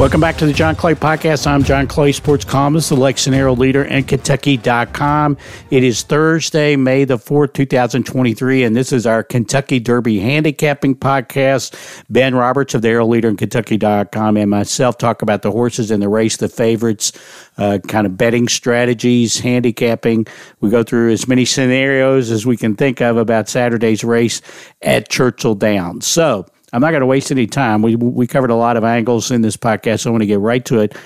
Welcome 0.00 0.22
back 0.22 0.38
to 0.38 0.46
the 0.46 0.54
John 0.54 0.76
Clay 0.76 0.94
Podcast. 0.94 1.46
I'm 1.46 1.62
John 1.62 1.86
Clay, 1.86 2.12
sports 2.12 2.42
columnist, 2.42 2.88
the 2.88 3.32
Herald 3.34 3.58
leader, 3.58 3.84
and 3.84 4.08
Kentucky.com. 4.08 5.36
It 5.70 5.84
is 5.84 6.04
Thursday, 6.04 6.74
May 6.74 7.04
the 7.04 7.18
4th, 7.18 7.52
2023, 7.52 8.64
and 8.64 8.74
this 8.74 8.94
is 8.94 9.06
our 9.06 9.22
Kentucky 9.22 9.78
Derby 9.78 10.18
handicapping 10.18 10.94
podcast. 10.94 11.74
Ben 12.08 12.34
Roberts 12.34 12.72
of 12.72 12.80
the 12.80 12.88
Herald 12.88 13.10
leader 13.10 13.28
and 13.28 13.36
Kentucky.com 13.36 14.38
and 14.38 14.50
myself 14.50 14.96
talk 14.96 15.20
about 15.20 15.42
the 15.42 15.50
horses 15.50 15.90
in 15.90 16.00
the 16.00 16.08
race, 16.08 16.38
the 16.38 16.48
favorites, 16.48 17.12
uh, 17.58 17.78
kind 17.86 18.06
of 18.06 18.16
betting 18.16 18.48
strategies, 18.48 19.38
handicapping. 19.40 20.26
We 20.62 20.70
go 20.70 20.82
through 20.82 21.12
as 21.12 21.28
many 21.28 21.44
scenarios 21.44 22.30
as 22.30 22.46
we 22.46 22.56
can 22.56 22.74
think 22.74 23.02
of 23.02 23.18
about 23.18 23.50
Saturday's 23.50 24.02
race 24.02 24.40
at 24.80 25.10
Churchill 25.10 25.56
Downs. 25.56 26.06
So, 26.06 26.46
I'm 26.72 26.80
not 26.80 26.90
going 26.90 27.00
to 27.00 27.06
waste 27.06 27.30
any 27.30 27.46
time. 27.46 27.82
We 27.82 27.96
we 27.96 28.26
covered 28.26 28.50
a 28.50 28.56
lot 28.56 28.76
of 28.76 28.84
angles 28.84 29.30
in 29.30 29.42
this 29.42 29.56
podcast. 29.56 30.00
So 30.00 30.10
I 30.10 30.12
want 30.12 30.22
to 30.22 30.26
get 30.26 30.40
right 30.40 30.64
to 30.66 30.80
it. 30.80 30.96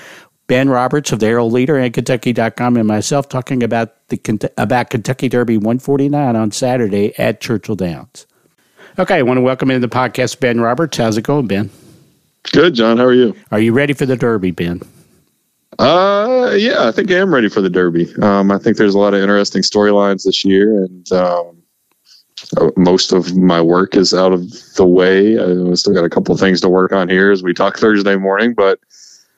Ben 0.47 0.69
Roberts 0.69 1.11
of 1.11 1.21
the 1.21 1.27
Herald 1.27 1.53
Leader 1.53 1.79
and 1.79 1.93
Kentucky.com 1.93 2.77
and 2.77 2.87
myself 2.87 3.29
talking 3.29 3.63
about 3.63 3.95
the 4.09 4.51
about 4.59 4.91
Kentucky 4.91 5.29
Derby 5.29 5.57
149 5.57 6.37
on 6.37 6.51
Saturday 6.51 7.19
at 7.19 7.41
Churchill 7.41 7.77
Downs. 7.77 8.27
Okay, 8.99 9.17
I 9.17 9.23
want 9.23 9.39
to 9.39 9.43
welcome 9.43 9.71
in 9.71 9.81
the 9.81 9.89
podcast 9.89 10.41
Ben 10.41 10.61
Roberts. 10.61 10.99
How's 10.99 11.17
it 11.17 11.23
going, 11.23 11.47
Ben? 11.47 11.71
Good, 12.53 12.75
John. 12.75 12.99
How 12.99 13.07
are 13.07 13.15
you? 13.15 13.35
Are 13.51 13.59
you 13.59 13.73
ready 13.73 13.95
for 13.95 14.07
the 14.07 14.17
Derby, 14.17 14.51
Ben? 14.51 14.83
Uh, 15.79 16.55
yeah, 16.57 16.87
I 16.87 16.93
think 16.93 17.11
I 17.11 17.15
am 17.15 17.35
ready 17.35 17.49
for 17.49 17.61
the 17.61 17.71
Derby. 17.71 18.15
Um, 18.23 18.53
I 18.53 18.59
think 18.59 18.77
there's 18.77 18.95
a 18.95 18.99
lot 18.99 19.15
of 19.15 19.21
interesting 19.21 19.63
storylines 19.63 20.25
this 20.25 20.45
year, 20.45 20.85
and 20.85 21.11
um, 21.11 21.63
most 22.77 23.13
of 23.13 23.37
my 23.37 23.61
work 23.61 23.95
is 23.95 24.13
out 24.13 24.33
of 24.33 24.51
the 24.75 24.87
way. 24.87 25.39
I 25.39 25.75
still 25.75 25.95
got 25.95 26.05
a 26.05 26.11
couple 26.11 26.35
of 26.35 26.41
things 26.41 26.61
to 26.63 26.69
work 26.69 26.93
on 26.93 27.09
here 27.09 27.31
as 27.31 27.43
we 27.43 27.55
talk 27.55 27.77
Thursday 27.79 28.17
morning, 28.17 28.55
but 28.55 28.81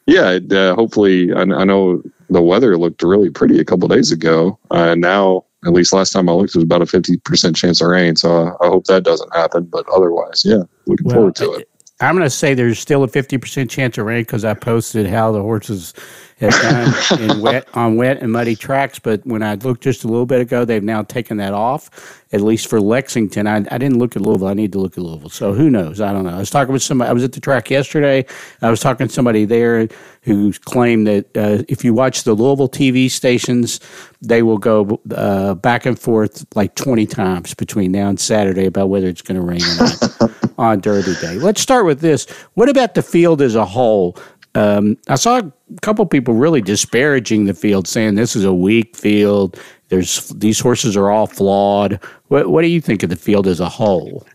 yeah, 0.07 0.39
uh, 0.53 0.75
hopefully, 0.75 1.33
I, 1.33 1.41
I, 1.41 1.65
know 1.65 2.03
the 2.31 2.41
weather 2.41 2.79
looked 2.79 3.03
really 3.03 3.29
pretty 3.29 3.59
a 3.59 3.65
couple 3.65 3.89
days 3.89 4.13
ago, 4.13 4.59
uh, 4.71 4.91
and 4.91 5.01
now 5.01 5.45
at 5.65 5.73
least 5.73 5.93
last 5.93 6.13
time 6.13 6.29
I 6.29 6.33
looked, 6.33 6.51
it 6.51 6.59
was 6.59 6.65
about 6.65 6.83
a 6.83 6.87
fifty 6.87 7.17
percent 7.19 7.57
chance 7.57 7.81
of 7.81 7.89
rain. 7.89 8.15
So 8.15 8.31
I, 8.31 8.65
I, 8.65 8.69
hope 8.69 8.85
that 8.85 9.03
doesn't 9.03 9.35
happen. 9.35 9.65
But 9.65 9.85
otherwise, 9.89 10.45
yeah, 10.45 10.63
looking 10.87 11.07
well, 11.07 11.17
forward 11.17 11.35
to 11.37 11.55
it. 11.55 11.69
I'm 12.01 12.15
going 12.15 12.27
to 12.27 12.31
say 12.31 12.53
there's 12.53 12.79
still 12.79 13.05
a 13.05 13.09
50% 13.09 13.71
chance 13.71 13.97
of 13.97 14.05
rain 14.05 14.21
because 14.21 14.45
I 14.45 14.53
posted 14.53 15.07
how 15.07 15.33
the 15.33 15.41
horses 15.41 15.95
have 16.39 16.53
done 16.61 17.21
in 17.21 17.41
wet 17.41 17.67
on 17.75 17.97
wet 17.97 18.21
and 18.21 18.31
muddy 18.31 18.55
tracks. 18.55 18.99
But 18.99 19.25
when 19.27 19.43
I 19.43 19.55
looked 19.55 19.83
just 19.83 20.05
a 20.05 20.09
little 20.09 20.27
bit 20.27 20.41
ago, 20.41 20.65
they've 20.65 20.83
now 20.83 21.03
taken 21.03 21.39
that 21.39 21.55
off, 21.55 22.23
at 22.33 22.43
least 22.43 22.69
for 22.69 22.81
Lexington. 22.81 23.47
I, 23.47 23.57
I 23.57 23.79
didn't 23.79 23.99
look 23.99 24.17
at 24.17 24.23
Louisville. 24.23 24.49
I 24.49 24.55
need 24.55 24.73
to 24.73 24.79
look 24.79 24.99
at 24.99 25.03
Louisville. 25.03 25.31
So 25.31 25.55
who 25.55 25.71
knows? 25.71 26.01
I 26.01 26.13
don't 26.13 26.25
know. 26.25 26.35
I 26.35 26.39
was 26.39 26.51
talking 26.51 26.73
with 26.73 26.83
somebody. 26.83 27.09
I 27.09 27.13
was 27.13 27.25
at 27.25 27.33
the 27.33 27.41
track 27.41 27.71
yesterday. 27.71 28.27
I 28.61 28.71
was 28.71 28.81
talking 28.81 29.09
to 29.09 29.13
somebody 29.13 29.47
there 29.47 29.89
who 30.23 30.53
claimed 30.53 31.07
that 31.07 31.37
uh, 31.37 31.63
if 31.69 31.85
you 31.85 31.95
watch 31.95 32.25
the 32.25 32.35
Louisville 32.35 32.69
TV 32.69 33.11
stations, 33.11 33.81
they 34.21 34.43
will 34.43 34.59
go 34.59 35.01
uh, 35.15 35.55
back 35.55 35.87
and 35.87 35.99
forth 35.99 36.45
like 36.55 36.75
20 36.75 37.07
times 37.07 37.55
between 37.55 37.93
now 37.93 38.09
and 38.09 38.19
Saturday 38.19 38.67
about 38.67 38.89
whether 38.89 39.07
it's 39.07 39.23
going 39.23 39.37
to 39.37 39.47
rain 39.47 39.63
or 39.63 39.85
not 39.85 40.51
on 40.59 40.81
Derby 40.81 41.15
Day. 41.21 41.37
Let's 41.37 41.61
start 41.61 41.87
with 41.87 42.01
this. 42.01 42.27
What 42.55 42.69
about 42.69 42.95
the 42.95 43.03
field 43.03 43.41
as 43.41 43.55
a 43.55 43.65
whole? 43.65 44.19
Um, 44.57 44.97
I 45.09 45.17
saw 45.17 45.41
a 45.41 45.53
couple 45.83 46.07
people 46.07 46.33
really 46.33 46.63
disparaging 46.63 47.45
the 47.45 47.53
field, 47.53 47.87
saying 47.87 48.15
this 48.15 48.35
is 48.35 48.43
a 48.43 48.55
weak 48.55 48.97
field. 48.97 49.61
There's 49.89 50.31
these 50.31 50.59
horses 50.59 50.97
are 50.97 51.11
all 51.11 51.27
flawed. 51.27 52.01
What, 52.29 52.49
what 52.49 52.63
do 52.63 52.69
you 52.69 52.81
think 52.81 53.03
of 53.03 53.11
the 53.11 53.17
field 53.17 53.47
as 53.47 53.61
a 53.61 53.69
whole? 53.69 54.27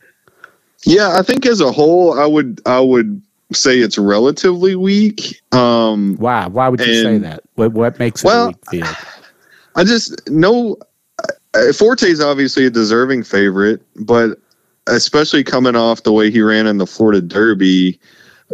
Yeah, 0.86 1.16
I 1.18 1.24
think 1.24 1.48
as 1.48 1.60
a 1.60 1.72
whole, 1.72 2.20
I 2.20 2.28
would 2.28 2.62
I 2.68 2.80
would 2.80 3.20
say 3.52 3.80
it's 3.80 3.98
relatively 3.98 4.76
weak. 4.76 5.42
Um, 5.54 6.16
Why? 6.18 6.46
Why 6.46 6.70
would 6.70 6.82
you 6.82 7.02
say 7.02 7.18
that? 7.18 7.42
What 7.56 7.74
what 7.74 7.98
makes 7.98 8.24
it 8.24 8.28
well, 8.28 8.46
a 8.46 8.48
weak 8.48 8.70
field? 8.70 8.96
I 9.76 9.84
just 9.84 10.30
know 10.30 10.78
uh, 11.56 11.74
Forte 11.74 12.08
is 12.08 12.22
obviously 12.22 12.68
a 12.68 12.70
deserving 12.70 13.24
favorite, 13.24 13.82
but 13.96 14.38
especially 14.86 15.44
coming 15.44 15.76
off 15.76 16.04
the 16.04 16.14
way 16.14 16.30
he 16.30 16.42
ran 16.42 16.68
in 16.68 16.78
the 16.78 16.86
Florida 16.86 17.22
Derby 17.22 18.00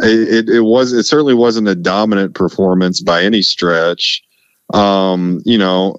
it, 0.01 0.49
it 0.49 0.61
was 0.61 0.93
it 0.93 1.03
certainly 1.03 1.33
wasn't 1.33 1.67
a 1.67 1.75
dominant 1.75 2.35
performance 2.35 3.01
by 3.01 3.23
any 3.23 3.41
stretch. 3.41 4.23
Um, 4.73 5.41
you 5.45 5.57
know, 5.57 5.97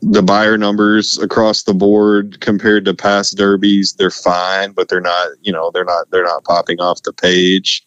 the 0.00 0.22
Beyer 0.22 0.56
numbers 0.56 1.18
across 1.18 1.64
the 1.64 1.74
board 1.74 2.40
compared 2.40 2.86
to 2.86 2.94
past 2.94 3.36
derbies, 3.36 3.92
they're 3.92 4.10
fine, 4.10 4.72
but 4.72 4.88
they're 4.88 5.02
not, 5.02 5.28
you 5.42 5.52
know, 5.52 5.70
they're 5.70 5.84
not 5.84 6.10
they're 6.10 6.24
not 6.24 6.44
popping 6.44 6.80
off 6.80 7.02
the 7.02 7.12
page. 7.12 7.84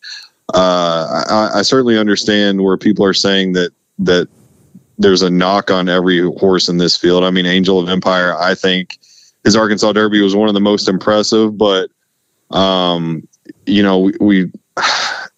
Uh, 0.54 1.24
I, 1.30 1.60
I 1.60 1.62
certainly 1.64 1.98
understand 1.98 2.62
where 2.62 2.78
people 2.78 3.06
are 3.06 3.14
saying 3.14 3.54
that 3.54 3.72
that 4.00 4.28
there's 5.00 5.22
a 5.22 5.30
knock 5.30 5.72
on 5.72 5.90
every 5.90 6.20
horse 6.20 6.70
in 6.70 6.78
this 6.78 6.96
field. 6.96 7.24
I 7.24 7.32
mean, 7.32 7.46
Angel 7.46 7.80
of 7.80 7.90
Empire, 7.90 8.36
I 8.38 8.54
think 8.54 9.00
his 9.44 9.56
Arkansas 9.56 9.94
Derby 9.94 10.22
was 10.22 10.36
one 10.36 10.48
of 10.48 10.54
the 10.54 10.60
most 10.60 10.88
impressive, 10.88 11.58
but 11.58 11.90
um, 12.52 13.28
you 13.66 13.82
know, 13.82 14.00
we, 14.00 14.14
we 14.20 14.52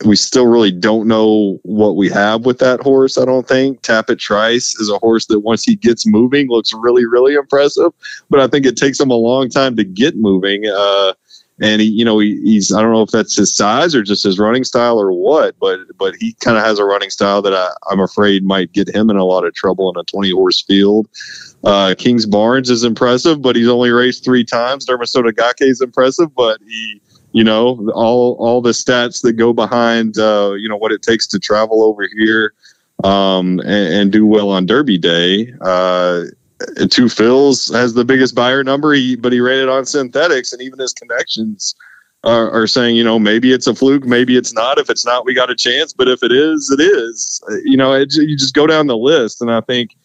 we 0.06 0.16
still 0.16 0.48
really 0.48 0.72
don't 0.72 1.08
know 1.08 1.60
what 1.64 1.96
we 1.96 2.10
have 2.10 2.46
with 2.46 2.60
that 2.60 2.82
horse. 2.82 3.18
I 3.18 3.26
don't 3.26 3.48
think 3.48 3.82
Tapit 3.82 4.20
Trice 4.20 4.76
is 4.76 4.90
a 4.90 4.98
horse 5.00 5.26
that 5.28 5.42
once 5.42 5.64
he 5.64 5.76
gets 5.76 6.08
moving 6.08 6.48
looks 6.50 6.74
really, 6.74 7.06
really 7.06 7.36
impressive. 7.36 7.92
But 8.30 8.40
I 8.40 8.48
think 8.48 8.66
it 8.66 8.78
takes 8.78 9.00
him 9.00 9.12
a 9.12 9.16
long 9.16 9.50
time 9.50 9.76
to 9.78 9.84
get 9.84 10.16
moving. 10.16 10.66
Uh, 10.66 11.14
and 11.62 11.80
he, 11.80 11.88
you 11.88 12.04
know, 12.04 12.18
he, 12.20 12.42
he's 12.42 12.74
I 12.74 12.82
don't 12.82 12.92
know 12.92 13.04
if 13.04 13.12
that's 13.12 13.36
his 13.36 13.56
size 13.56 13.94
or 13.94 14.02
just 14.02 14.24
his 14.24 14.40
running 14.40 14.64
style 14.64 15.00
or 15.00 15.12
what, 15.12 15.56
but 15.60 15.80
but 15.98 16.16
he 16.16 16.34
kind 16.34 16.58
of 16.58 16.64
has 16.64 16.80
a 16.80 16.86
running 16.86 17.12
style 17.12 17.42
that 17.44 17.54
I, 17.54 17.70
I'm 17.90 18.00
afraid 18.00 18.44
might 18.44 18.72
get 18.72 18.94
him 18.94 19.10
in 19.10 19.18
a 19.18 19.26
lot 19.26 19.46
of 19.46 19.54
trouble 19.54 19.92
in 19.92 20.00
a 20.00 20.04
20 20.04 20.32
horse 20.32 20.62
field. 20.62 21.08
Uh, 21.64 21.94
Kingsbarns 21.96 22.72
is 22.72 22.84
impressive, 22.84 23.42
but 23.42 23.56
he's 23.56 23.68
only 23.68 23.92
raced 23.92 24.24
three 24.24 24.44
times. 24.44 24.88
Derma 24.88 25.04
Sotogake 25.04 25.62
is 25.62 25.82
impressive, 25.82 26.34
but 26.34 26.60
he 26.68 27.00
you 27.32 27.44
know 27.44 27.90
all 27.94 28.36
all 28.40 28.62
the 28.62 28.72
stats 28.72 29.22
that 29.22 29.34
go 29.34 29.54
behind 29.54 30.18
uh, 30.18 30.54
you 30.54 30.68
know 30.68 30.78
what 30.78 30.92
it 30.92 31.02
takes 31.02 31.28
to 31.28 31.40
travel 31.40 31.84
over 31.84 32.08
here 32.18 32.54
um, 33.04 33.60
and, 33.60 33.94
and, 33.94 34.12
do 34.12 34.28
well 34.28 34.50
on 34.50 34.66
Derby 34.66 34.98
Day. 34.98 35.54
Uh, 35.60 36.26
Two 36.90 37.06
Phils 37.06 37.74
has 37.74 37.94
the 37.94 38.06
biggest 38.06 38.36
Beyer 38.36 38.64
number, 38.64 38.94
he, 38.94 39.16
but 39.16 39.34
he 39.34 39.40
ran 39.40 39.60
it 39.60 39.70
on 39.70 39.86
synthetics, 39.86 40.54
and 40.54 40.62
even 40.62 40.78
his 40.78 40.94
connections 40.94 41.76
are, 42.24 42.52
are, 42.52 42.68
saying, 42.68 42.96
you 42.96 43.04
know, 43.04 43.18
maybe 43.18 43.52
it's 43.52 43.66
a 43.66 43.74
fluke, 43.74 44.06
maybe 44.06 44.38
it's 44.38 44.54
not. 44.54 44.78
If 44.78 44.90
it's 44.90 45.06
not, 45.06 45.26
we 45.26 45.34
got 45.34 45.50
a 45.50 45.56
chance, 45.56 45.92
but 45.94 46.08
if 46.08 46.22
it 46.22 46.32
is, 46.32 46.70
it 46.70 46.80
is. 46.80 47.42
You 47.64 47.78
know, 47.78 47.94
it, 47.94 48.14
you 48.14 48.38
just 48.38 48.54
go 48.54 48.68
down 48.68 48.88
the 48.88 48.98
list, 48.98 49.42
and 49.42 49.52
I 49.52 49.62
think 49.62 49.96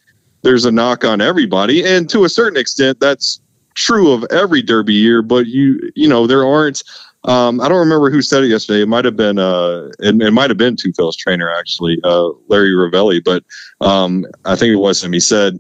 there's 0.42 0.65
a 0.65 0.72
knock 0.72 1.04
on 1.04 1.20
everybody, 1.20 1.84
and 1.84 2.09
to 2.10 2.25
a 2.25 2.28
certain 2.28 2.59
extent, 2.59 3.00
that's 3.00 3.41
true 3.75 4.12
of 4.12 4.25
every 4.31 4.62
Derby 4.62 4.94
year. 4.94 5.20
But 5.20 5.47
you, 5.47 5.92
you 5.94 6.09
know, 6.09 6.26
there 6.26 6.47
aren't 6.47 6.82
um, 7.26 7.60
I 7.60 7.69
don't 7.69 7.78
remember 7.78 8.10
who 8.10 8.22
said 8.22 8.44
it 8.44 8.48
yesterday. 8.48 8.82
It 8.82 8.88
might 8.88 9.04
have 9.04 9.16
been 9.16 9.38
uh, 9.38 9.91
it, 9.98 10.20
it 10.20 10.32
might 10.32 10.50
have 10.50 10.56
been 10.56 10.76
Two 10.76 10.92
trainer 11.19 11.50
actually, 11.50 11.98
uh, 12.04 12.31
Larry 12.48 12.72
Rivelli, 12.72 13.22
but 13.22 13.44
um, 13.81 14.25
I 14.44 14.56
think 14.56 14.72
it 14.72 14.76
was 14.76 15.03
him. 15.03 15.12
He 15.12 15.20
said, 15.20 15.59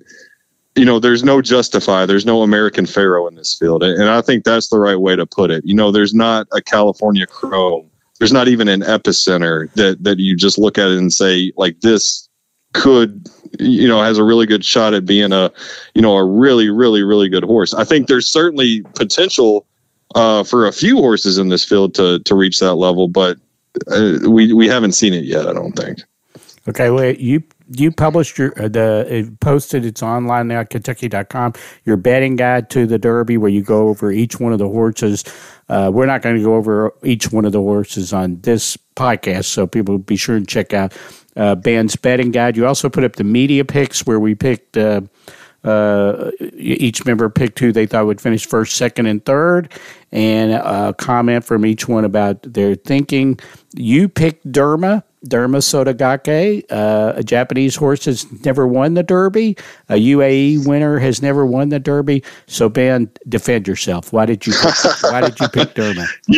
you 0.76 0.84
know, 0.84 0.98
there's 0.98 1.24
no 1.24 1.42
justify, 1.42 2.06
there's 2.06 2.26
no 2.26 2.42
American 2.42 2.86
Pharoah 2.86 3.28
in 3.28 3.34
this 3.34 3.56
field, 3.58 3.82
and 3.82 4.08
I 4.08 4.20
think 4.22 4.44
that's 4.44 4.68
the 4.68 4.78
right 4.78 5.00
way 5.00 5.16
to 5.16 5.26
put 5.26 5.50
it. 5.50 5.64
You 5.64 5.74
know, 5.74 5.90
there's 5.90 6.14
not 6.14 6.46
a 6.52 6.62
California 6.62 7.26
Chrome, 7.26 7.90
there's 8.18 8.32
not 8.32 8.48
even 8.48 8.68
an 8.68 8.80
epicenter 8.80 9.72
that 9.74 10.02
that 10.04 10.18
you 10.18 10.36
just 10.36 10.58
look 10.58 10.78
at 10.78 10.88
it 10.88 10.98
and 10.98 11.12
say 11.12 11.52
like 11.56 11.80
this 11.80 12.28
could 12.72 13.28
you 13.58 13.88
know 13.88 14.02
has 14.02 14.18
a 14.18 14.24
really 14.24 14.46
good 14.46 14.64
shot 14.64 14.94
at 14.94 15.06
being 15.06 15.32
a 15.32 15.50
you 15.94 16.02
know 16.02 16.16
a 16.16 16.24
really 16.24 16.70
really 16.70 17.02
really 17.02 17.28
good 17.28 17.44
horse. 17.44 17.74
I 17.74 17.84
think 17.84 18.06
there's 18.06 18.26
certainly 18.26 18.82
potential 18.94 19.66
uh, 20.14 20.44
for 20.44 20.66
a 20.66 20.72
few 20.72 20.96
horses 20.96 21.38
in 21.38 21.48
this 21.48 21.64
field 21.64 21.94
to 21.94 22.20
to 22.20 22.34
reach 22.34 22.60
that 22.60 22.74
level, 22.74 23.08
but 23.08 23.38
uh, 23.90 24.18
we 24.28 24.52
we 24.52 24.68
haven't 24.68 24.92
seen 24.92 25.12
it 25.12 25.24
yet. 25.24 25.46
I 25.46 25.52
don't 25.52 25.72
think. 25.72 26.00
Okay, 26.68 26.90
well, 26.90 27.12
you 27.12 27.42
you 27.70 27.92
published 27.92 28.38
your 28.38 28.52
uh, 28.60 28.68
the 28.68 29.34
posted 29.40 29.84
it's 29.84 30.02
online 30.02 30.48
now 30.48 30.64
Kentucky.com 30.64 31.52
your 31.84 31.96
betting 31.96 32.36
guide 32.36 32.70
to 32.70 32.86
the 32.86 32.98
Derby 32.98 33.36
where 33.36 33.50
you 33.50 33.62
go 33.62 33.88
over 33.88 34.10
each 34.10 34.40
one 34.40 34.52
of 34.52 34.58
the 34.58 34.68
horses. 34.68 35.24
Uh, 35.68 35.90
we're 35.92 36.06
not 36.06 36.22
going 36.22 36.36
to 36.36 36.42
go 36.42 36.54
over 36.54 36.92
each 37.02 37.32
one 37.32 37.44
of 37.44 37.52
the 37.52 37.60
horses 37.60 38.12
on 38.12 38.40
this 38.42 38.76
podcast, 38.94 39.46
so 39.46 39.66
people 39.66 39.98
be 39.98 40.16
sure 40.16 40.36
and 40.36 40.48
check 40.48 40.72
out 40.72 40.92
uh, 41.36 41.54
Ben's 41.54 41.96
betting 41.96 42.30
guide. 42.30 42.56
You 42.56 42.66
also 42.66 42.88
put 42.88 43.04
up 43.04 43.16
the 43.16 43.24
media 43.24 43.64
picks 43.64 44.06
where 44.06 44.20
we 44.20 44.34
picked 44.34 44.76
uh, 45.66 45.70
uh, 45.70 46.30
each 46.56 47.04
member 47.04 47.28
picked 47.28 47.58
who 47.58 47.72
they 47.72 47.86
thought 47.86 48.06
would 48.06 48.20
finish 48.20 48.46
first, 48.46 48.76
second, 48.76 49.06
and 49.06 49.24
third, 49.24 49.72
and 50.12 50.52
a 50.52 50.94
comment 50.96 51.44
from 51.44 51.66
each 51.66 51.88
one 51.88 52.04
about 52.04 52.42
their 52.42 52.74
thinking. 52.74 53.38
You 53.74 54.08
picked 54.08 54.50
Derma. 54.50 55.02
Derma 55.26 55.58
Sotogake, 55.58 56.64
uh, 56.70 57.14
a 57.16 57.24
Japanese 57.24 57.74
horse 57.74 58.04
has 58.04 58.30
never 58.44 58.64
won 58.64 58.94
the 58.94 59.02
Derby. 59.02 59.56
A 59.88 59.94
UAE 59.94 60.64
winner 60.68 61.00
has 61.00 61.20
never 61.20 61.44
won 61.44 61.70
the 61.70 61.80
Derby. 61.80 62.22
So, 62.46 62.68
Ben, 62.68 63.10
defend 63.28 63.66
yourself. 63.66 64.12
Why 64.12 64.24
did 64.24 64.46
you? 64.46 64.52
Pick, 64.52 64.74
why 65.02 65.22
did 65.22 65.40
you 65.40 65.48
pick 65.48 65.74
Derma? 65.74 66.06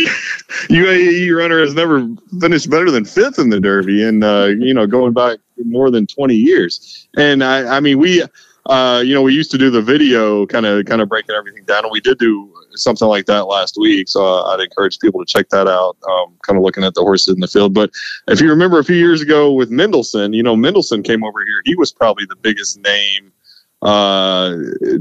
UAE 0.71 1.37
runner 1.37 1.61
has 1.61 1.75
never 1.75 2.09
finished 2.41 2.71
better 2.71 2.91
than 2.91 3.05
fifth 3.05 3.39
in 3.39 3.51
the 3.51 3.61
Derby, 3.61 4.03
and 4.03 4.25
uh, 4.25 4.53
you 4.59 4.73
know, 4.73 4.87
going 4.87 5.13
back 5.13 5.39
more 5.67 5.91
than 5.91 6.07
twenty 6.07 6.37
years. 6.37 7.09
And 7.17 7.45
I, 7.45 7.77
I 7.77 7.81
mean, 7.81 7.99
we 7.99 8.25
uh, 8.69 9.00
you 9.00 9.15
know, 9.15 9.23
we 9.23 9.32
used 9.32 9.50
to 9.50 9.59
do 9.59 9.70
the 9.70 9.81
video 9.81 10.44
kind 10.47 10.67
of 10.67 10.85
kind 10.85 11.00
of 11.00 11.09
breaking 11.09 11.35
everything 11.35 11.65
down, 11.65 11.85
and 11.85 11.91
we 11.91 12.00
did 12.00 12.19
do 12.19 12.53
something 12.75 13.09
like 13.09 13.25
that 13.25 13.47
last 13.47 13.76
week. 13.79 14.09
So 14.09 14.44
I'd 14.44 14.61
encourage 14.61 14.99
people 14.99 15.25
to 15.25 15.26
check 15.26 15.49
that 15.49 15.67
out, 15.67 15.97
um, 16.06 16.37
kind 16.43 16.59
of 16.59 16.62
looking 16.62 16.85
at 16.85 16.93
the 16.94 17.00
horses 17.00 17.35
in 17.35 17.41
the 17.41 17.49
field. 17.49 17.73
But 17.73 17.91
if 18.29 18.43
you 18.43 18.50
remember 18.50 18.79
a 18.79 18.85
few 18.85 18.97
years 18.97 19.23
ago 19.23 19.53
with 19.53 19.70
Mendelssohn, 19.70 20.35
you 20.35 20.43
know, 20.43 20.55
Mendelssohn 20.55 21.03
came 21.03 21.25
over 21.25 21.41
here. 21.41 21.62
He 21.65 21.76
was 21.76 21.93
probably 21.93 22.26
the 22.26 22.37
biggest 22.37 22.79
name 22.81 23.32
uh, 23.81 24.55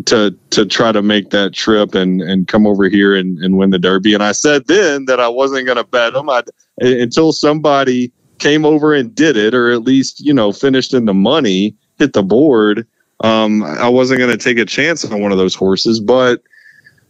to 0.06 0.34
to 0.52 0.66
try 0.66 0.94
to 0.94 1.02
make 1.02 1.32
that 1.32 1.54
trip 1.54 1.94
and 1.94 2.22
and 2.22 2.48
come 2.48 2.66
over 2.66 2.88
here 2.88 3.16
and, 3.16 3.38
and 3.40 3.58
win 3.58 3.72
the 3.72 3.80
Derby. 3.80 4.14
And 4.14 4.24
I 4.24 4.32
said 4.32 4.68
then 4.68 5.06
that 5.06 5.20
I 5.20 5.28
wasn't 5.28 5.66
going 5.66 5.78
to 5.78 5.84
bet 5.84 6.16
him 6.16 6.30
I'd, 6.30 6.46
until 6.80 7.34
somebody 7.34 8.14
came 8.40 8.64
over 8.64 8.94
and 8.94 9.14
did 9.14 9.36
it, 9.36 9.54
or 9.54 9.72
at 9.72 9.82
least 9.82 10.22
you 10.22 10.34
know 10.34 10.54
finished 10.54 10.94
in 10.94 11.04
the 11.04 11.14
money, 11.14 11.76
hit 11.98 12.14
the 12.14 12.24
board 12.24 12.88
um, 13.22 13.64
I 13.64 13.90
wasn't 13.90 14.20
going 14.20 14.32
to 14.32 14.38
take 14.38 14.58
a 14.58 14.66
chance 14.66 15.04
on 15.06 15.22
one 15.22 15.32
of 15.32 15.38
those 15.38 15.56
horses, 15.56 16.00
but 16.00 16.42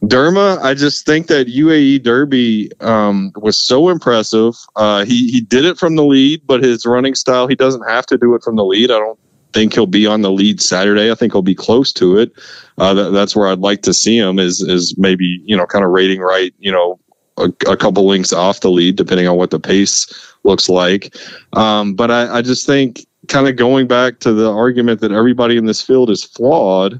Derma, 0.03 0.59
I 0.61 0.73
just 0.73 1.05
think 1.05 1.27
that 1.27 1.47
UAE 1.47 2.03
Derby 2.03 2.71
um, 2.81 3.31
was 3.35 3.57
so 3.57 3.89
impressive. 3.89 4.55
Uh, 4.75 5.03
he 5.05 5.31
he 5.31 5.41
did 5.41 5.65
it 5.65 5.77
from 5.77 5.95
the 5.95 6.03
lead, 6.03 6.41
but 6.45 6.63
his 6.63 6.85
running 6.85 7.15
style, 7.15 7.47
he 7.47 7.55
doesn't 7.55 7.87
have 7.87 8.05
to 8.07 8.17
do 8.17 8.35
it 8.35 8.43
from 8.43 8.55
the 8.57 8.65
lead. 8.65 8.91
I 8.91 8.99
don't 8.99 9.19
think 9.53 9.73
he'll 9.73 9.87
be 9.87 10.05
on 10.05 10.21
the 10.21 10.31
lead 10.31 10.61
Saturday. 10.61 11.11
I 11.11 11.15
think 11.15 11.33
he'll 11.33 11.41
be 11.41 11.55
close 11.55 11.91
to 11.93 12.17
it. 12.17 12.31
Uh, 12.77 12.93
that, 12.93 13.09
that's 13.09 13.35
where 13.35 13.47
I'd 13.47 13.59
like 13.59 13.81
to 13.83 13.93
see 13.93 14.17
him. 14.17 14.37
Is 14.37 14.61
is 14.61 14.95
maybe 14.97 15.41
you 15.43 15.57
know 15.57 15.65
kind 15.65 15.83
of 15.83 15.89
rating 15.89 16.21
right, 16.21 16.53
you 16.59 16.71
know, 16.71 16.99
a, 17.37 17.51
a 17.67 17.75
couple 17.75 18.05
links 18.05 18.31
off 18.31 18.59
the 18.59 18.69
lead, 18.69 18.97
depending 18.97 19.27
on 19.27 19.35
what 19.35 19.49
the 19.49 19.59
pace 19.59 20.07
looks 20.43 20.69
like. 20.69 21.15
Um, 21.53 21.95
but 21.95 22.11
I, 22.11 22.37
I 22.37 22.41
just 22.43 22.67
think 22.67 23.05
kind 23.27 23.47
of 23.47 23.55
going 23.55 23.87
back 23.87 24.19
to 24.19 24.33
the 24.33 24.51
argument 24.51 25.01
that 25.01 25.11
everybody 25.11 25.57
in 25.57 25.65
this 25.65 25.81
field 25.81 26.09
is 26.09 26.23
flawed, 26.23 26.99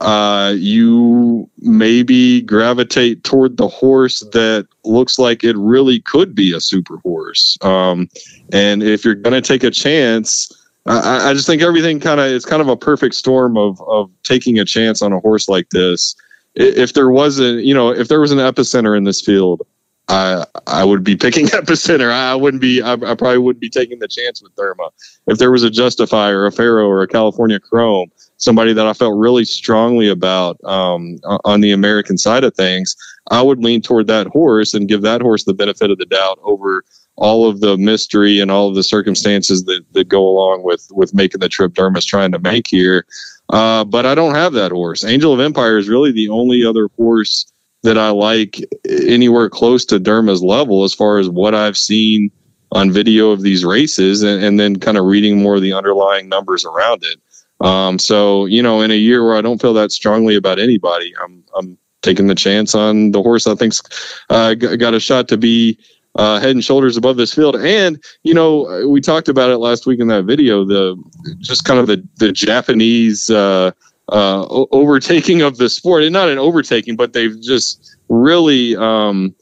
uh, 0.00 0.54
you 0.56 1.48
maybe 1.58 2.40
gravitate 2.42 3.22
toward 3.24 3.56
the 3.56 3.68
horse 3.68 4.20
that 4.32 4.66
looks 4.84 5.18
like 5.18 5.44
it 5.44 5.56
really 5.56 6.00
could 6.00 6.34
be 6.34 6.54
a 6.54 6.60
super 6.60 6.96
horse. 6.98 7.58
Um, 7.60 8.08
and 8.52 8.82
if 8.82 9.04
you're 9.04 9.14
going 9.14 9.40
to 9.40 9.46
take 9.46 9.62
a 9.62 9.70
chance, 9.70 10.50
I, 10.86 11.30
I 11.30 11.34
just 11.34 11.46
think 11.46 11.60
everything 11.60 12.00
kind 12.00 12.20
of 12.20 12.26
it's 12.26 12.46
kind 12.46 12.62
of 12.62 12.68
a 12.68 12.76
perfect 12.76 13.14
storm 13.14 13.56
of 13.56 13.80
of 13.82 14.10
taking 14.22 14.58
a 14.58 14.64
chance 14.64 15.02
on 15.02 15.12
a 15.12 15.20
horse 15.20 15.48
like 15.48 15.68
this. 15.70 16.16
If 16.54 16.94
there 16.94 17.10
wasn't, 17.10 17.64
you 17.64 17.74
know, 17.74 17.90
if 17.90 18.08
there 18.08 18.20
was 18.20 18.32
an 18.32 18.38
epicenter 18.38 18.96
in 18.96 19.04
this 19.04 19.20
field, 19.20 19.62
I 20.10 20.44
I 20.66 20.84
would 20.84 21.04
be 21.04 21.16
picking 21.16 21.46
Epicenter. 21.48 22.10
I 22.10 22.34
wouldn't 22.34 22.60
be. 22.60 22.82
I, 22.82 22.92
I, 22.92 23.14
probably 23.14 23.38
wouldn't 23.38 23.60
be 23.60 23.70
taking 23.70 24.00
the 24.00 24.08
chance 24.08 24.42
with 24.42 24.54
Derma. 24.56 24.90
If 25.26 25.38
there 25.38 25.50
was 25.50 25.62
a 25.62 25.70
Justifier, 25.70 26.46
a 26.46 26.52
Pharoah, 26.52 26.88
or 26.88 27.02
a 27.02 27.08
California 27.08 27.60
Chrome, 27.60 28.10
somebody 28.36 28.72
that 28.72 28.86
I 28.86 28.92
felt 28.92 29.16
really 29.16 29.44
strongly 29.44 30.08
about 30.08 30.58
um, 30.64 31.18
on 31.44 31.60
the 31.60 31.70
American 31.70 32.18
side 32.18 32.44
of 32.44 32.54
things, 32.54 32.96
I 33.30 33.40
would 33.42 33.62
lean 33.62 33.82
toward 33.82 34.08
that 34.08 34.26
horse 34.26 34.74
and 34.74 34.88
give 34.88 35.02
that 35.02 35.22
horse 35.22 35.44
the 35.44 35.54
benefit 35.54 35.90
of 35.90 35.98
the 35.98 36.06
doubt 36.06 36.40
over 36.42 36.84
all 37.16 37.48
of 37.48 37.60
the 37.60 37.76
mystery 37.76 38.40
and 38.40 38.50
all 38.50 38.68
of 38.68 38.74
the 38.74 38.82
circumstances 38.82 39.64
that, 39.64 39.84
that 39.92 40.08
go 40.08 40.26
along 40.26 40.62
with 40.64 40.88
with 40.90 41.14
making 41.14 41.40
the 41.40 41.48
trip 41.48 41.72
Derma's 41.72 42.04
trying 42.04 42.32
to 42.32 42.38
make 42.38 42.66
here. 42.66 43.06
Uh, 43.48 43.84
but 43.84 44.06
I 44.06 44.14
don't 44.14 44.34
have 44.34 44.54
that 44.54 44.72
horse. 44.72 45.04
Angel 45.04 45.32
of 45.32 45.40
Empire 45.40 45.78
is 45.78 45.88
really 45.88 46.12
the 46.12 46.28
only 46.28 46.64
other 46.64 46.88
horse 46.96 47.49
that 47.82 47.96
I 47.96 48.10
like 48.10 48.60
anywhere 48.88 49.48
close 49.48 49.84
to 49.86 49.98
Derma's 49.98 50.42
level 50.42 50.84
as 50.84 50.94
far 50.94 51.18
as 51.18 51.28
what 51.28 51.54
I've 51.54 51.78
seen 51.78 52.30
on 52.72 52.92
video 52.92 53.30
of 53.30 53.42
these 53.42 53.64
races 53.64 54.22
and, 54.22 54.44
and 54.44 54.60
then 54.60 54.78
kind 54.78 54.98
of 54.98 55.04
reading 55.04 55.42
more 55.42 55.56
of 55.56 55.62
the 55.62 55.72
underlying 55.72 56.28
numbers 56.28 56.64
around 56.64 57.02
it. 57.04 57.20
Um, 57.64 57.98
so, 57.98 58.46
you 58.46 58.62
know, 58.62 58.80
in 58.80 58.90
a 58.90 58.94
year 58.94 59.24
where 59.24 59.36
I 59.36 59.40
don't 59.40 59.60
feel 59.60 59.74
that 59.74 59.92
strongly 59.92 60.36
about 60.36 60.58
anybody, 60.58 61.12
I'm, 61.22 61.44
I'm 61.56 61.78
taking 62.02 62.26
the 62.26 62.34
chance 62.34 62.74
on 62.74 63.10
the 63.10 63.22
horse 63.22 63.46
I 63.46 63.54
think's 63.54 63.82
uh, 64.30 64.54
got 64.54 64.94
a 64.94 65.00
shot 65.00 65.28
to 65.28 65.36
be 65.36 65.78
uh, 66.14 66.40
head 66.40 66.50
and 66.50 66.64
shoulders 66.64 66.96
above 66.96 67.16
this 67.16 67.34
field. 67.34 67.56
And, 67.56 68.02
you 68.22 68.34
know, 68.34 68.88
we 68.88 69.00
talked 69.00 69.28
about 69.28 69.50
it 69.50 69.58
last 69.58 69.86
week 69.86 70.00
in 70.00 70.08
that 70.08 70.24
video, 70.24 70.64
the 70.64 71.02
just 71.38 71.64
kind 71.64 71.78
of 71.78 71.86
the, 71.86 72.06
the 72.16 72.32
Japanese, 72.32 73.30
uh, 73.30 73.72
uh, 74.10 74.44
overtaking 74.72 75.42
of 75.42 75.56
the 75.56 75.68
sport, 75.68 76.02
and 76.02 76.12
not 76.12 76.28
an 76.28 76.38
overtaking, 76.38 76.96
but 76.96 77.12
they've 77.12 77.40
just 77.40 77.96
really, 78.08 78.76
um, 78.76 79.34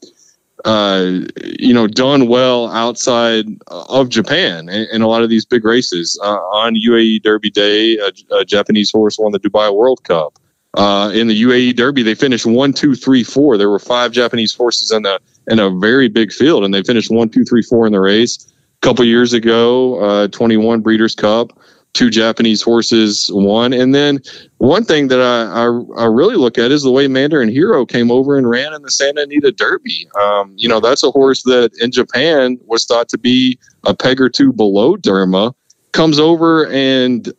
uh, 0.63 1.21
you 1.59 1.73
know, 1.73 1.87
done 1.87 2.27
well 2.27 2.69
outside 2.69 3.45
of 3.67 4.09
Japan 4.09 4.69
in, 4.69 5.01
a 5.01 5.07
lot 5.07 5.23
of 5.23 5.29
these 5.29 5.43
big 5.43 5.65
races. 5.65 6.19
Uh, 6.23 6.35
on 6.35 6.75
UAE 6.75 7.23
Derby 7.23 7.49
Day, 7.49 7.97
a, 7.97 8.11
a, 8.35 8.45
Japanese 8.45 8.91
horse 8.91 9.17
won 9.17 9.31
the 9.31 9.39
Dubai 9.39 9.73
World 9.73 10.03
Cup. 10.03 10.37
Uh, 10.75 11.11
in 11.15 11.27
the 11.27 11.43
UAE 11.43 11.75
Derby, 11.75 12.03
they 12.03 12.13
finished 12.13 12.45
one, 12.45 12.71
two, 12.71 12.93
three, 12.93 13.23
four. 13.23 13.57
There 13.57 13.71
were 13.71 13.79
five 13.79 14.11
Japanese 14.11 14.53
horses 14.53 14.91
in 14.91 15.01
the 15.01 15.19
in 15.47 15.57
a 15.57 15.71
very 15.71 16.09
big 16.09 16.31
field, 16.31 16.63
and 16.63 16.71
they 16.71 16.83
finished 16.83 17.09
one, 17.09 17.29
two, 17.29 17.43
three, 17.43 17.63
four 17.63 17.87
in 17.87 17.91
the 17.91 17.99
race. 17.99 18.45
A 18.81 18.85
couple 18.85 19.03
years 19.03 19.33
ago, 19.33 19.99
uh, 19.99 20.27
21 20.27 20.81
Breeders' 20.81 21.15
Cup 21.15 21.59
two 21.93 22.09
Japanese 22.09 22.61
horses 22.61 23.29
won. 23.33 23.73
And 23.73 23.93
then 23.95 24.19
one 24.57 24.83
thing 24.83 25.07
that 25.07 25.19
I, 25.19 25.63
I, 25.63 26.03
I, 26.03 26.05
really 26.05 26.35
look 26.35 26.57
at 26.57 26.71
is 26.71 26.83
the 26.83 26.91
way 26.91 27.07
Mandarin 27.07 27.49
Hero 27.49 27.85
came 27.85 28.11
over 28.11 28.37
and 28.37 28.49
ran 28.49 28.73
in 28.73 28.83
the 28.83 28.91
Santa 28.91 29.23
Anita 29.23 29.51
Derby. 29.51 30.07
Um, 30.21 30.53
you 30.55 30.69
know, 30.69 30.79
that's 30.79 31.03
a 31.03 31.11
horse 31.11 31.43
that 31.43 31.71
in 31.81 31.91
Japan 31.91 32.59
was 32.65 32.85
thought 32.85 33.09
to 33.09 33.17
be 33.17 33.57
a 33.85 33.95
peg 33.95 34.21
or 34.21 34.29
two 34.29 34.53
below 34.53 34.97
Derma, 34.97 35.53
comes 35.91 36.19
over 36.19 36.67
and 36.67 37.33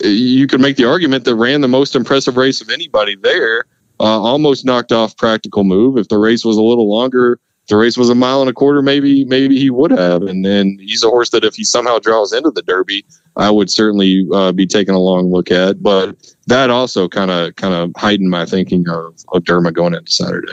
you 0.00 0.46
could 0.46 0.60
make 0.60 0.76
the 0.76 0.84
argument 0.84 1.24
that 1.24 1.34
ran 1.34 1.60
the 1.60 1.68
most 1.68 1.96
impressive 1.96 2.36
race 2.36 2.60
of 2.60 2.70
anybody 2.70 3.16
there. 3.16 3.64
Uh, 4.00 4.04
almost 4.04 4.64
knocked 4.64 4.92
off 4.92 5.16
practical 5.16 5.64
move. 5.64 5.98
If 5.98 6.06
the 6.06 6.18
race 6.18 6.44
was 6.44 6.56
a 6.56 6.62
little 6.62 6.88
longer, 6.88 7.40
the 7.68 7.76
race 7.76 7.96
was 7.96 8.08
a 8.08 8.14
mile 8.14 8.40
and 8.40 8.50
a 8.50 8.52
quarter, 8.52 8.82
maybe 8.82 9.24
maybe 9.26 9.58
he 9.58 9.70
would 9.70 9.90
have. 9.90 10.22
And 10.22 10.44
then 10.44 10.78
he's 10.80 11.04
a 11.04 11.08
horse 11.08 11.30
that 11.30 11.44
if 11.44 11.54
he 11.54 11.64
somehow 11.64 11.98
draws 11.98 12.32
into 12.32 12.50
the 12.50 12.62
Derby, 12.62 13.04
I 13.36 13.50
would 13.50 13.70
certainly 13.70 14.26
uh, 14.32 14.52
be 14.52 14.66
taking 14.66 14.94
a 14.94 15.00
long 15.00 15.30
look 15.30 15.50
at. 15.50 15.82
But 15.82 16.16
that 16.46 16.70
also 16.70 17.08
kind 17.08 17.30
of 17.30 17.56
kind 17.56 17.74
of 17.74 17.92
heightened 17.96 18.30
my 18.30 18.46
thinking 18.46 18.88
of, 18.88 19.18
of 19.32 19.42
Derma 19.44 19.72
going 19.72 19.94
into 19.94 20.10
Saturday. 20.10 20.52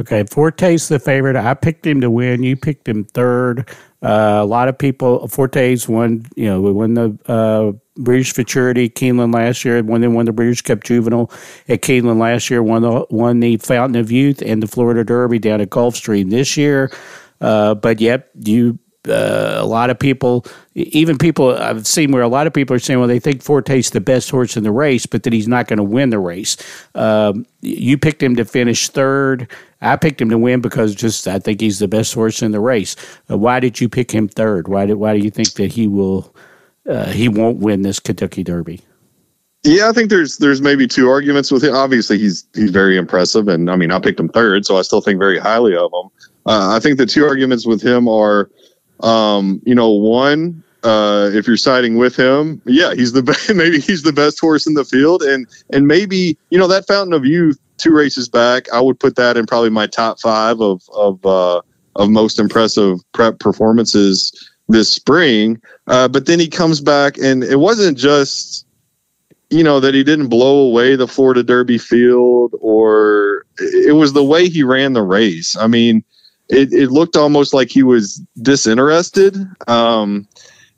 Okay, 0.00 0.24
Forte's 0.24 0.88
the 0.88 0.98
favorite. 0.98 1.36
I 1.36 1.52
picked 1.52 1.86
him 1.86 2.00
to 2.00 2.10
win. 2.10 2.42
You 2.42 2.56
picked 2.56 2.88
him 2.88 3.04
third. 3.04 3.68
Uh, 4.02 4.38
a 4.40 4.46
lot 4.46 4.68
of 4.68 4.78
people, 4.78 5.28
Forte's 5.28 5.86
won, 5.86 6.24
you 6.36 6.46
know, 6.46 6.62
we 6.62 6.72
won 6.72 6.94
the 6.94 7.18
uh, 7.26 7.72
Breeders' 8.02 8.32
Futurity 8.32 8.88
Keeneland 8.88 9.34
last 9.34 9.64
year, 9.64 9.82
won, 9.82 10.00
then 10.00 10.14
won 10.14 10.26
the 10.26 10.32
Breeders' 10.32 10.62
Cup 10.62 10.82
Juvenile 10.82 11.30
at 11.68 11.82
Keeneland 11.82 12.18
last 12.18 12.50
year, 12.50 12.62
won 12.62 12.82
the, 12.82 13.06
won 13.10 13.40
the 13.40 13.56
Fountain 13.58 14.00
of 14.00 14.10
Youth 14.10 14.42
and 14.42 14.62
the 14.62 14.66
Florida 14.66 15.04
Derby 15.04 15.38
down 15.38 15.60
at 15.60 15.70
Gulfstream 15.70 16.30
this 16.30 16.56
year. 16.56 16.90
Uh, 17.40 17.74
but 17.74 18.00
yep, 18.00 18.30
you 18.34 18.78
uh, 19.08 19.56
a 19.58 19.64
lot 19.64 19.88
of 19.88 19.98
people, 19.98 20.44
even 20.74 21.16
people 21.16 21.56
I've 21.56 21.86
seen 21.86 22.12
where 22.12 22.22
a 22.22 22.28
lot 22.28 22.46
of 22.46 22.52
people 22.52 22.76
are 22.76 22.80
saying, 22.80 22.98
well, 22.98 23.08
they 23.08 23.18
think 23.18 23.42
Forte's 23.42 23.90
the 23.90 24.00
best 24.00 24.30
horse 24.30 24.56
in 24.56 24.62
the 24.62 24.72
race, 24.72 25.06
but 25.06 25.22
that 25.22 25.32
he's 25.32 25.48
not 25.48 25.68
going 25.68 25.78
to 25.78 25.82
win 25.82 26.10
the 26.10 26.18
race. 26.18 26.56
Um, 26.94 27.46
you 27.62 27.96
picked 27.96 28.22
him 28.22 28.36
to 28.36 28.44
finish 28.44 28.88
third. 28.88 29.50
I 29.80 29.96
picked 29.96 30.20
him 30.20 30.28
to 30.30 30.38
win 30.38 30.60
because 30.60 30.94
just 30.94 31.26
I 31.26 31.38
think 31.38 31.60
he's 31.60 31.78
the 31.78 31.88
best 31.88 32.12
horse 32.12 32.42
in 32.42 32.52
the 32.52 32.60
race. 32.60 32.94
Uh, 33.30 33.38
why 33.38 33.60
did 33.60 33.80
you 33.80 33.88
pick 33.88 34.10
him 34.10 34.28
third? 34.28 34.68
Why 34.68 34.84
did 34.84 34.94
why 34.94 35.16
do 35.16 35.24
you 35.24 35.30
think 35.30 35.54
that 35.54 35.72
he 35.72 35.86
will 35.86 36.34
uh, 36.90 37.06
he 37.06 37.28
won't 37.28 37.58
win 37.58 37.82
this 37.82 38.00
Kentucky 38.00 38.42
Derby? 38.42 38.80
Yeah, 39.62 39.88
I 39.88 39.92
think 39.92 40.10
there's 40.10 40.38
there's 40.38 40.62
maybe 40.62 40.86
two 40.86 41.08
arguments 41.08 41.50
with 41.50 41.64
him. 41.64 41.74
Obviously, 41.74 42.18
he's 42.18 42.46
he's 42.54 42.70
very 42.70 42.96
impressive, 42.96 43.46
and 43.48 43.70
I 43.70 43.76
mean, 43.76 43.92
I 43.92 44.00
picked 44.00 44.18
him 44.18 44.28
third, 44.28 44.64
so 44.64 44.76
I 44.76 44.82
still 44.82 45.00
think 45.00 45.18
very 45.18 45.38
highly 45.38 45.76
of 45.76 45.90
him. 45.92 46.10
Uh, 46.46 46.74
I 46.74 46.80
think 46.80 46.96
the 46.96 47.06
two 47.06 47.26
arguments 47.26 47.66
with 47.66 47.82
him 47.82 48.08
are 48.08 48.50
um, 49.02 49.60
you 49.64 49.74
know, 49.74 49.90
one, 49.90 50.62
uh, 50.82 51.30
if 51.32 51.46
you're 51.46 51.56
siding 51.56 51.96
with 51.96 52.16
him, 52.16 52.60
yeah, 52.64 52.94
he's 52.94 53.12
the 53.12 53.22
best, 53.22 53.54
maybe 53.54 53.80
he's 53.80 54.02
the 54.02 54.12
best 54.12 54.40
horse 54.40 54.66
in 54.66 54.74
the 54.74 54.84
field, 54.84 55.22
and 55.22 55.46
and 55.70 55.86
maybe 55.86 56.38
you 56.50 56.58
know 56.58 56.68
that 56.68 56.86
Fountain 56.86 57.12
of 57.12 57.24
Youth 57.24 57.58
two 57.76 57.92
races 57.92 58.28
back, 58.28 58.70
I 58.72 58.80
would 58.80 59.00
put 59.00 59.16
that 59.16 59.36
in 59.36 59.46
probably 59.46 59.70
my 59.70 59.86
top 59.86 60.20
five 60.20 60.60
of 60.60 60.82
of 60.94 61.24
uh, 61.24 61.60
of 61.96 62.10
most 62.10 62.38
impressive 62.38 63.00
prep 63.12 63.38
performances 63.38 64.49
this 64.70 64.92
spring. 64.92 65.60
Uh, 65.86 66.08
but 66.08 66.26
then 66.26 66.38
he 66.38 66.48
comes 66.48 66.80
back, 66.80 67.18
and 67.18 67.44
it 67.44 67.58
wasn't 67.58 67.98
just 67.98 68.66
you 69.50 69.64
know 69.64 69.80
that 69.80 69.94
he 69.94 70.04
didn't 70.04 70.28
blow 70.28 70.66
away 70.66 70.96
the 70.96 71.08
Florida 71.08 71.42
Derby 71.42 71.78
field, 71.78 72.54
or 72.60 73.44
it 73.58 73.94
was 73.94 74.12
the 74.12 74.24
way 74.24 74.48
he 74.48 74.62
ran 74.62 74.92
the 74.92 75.02
race. 75.02 75.56
I 75.56 75.66
mean 75.66 76.04
it, 76.50 76.72
it 76.72 76.90
looked 76.90 77.16
almost 77.16 77.54
like 77.54 77.70
he 77.70 77.82
was 77.82 78.20
disinterested. 78.42 79.36
Um, 79.68 80.26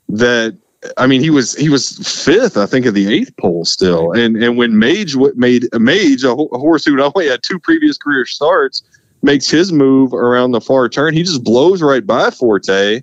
that 0.09 0.57
I 0.97 1.07
mean, 1.07 1.21
he 1.21 1.29
was 1.29 1.55
he 1.55 1.69
was 1.69 1.97
fifth, 2.23 2.57
I 2.57 2.65
think, 2.65 2.85
of 2.85 2.93
the 2.93 3.11
eighth 3.11 3.35
pole 3.37 3.65
still. 3.65 4.11
And 4.11 4.41
and 4.41 4.57
when 4.57 4.77
Mage 4.77 5.15
made 5.35 5.67
Mage 5.73 6.23
a, 6.23 6.35
horse 6.35 6.85
who 6.85 7.01
only 7.01 7.27
had 7.27 7.41
two 7.41 7.59
previous 7.59 7.97
career 7.97 8.25
starts 8.25 8.83
makes 9.21 9.49
his 9.49 9.71
move 9.71 10.13
around 10.13 10.51
the 10.51 10.61
far 10.61 10.89
turn, 10.89 11.13
he 11.13 11.23
just 11.23 11.43
blows 11.43 11.81
right 11.81 12.05
by 12.05 12.29
Forte. 12.29 13.01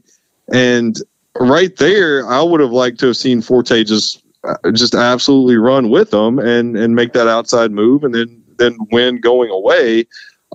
And 0.53 0.97
right 1.39 1.75
there, 1.77 2.27
I 2.27 2.43
would 2.43 2.61
have 2.61 2.73
liked 2.73 3.01
to 3.01 3.07
have 3.09 3.17
seen 3.17 3.43
Forte 3.43 3.85
just 3.85 4.23
just 4.73 4.95
absolutely 4.95 5.57
run 5.57 5.91
with 5.91 6.11
them 6.11 6.39
and 6.39 6.77
and 6.77 6.95
make 6.95 7.13
that 7.13 7.29
outside 7.29 7.71
move, 7.71 8.05
and 8.05 8.15
then 8.15 8.43
then 8.57 8.77
win 8.91 9.21
going 9.21 9.51
away. 9.51 10.07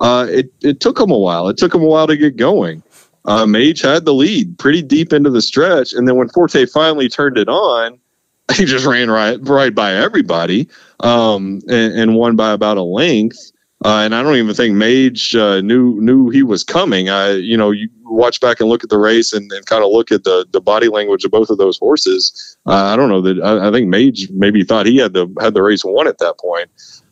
Uh, 0.01 0.27
it 0.29 0.51
it 0.61 0.79
took 0.79 0.99
him 0.99 1.11
a 1.11 1.17
while. 1.17 1.47
It 1.47 1.57
took 1.57 1.73
him 1.73 1.81
a 1.81 1.87
while 1.87 2.07
to 2.07 2.17
get 2.17 2.35
going 2.35 2.83
uh, 3.25 3.45
Mage 3.45 3.81
had 3.81 4.05
the 4.05 4.13
lead 4.13 4.57
pretty 4.57 4.81
deep 4.81 5.11
into 5.11 5.29
the 5.29 5.41
stretch, 5.41 5.93
and 5.93 6.07
then 6.07 6.15
when 6.15 6.29
Forte 6.29 6.65
finally 6.67 7.09
turned 7.09 7.37
it 7.37 7.49
on, 7.49 7.99
he 8.53 8.65
just 8.65 8.85
ran 8.85 9.09
right 9.09 9.39
right 9.41 9.73
by 9.73 9.93
everybody 9.93 10.67
um, 10.99 11.61
and, 11.67 11.93
and, 11.99 12.15
won 12.15 12.35
by 12.35 12.51
about 12.51 12.77
a 12.77 12.83
length. 12.83 13.51
Uh, 13.85 14.01
and 14.03 14.15
I 14.15 14.23
don't 14.23 14.35
even 14.35 14.55
think 14.55 14.75
Mage 14.75 15.35
uh, 15.35 15.61
knew 15.61 16.01
knew 16.01 16.29
he 16.31 16.41
was 16.41 16.63
coming. 16.63 17.07
I, 17.07 17.33
you 17.33 17.55
know, 17.55 17.69
you 17.69 17.87
watch 18.01 18.41
back 18.41 18.59
and 18.59 18.67
look 18.67 18.83
at 18.83 18.89
the 18.89 18.97
race 18.97 19.31
and, 19.31 19.51
and 19.51 19.63
kind 19.67 19.83
of 19.83 19.91
look 19.91 20.11
at 20.11 20.23
the 20.23 20.43
the 20.49 20.59
body 20.59 20.87
language 20.87 21.23
of 21.23 21.29
both 21.29 21.51
of 21.51 21.59
those 21.59 21.77
horses. 21.77 22.57
Uh, 22.65 22.85
I 22.85 22.95
don't 22.95 23.09
know 23.09 23.21
that 23.21 23.39
I, 23.43 23.67
I, 23.67 23.71
think 23.71 23.87
Mage 23.87 24.27
maybe 24.31 24.63
thought 24.63 24.87
he 24.87 24.97
had 24.97 25.13
the 25.13 25.27
had 25.39 25.53
the 25.53 25.61
race 25.61 25.85
won 25.85 26.07
at 26.07 26.17
that 26.17 26.39
point. 26.39 26.67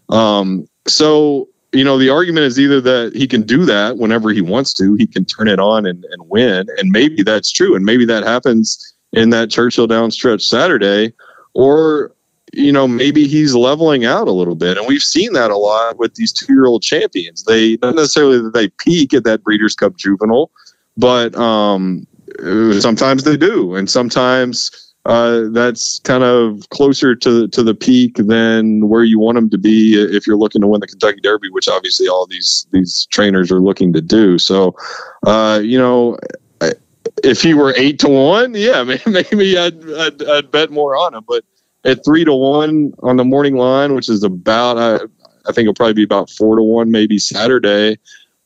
Um, 0.10 0.68
so 0.88 1.48
you 1.74 1.84
know, 1.84 2.00
the 2.00 2.10
argument 2.10 2.46
is 2.46 2.60
either 2.60 2.82
that 2.82 3.14
he 3.16 3.28
can 3.28 3.44
do 3.44 3.66
that 3.66 3.98
whenever 3.98 4.32
he 4.32 4.42
wants 4.42 4.74
to, 4.74 4.96
he 4.96 5.06
can 5.06 5.26
turn 5.26 5.48
it 5.48 5.60
on 5.60 5.86
and, 5.86 6.04
and 6.06 6.30
win. 6.30 6.68
And 6.80 6.90
maybe 6.90 7.22
that's 7.22 7.52
true. 7.52 7.76
And 7.76 7.86
maybe 7.86 8.06
that 8.06 8.24
happens 8.24 8.96
in 9.12 9.30
that 9.30 9.52
Churchill 9.52 9.88
down 9.88 10.10
stretch 10.10 10.44
Saturday. 10.44 11.14
Or, 11.54 12.16
you 12.54 12.72
know, 12.72 12.88
maybe 12.88 13.28
he's 13.28 13.56
leveling 13.56 14.06
out 14.06 14.28
a 14.28 14.32
little 14.32 14.56
bit. 14.56 14.78
And 14.78 14.88
we've 14.88 15.02
seen 15.02 15.34
that 15.34 15.52
a 15.52 15.58
lot 15.58 15.98
with 15.98 16.16
these 16.16 16.32
two 16.32 16.54
year 16.54 16.66
old 16.66 16.84
champions. 16.84 17.44
They 17.44 17.78
not 17.82 17.96
necessarily 17.96 18.40
that 18.42 18.54
they 18.54 18.70
peak 18.70 19.14
at 19.14 19.24
that 19.24 19.44
Breeders' 19.44 19.76
Cup 19.76 19.98
juvenile, 19.98 20.52
but 20.96 21.36
um, 21.36 22.06
sometimes 22.80 23.24
they 23.24 23.38
do. 23.38 23.76
And 23.76 23.90
sometimes 23.90 24.94
uh, 25.06 25.50
that's 25.52 26.00
kind 26.00 26.24
of 26.24 26.70
closer 26.70 27.16
to 27.16 27.48
to 27.48 27.64
the 27.64 27.74
peak 27.74 28.16
than 28.18 28.88
where 28.88 29.04
you 29.04 29.20
want 29.20 29.36
them 29.36 29.50
to 29.50 29.58
be 29.58 29.96
if 29.96 30.28
you're 30.28 30.38
looking 30.38 30.62
to 30.62 30.68
win 30.68 30.80
the 30.80 30.88
Kentucky 30.88 31.20
Derby, 31.22 31.50
which 31.50 31.68
obviously 31.68 32.08
all 32.08 32.28
these 32.28 32.68
these 32.72 33.08
trainers 33.12 33.52
are 33.52 33.60
looking 33.60 33.94
to 33.94 34.02
do. 34.02 34.38
So, 34.38 34.76
uh, 35.26 35.60
you 35.64 35.78
know, 35.78 36.18
if 37.24 37.42
he 37.42 37.54
were 37.54 37.74
eight 37.76 38.00
to 38.00 38.10
one, 38.10 38.54
yeah, 38.54 38.84
maybe 39.06 39.58
I'd, 39.58 39.92
I'd, 39.92 40.24
I'd 40.24 40.52
bet 40.52 40.72
more 40.72 40.96
on 40.96 41.14
him. 41.14 41.24
But 41.28 41.44
at 41.86 42.04
three 42.06 42.26
to 42.26 42.34
one 42.34 42.94
on 43.04 43.18
the 43.18 43.26
morning 43.26 43.56
line, 43.56 43.94
which 43.94 44.10
is 44.10 44.24
about 44.24 44.78
I, 44.78 44.96
I 45.48 45.52
think 45.52 45.66
it'll 45.66 45.74
probably 45.74 45.94
be 45.94 46.04
about 46.04 46.30
four 46.30 46.56
to 46.56 46.64
one 46.64 46.92
maybe 46.92 47.20
Saturday. 47.20 47.98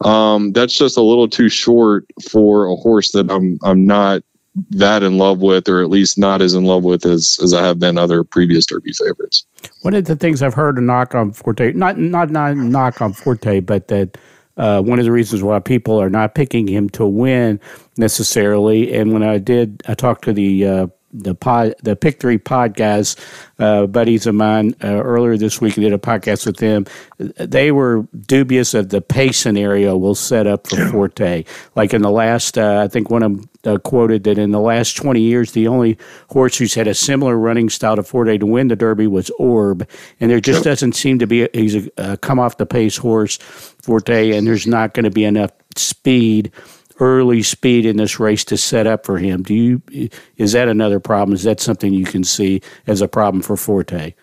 Um, 0.02 0.52
that's 0.52 0.78
just 0.78 0.98
a 0.98 1.02
little 1.02 1.28
too 1.28 1.50
short 1.50 2.06
for 2.30 2.66
a 2.66 2.76
horse 2.76 3.12
that 3.12 3.32
I'm 3.32 3.60
I'm 3.64 3.86
not 3.86 4.24
that 4.72 5.04
in 5.04 5.18
love 5.18 5.40
with, 5.40 5.70
or 5.70 5.82
at 5.82 5.90
least 5.90 6.18
not 6.18 6.42
as 6.42 6.54
in 6.54 6.66
love 6.66 6.84
with 6.84 7.06
as 7.06 7.40
as 7.44 7.54
I 7.54 7.66
have 7.66 7.80
been 7.80 7.98
other 7.98 8.24
previous 8.24 8.66
Derby 8.66 8.94
favorites. 8.94 9.46
One 9.82 9.94
of 9.94 10.06
the 10.06 10.16
things 10.16 10.42
I've 10.42 10.54
heard 10.54 10.78
a 10.78 10.82
knock 10.82 11.16
on 11.16 11.34
Forte, 11.34 11.74
not 11.74 11.98
not 11.98 12.30
not 12.32 12.58
knock 12.58 13.02
on 13.02 13.14
Forte, 13.14 13.60
but 13.62 13.88
that 13.88 14.18
uh, 14.58 14.82
one 14.82 15.00
of 15.00 15.06
the 15.06 15.12
reasons 15.12 15.44
why 15.44 15.60
people 15.60 16.02
are 16.02 16.10
not 16.10 16.36
picking 16.36 16.68
him 16.68 16.90
to 16.90 17.06
win 17.06 17.60
necessarily. 17.98 18.94
And 18.94 19.14
when 19.14 19.24
I 19.24 19.38
did, 19.38 19.84
I 19.88 19.94
talked 19.94 20.24
to 20.26 20.34
the 20.34 20.66
uh, 20.66 20.88
the 21.14 21.34
pod, 21.34 21.76
the 21.84 21.96
Pick 21.96 22.20
Three 22.20 22.38
pod 22.38 22.76
guys, 22.76 23.16
uh, 23.60 23.88
buddies 23.88 24.28
of 24.28 24.36
mine, 24.36 24.76
uh, 24.84 25.02
earlier 25.02 25.38
this 25.38 25.62
week. 25.62 25.78
I 25.78 25.82
did 25.82 25.94
a 25.94 25.98
podcast 25.98 26.46
with 26.46 26.58
them. 26.58 26.86
They 27.18 27.72
were 27.72 28.08
dubious 28.26 28.74
of 28.74 28.90
the 28.90 29.02
pace 29.02 29.38
scenario 29.38 29.96
we'll 29.96 30.16
set 30.16 30.48
up 30.48 30.68
for 30.68 30.88
Forte. 30.90 31.46
Like 31.76 31.94
in 31.94 32.02
the 32.02 32.12
last, 32.12 32.58
uh, 32.58 32.82
I 32.84 32.88
think 32.88 33.10
one 33.10 33.24
of 33.24 33.38
them 33.38 33.50
uh, 33.64 33.78
quoted 33.78 34.24
that 34.26 34.38
in 34.38 34.52
the 34.52 34.60
last 34.60 34.94
20 34.98 35.22
years, 35.22 35.52
the 35.52 35.68
only 35.68 35.98
horse 36.30 36.58
who's 36.58 36.74
had 36.74 36.88
a 36.88 36.94
similar 36.94 37.38
running 37.38 37.70
style 37.70 37.96
to 37.96 38.04
Forte 38.04 38.38
to 38.38 38.46
win 38.46 38.68
the 38.68 38.76
Derby 38.76 39.08
was 39.08 39.30
Orb. 39.32 39.88
And 40.20 40.30
there 40.30 40.40
just 40.40 40.64
doesn't 40.64 40.94
seem 40.94 41.20
to 41.20 41.28
be, 41.28 41.44
a, 41.44 41.50
he's 41.54 41.76
a, 41.76 41.90
a 41.98 42.18
come 42.18 42.40
off 42.40 42.58
the 42.58 42.66
pace 42.66 42.98
horse, 42.98 43.38
Forte, 43.38 44.32
and 44.32 44.46
there's 44.46 44.68
not 44.68 44.94
going 44.94 45.06
to 45.06 45.12
be 45.12 45.24
enough 45.24 45.52
speed 45.76 46.52
early 47.00 47.44
speed 47.44 47.86
in 47.86 47.98
this 47.98 48.20
race 48.20 48.44
to 48.46 48.58
set 48.58 48.88
up 48.88 49.06
for 49.06 49.18
him. 49.18 49.44
Do 49.44 49.54
you 49.54 50.10
is 50.38 50.52
that 50.54 50.68
another 50.68 51.00
problem? 51.00 51.36
Is 51.36 51.44
that 51.44 51.60
something 51.60 51.94
you 51.94 52.06
can 52.06 52.24
see 52.24 52.62
as 52.88 53.02
a 53.02 53.08
problem 53.08 53.42
for 53.42 53.58
Forte? 53.58 54.14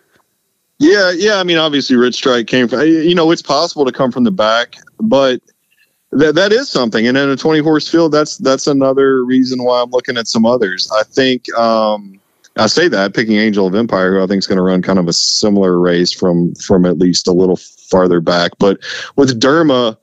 Yeah, 0.78 1.12
yeah. 1.12 1.36
I 1.36 1.44
mean, 1.44 1.58
obviously, 1.58 1.96
Rich 1.96 2.16
Strike 2.16 2.46
came 2.46 2.68
from. 2.68 2.80
You 2.80 3.14
know, 3.14 3.30
it's 3.30 3.42
possible 3.42 3.84
to 3.84 3.92
come 3.92 4.10
from 4.10 4.24
the 4.24 4.32
back, 4.32 4.76
but 4.98 5.40
that 6.10 6.34
that 6.34 6.52
is 6.52 6.68
something. 6.70 7.06
And 7.06 7.16
in 7.16 7.28
a 7.30 7.36
twenty 7.36 7.60
horse 7.60 7.88
field, 7.88 8.12
that's 8.12 8.38
that's 8.38 8.66
another 8.66 9.24
reason 9.24 9.62
why 9.62 9.82
I'm 9.82 9.90
looking 9.90 10.16
at 10.16 10.26
some 10.26 10.44
others. 10.46 10.90
I 10.96 11.02
think. 11.04 11.52
um 11.54 12.20
I 12.56 12.68
say 12.68 12.86
that 12.86 13.14
picking 13.14 13.34
Angel 13.36 13.66
of 13.66 13.74
Empire, 13.74 14.14
who 14.14 14.22
I 14.22 14.28
think 14.28 14.38
is 14.38 14.46
going 14.46 14.58
to 14.58 14.62
run 14.62 14.80
kind 14.80 15.00
of 15.00 15.08
a 15.08 15.12
similar 15.12 15.78
race 15.80 16.12
from 16.12 16.54
from 16.54 16.86
at 16.86 16.98
least 16.98 17.26
a 17.26 17.32
little 17.32 17.56
farther 17.56 18.20
back. 18.20 18.52
But 18.58 18.78
with 19.16 19.40
Derma, 19.40 19.96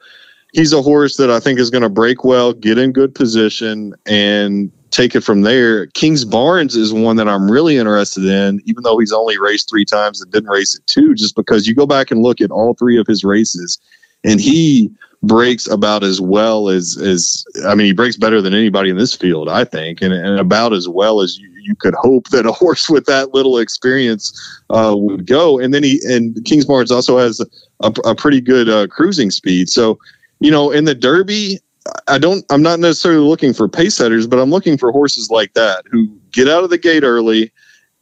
he's 0.53 0.74
a 0.74 0.81
horse 0.81 1.17
that 1.17 1.29
I 1.29 1.39
think 1.39 1.60
is 1.60 1.70
going 1.70 1.84
to 1.84 1.89
break 1.89 2.24
well, 2.24 2.53
get 2.53 2.77
in 2.77 2.91
good 2.91 3.15
position, 3.15 3.93
and 4.05 4.72
take 4.91 5.15
it 5.15 5.22
from 5.22 5.41
there. 5.41 5.88
Kingsbarns 5.88 6.75
is 6.75 6.93
one 6.93 7.15
that 7.15 7.27
I'm 7.27 7.50
really 7.50 7.77
interested 7.77 8.25
in, 8.25 8.62
even 8.65 8.84
though 8.84 8.98
he's 8.98 9.13
only 9.13 9.38
raced 9.38 9.70
three 9.70 9.86
times 9.86 10.22
and 10.22 10.31
didn't 10.31 10.50
race 10.50 10.75
it 10.75 10.86
two, 10.86 11.15
just 11.15 11.36
because 11.36 11.67
you 11.67 11.75
go 11.75 11.86
back 11.86 12.12
and 12.12 12.22
look 12.22 12.41
at 12.41 12.51
all 12.51 12.74
three 12.74 13.00
of 13.00 13.08
his 13.08 13.24
races, 13.24 13.79
and 14.24 14.39
he 14.39 14.91
breaks 15.24 15.67
about 15.67 16.03
as 16.03 16.20
well 16.20 16.67
as 16.67 16.98
as 16.98 17.46
I 17.65 17.75
mean, 17.75 17.86
he 17.86 17.93
breaks 17.93 18.17
better 18.17 18.41
than 18.41 18.53
anybody 18.53 18.89
in 18.89 18.98
this 18.98 19.15
field, 19.15 19.50
I 19.50 19.63
think, 19.63 20.01
and, 20.01 20.13
and 20.13 20.39
about 20.39 20.74
as 20.74 20.89
well 20.89 21.22
as 21.22 21.38
you, 21.38 21.50
you 21.62 21.75
could 21.75 21.93
hope 21.93 22.29
that 22.29 22.48
a 22.48 22.51
horse 22.51 22.89
with 22.89 23.05
that 23.05 23.34
little 23.34 23.60
experience 23.60 24.34
uh, 24.72 24.96
would 24.98 25.27
go. 25.27 25.60
And 25.60 25.74
then 25.74 25.84
he 25.84 26.01
and 26.05 26.36
Kingsbarns 26.38 26.91
also 26.91 27.20
has 27.20 27.39
a, 27.81 27.93
a 28.03 28.15
pretty 28.15 28.41
good 28.41 28.67
uh, 28.67 28.88
cruising 28.88 29.31
speed, 29.31 29.70
so 29.70 30.00
you 30.41 30.50
know, 30.50 30.71
in 30.71 30.86
the 30.86 30.95
Derby, 30.95 31.60
I 32.07 32.17
don't. 32.17 32.43
I'm 32.50 32.63
not 32.63 32.79
necessarily 32.79 33.21
looking 33.21 33.53
for 33.53 33.69
pace 33.69 33.95
setters, 33.95 34.27
but 34.27 34.39
I'm 34.39 34.50
looking 34.50 34.77
for 34.77 34.91
horses 34.91 35.29
like 35.29 35.53
that 35.53 35.86
who 35.89 36.07
get 36.31 36.50
out 36.50 36.63
of 36.63 36.71
the 36.71 36.79
gate 36.79 37.03
early, 37.03 37.51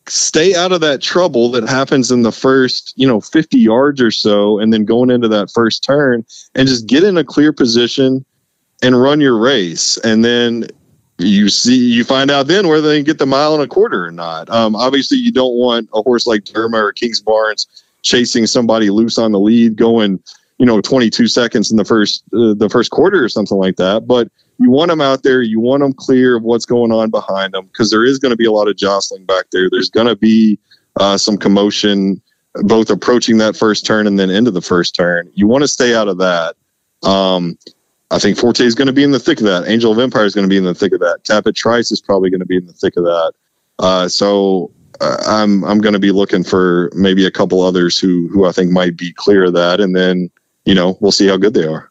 stay 0.08 0.56
out 0.56 0.72
of 0.72 0.80
that 0.82 1.02
trouble 1.02 1.52
that 1.52 1.68
happens 1.68 2.12
in 2.12 2.22
the 2.24 2.32
first, 2.32 2.94
you 2.96 3.06
know, 3.06 3.20
50 3.20 3.60
yards 3.60 4.02
or 4.02 4.10
so, 4.10 4.58
and 4.58 4.72
then 4.72 4.86
going 4.86 5.10
into 5.10 5.28
that 5.28 5.52
first 5.52 5.84
turn, 5.84 6.26
and 6.56 6.68
just 6.68 6.88
get 6.88 7.04
in 7.04 7.18
a 7.18 7.26
clear 7.26 7.52
position 7.52 8.26
and 8.82 9.02
run 9.02 9.20
your 9.20 9.38
race, 9.38 9.98
and 9.98 10.24
then 10.24 10.66
you 11.18 11.50
see 11.50 11.78
you 11.78 12.06
find 12.06 12.32
out 12.32 12.48
then 12.48 12.70
whether 12.70 12.88
they 12.88 13.04
get 13.04 13.18
the 13.18 13.26
mile 13.26 13.54
and 13.54 13.64
a 13.64 13.68
quarter 13.68 14.06
or 14.06 14.12
not. 14.12 14.50
Um, 14.50 14.78
obviously, 14.78 15.18
you 15.18 15.34
don't 15.34 15.56
want 15.56 15.90
a 15.94 16.02
horse 16.02 16.26
like 16.26 16.46
Derma 16.46 16.78
or 16.78 16.94
Kingsbarns 16.94 17.68
chasing 18.02 18.48
somebody 18.48 18.90
loose 18.90 19.18
on 19.18 19.34
the 19.34 19.40
lead, 19.40 19.76
going 19.76 20.24
you 20.60 20.66
know 20.66 20.82
22 20.82 21.28
seconds 21.28 21.72
in 21.72 21.78
the 21.78 21.86
first 21.86 22.24
uh, 22.34 22.54
the 22.54 22.70
first 22.70 22.92
quarter 22.92 23.24
or 23.24 23.30
something 23.30 23.58
like 23.58 23.78
that 23.78 24.08
but 24.08 24.30
you 24.60 24.70
want 24.70 24.90
them 24.90 25.02
out 25.02 25.24
there 25.24 25.42
you 25.42 25.60
want 25.60 25.82
them 25.82 25.94
clear 25.94 26.36
of 26.36 26.44
what's 26.44 26.66
going 26.66 26.92
on 26.92 27.10
behind 27.10 27.54
them 27.54 27.66
because 27.68 27.90
there 27.90 28.06
is 28.06 28.20
going 28.20 28.32
to 28.32 28.38
be 28.38 28.46
a 28.46 28.52
lot 28.52 28.68
of 28.68 28.76
jostling 28.78 29.26
back 29.26 29.46
there. 29.52 29.70
There's 29.72 29.90
going 29.90 30.08
to 30.08 30.16
be 30.16 30.60
uh, 31.00 31.18
some 31.18 31.38
commotion 31.38 32.22
both 32.64 32.90
approaching 32.90 33.38
that 33.38 33.56
first 33.56 33.86
turn 33.86 34.06
and 34.06 34.20
then 34.20 34.30
into 34.30 34.52
the 34.52 34.62
first 34.62 34.96
turn. 34.96 35.32
You 35.34 35.48
want 35.48 35.64
to 35.64 35.68
stay 35.68 35.96
out 35.96 36.08
of 36.08 36.18
that. 36.20 36.56
Um, 37.04 37.58
i 38.12 38.18
think 38.18 38.38
forte 38.38 38.66
is 38.66 38.74
going 38.74 38.88
to 38.88 38.94
be 38.94 39.04
in 39.04 39.12
the 39.12 39.20
thick 39.20 39.40
of 39.40 39.46
that. 39.46 39.68
Angel 39.68 39.92
of 39.92 40.00
empire 40.00 40.26
is 40.26 40.36
going 40.36 40.46
to 40.46 40.50
be 40.50 40.58
in 40.58 40.66
the 40.66 40.74
thick 40.74 40.94
of 40.94 41.00
that. 41.00 41.24
Tapit 41.24 41.56
trice 41.56 41.92
is 41.92 42.02
probably 42.02 42.30
going 42.30 42.40
to 42.40 42.46
be 42.46 42.58
in 42.58 42.66
the 42.66 42.74
thick 42.74 42.98
of 42.98 43.04
that. 43.04 43.34
Uh, 43.78 44.08
so 44.10 44.72
uh, 45.00 45.18
I'm 45.26 45.64
I'm 45.64 45.80
going 45.80 45.94
to 45.94 46.00
be 46.00 46.12
looking 46.12 46.44
for 46.44 46.92
maybe 46.94 47.26
a 47.26 47.32
couple 47.32 47.62
others 47.62 47.98
who 47.98 48.28
who 48.28 48.46
I 48.46 48.52
think 48.52 48.72
might 48.72 48.98
be 48.98 49.14
clear 49.14 49.46
of 49.46 49.54
that, 49.54 49.80
and 49.80 49.96
then 49.96 50.30
you 50.70 50.76
know, 50.76 51.00
we'll 51.00 51.12
see 51.12 51.28
how 51.28 51.36
good 51.36 51.56
they 51.56 51.66
are. 51.66 51.90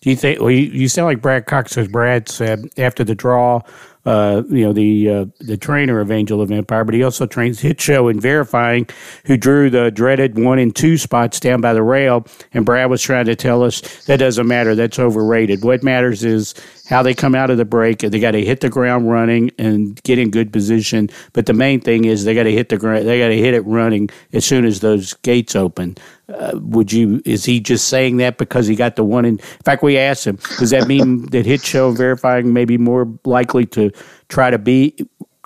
Do 0.00 0.10
you 0.10 0.14
think? 0.14 0.40
Well, 0.40 0.52
you, 0.52 0.70
you 0.70 0.88
sound 0.88 1.06
like 1.06 1.20
Brad 1.20 1.46
Cox, 1.46 1.76
as 1.76 1.88
Brad 1.88 2.28
said 2.28 2.68
after 2.76 3.02
the 3.02 3.16
draw. 3.16 3.62
Uh, 4.04 4.42
you 4.48 4.64
know 4.64 4.72
the 4.72 5.08
uh, 5.08 5.24
the 5.38 5.56
trainer 5.56 6.00
of 6.00 6.10
Angel 6.10 6.40
of 6.40 6.50
Empire, 6.50 6.84
but 6.84 6.92
he 6.94 7.04
also 7.04 7.24
trains 7.24 7.60
Hit 7.60 7.80
Show 7.80 8.08
in 8.08 8.18
verifying, 8.18 8.88
who 9.26 9.36
drew 9.36 9.70
the 9.70 9.92
dreaded 9.92 10.38
one 10.42 10.58
and 10.58 10.74
two 10.74 10.98
spots 10.98 11.38
down 11.38 11.60
by 11.60 11.72
the 11.72 11.84
rail. 11.84 12.26
And 12.52 12.66
Brad 12.66 12.90
was 12.90 13.00
trying 13.00 13.26
to 13.26 13.36
tell 13.36 13.62
us 13.62 13.80
that 14.06 14.16
doesn't 14.18 14.46
matter. 14.46 14.74
That's 14.74 14.98
overrated. 14.98 15.62
What 15.62 15.84
matters 15.84 16.24
is 16.24 16.52
how 16.88 17.04
they 17.04 17.14
come 17.14 17.36
out 17.36 17.50
of 17.50 17.58
the 17.58 17.64
break. 17.64 18.00
They 18.00 18.18
got 18.18 18.32
to 18.32 18.44
hit 18.44 18.60
the 18.60 18.68
ground 18.68 19.08
running 19.08 19.52
and 19.56 20.02
get 20.02 20.18
in 20.18 20.30
good 20.30 20.52
position. 20.52 21.08
But 21.32 21.46
the 21.46 21.54
main 21.54 21.80
thing 21.80 22.04
is 22.04 22.24
they 22.24 22.34
got 22.34 22.42
to 22.42 22.52
hit 22.52 22.70
the 22.70 22.78
ground. 22.78 23.06
They 23.06 23.20
got 23.20 23.28
to 23.28 23.38
hit 23.38 23.54
it 23.54 23.64
running 23.66 24.10
as 24.32 24.44
soon 24.44 24.64
as 24.64 24.80
those 24.80 25.14
gates 25.14 25.54
open. 25.54 25.96
Uh, 26.32 26.58
would 26.60 26.92
you? 26.92 27.20
Is 27.24 27.44
he 27.44 27.60
just 27.60 27.88
saying 27.88 28.18
that 28.18 28.38
because 28.38 28.66
he 28.66 28.76
got 28.76 28.96
the 28.96 29.04
one? 29.04 29.24
In, 29.24 29.38
in 29.38 29.62
fact, 29.64 29.82
we 29.82 29.98
asked 29.98 30.26
him. 30.26 30.38
Does 30.58 30.70
that 30.70 30.88
mean 30.88 31.26
that 31.30 31.46
hit 31.46 31.64
show 31.64 31.90
verifying 31.92 32.52
may 32.52 32.64
be 32.64 32.78
more 32.78 33.08
likely 33.24 33.66
to 33.66 33.90
try 34.28 34.50
to 34.50 34.58
be 34.58 34.96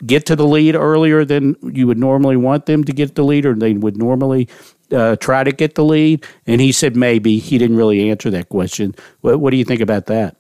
get 0.05 0.27
to 0.27 0.37
the 0.37 0.47
lead 0.47 0.75
earlier 0.75 1.25
than 1.25 1.57
you 1.63 1.87
would 1.87 1.99
normally 1.99 2.37
want 2.37 2.67
them 2.67 2.85
to 2.85 2.93
get 2.93 3.15
the 3.15 3.25
lead, 3.25 3.47
or 3.47 3.55
they 3.55 3.75
would 3.75 3.97
normally 3.97 4.49
uh, 4.93 5.17
try 5.17 5.45
to 5.45 5.53
get 5.53 5.75
the 5.75 5.85
lead? 5.85 6.25
And 6.47 6.61
he 6.61 6.73
said 6.73 6.97
maybe. 6.97 7.39
He 7.39 7.59
didn't 7.59 7.77
really 7.77 8.11
answer 8.11 8.31
that 8.31 8.49
question. 8.49 8.95
What, 9.21 9.41
what 9.41 9.51
do 9.51 9.57
you 9.57 9.65
think 9.65 9.81
about 9.81 10.07
that? 10.07 10.37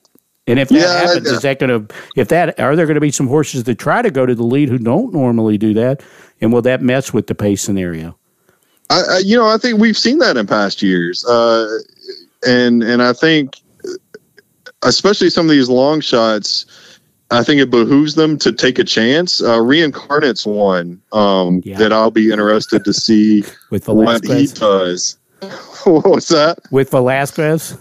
And 0.48 0.60
if 0.60 0.68
that 0.68 0.78
yeah, 0.78 1.00
happens, 1.00 1.26
is 1.26 1.42
that 1.42 1.58
going 1.58 1.86
to 1.86 1.94
if 2.14 2.28
that 2.28 2.60
are 2.60 2.76
there 2.76 2.86
going 2.86 2.94
to 2.94 3.00
be 3.00 3.10
some 3.10 3.26
horses 3.26 3.64
that 3.64 3.78
try 3.78 4.00
to 4.00 4.10
go 4.10 4.24
to 4.26 4.34
the 4.34 4.44
lead 4.44 4.68
who 4.68 4.78
don't 4.78 5.12
normally 5.12 5.58
do 5.58 5.74
that, 5.74 6.02
and 6.40 6.52
will 6.52 6.62
that 6.62 6.82
mess 6.82 7.12
with 7.12 7.26
the 7.26 7.34
pace 7.34 7.62
scenario? 7.62 8.16
I, 8.90 9.02
I 9.10 9.18
you 9.18 9.36
know 9.36 9.46
I 9.46 9.58
think 9.58 9.80
we've 9.80 9.96
seen 9.96 10.18
that 10.18 10.36
in 10.36 10.46
past 10.46 10.82
years, 10.82 11.24
uh, 11.24 11.78
and 12.46 12.82
and 12.82 13.02
I 13.02 13.12
think 13.12 13.60
especially 14.82 15.30
some 15.30 15.46
of 15.46 15.50
these 15.50 15.68
long 15.68 16.00
shots. 16.00 16.66
I 17.28 17.42
think 17.42 17.60
it 17.60 17.70
behooves 17.70 18.14
them 18.14 18.38
to 18.38 18.52
take 18.52 18.78
a 18.78 18.84
chance. 18.84 19.42
Uh, 19.42 19.60
Reincarnate's 19.60 20.46
one 20.46 21.02
um, 21.10 21.60
yeah. 21.64 21.76
that 21.76 21.92
I'll 21.92 22.12
be 22.12 22.30
interested 22.30 22.84
to 22.84 22.92
see 22.92 23.42
with 23.70 23.88
what 23.88 24.24
he 24.24 24.46
does. 24.46 25.18
what 25.84 26.06
was 26.06 26.28
that? 26.28 26.60
With 26.70 26.90
Velazquez? 26.90 27.76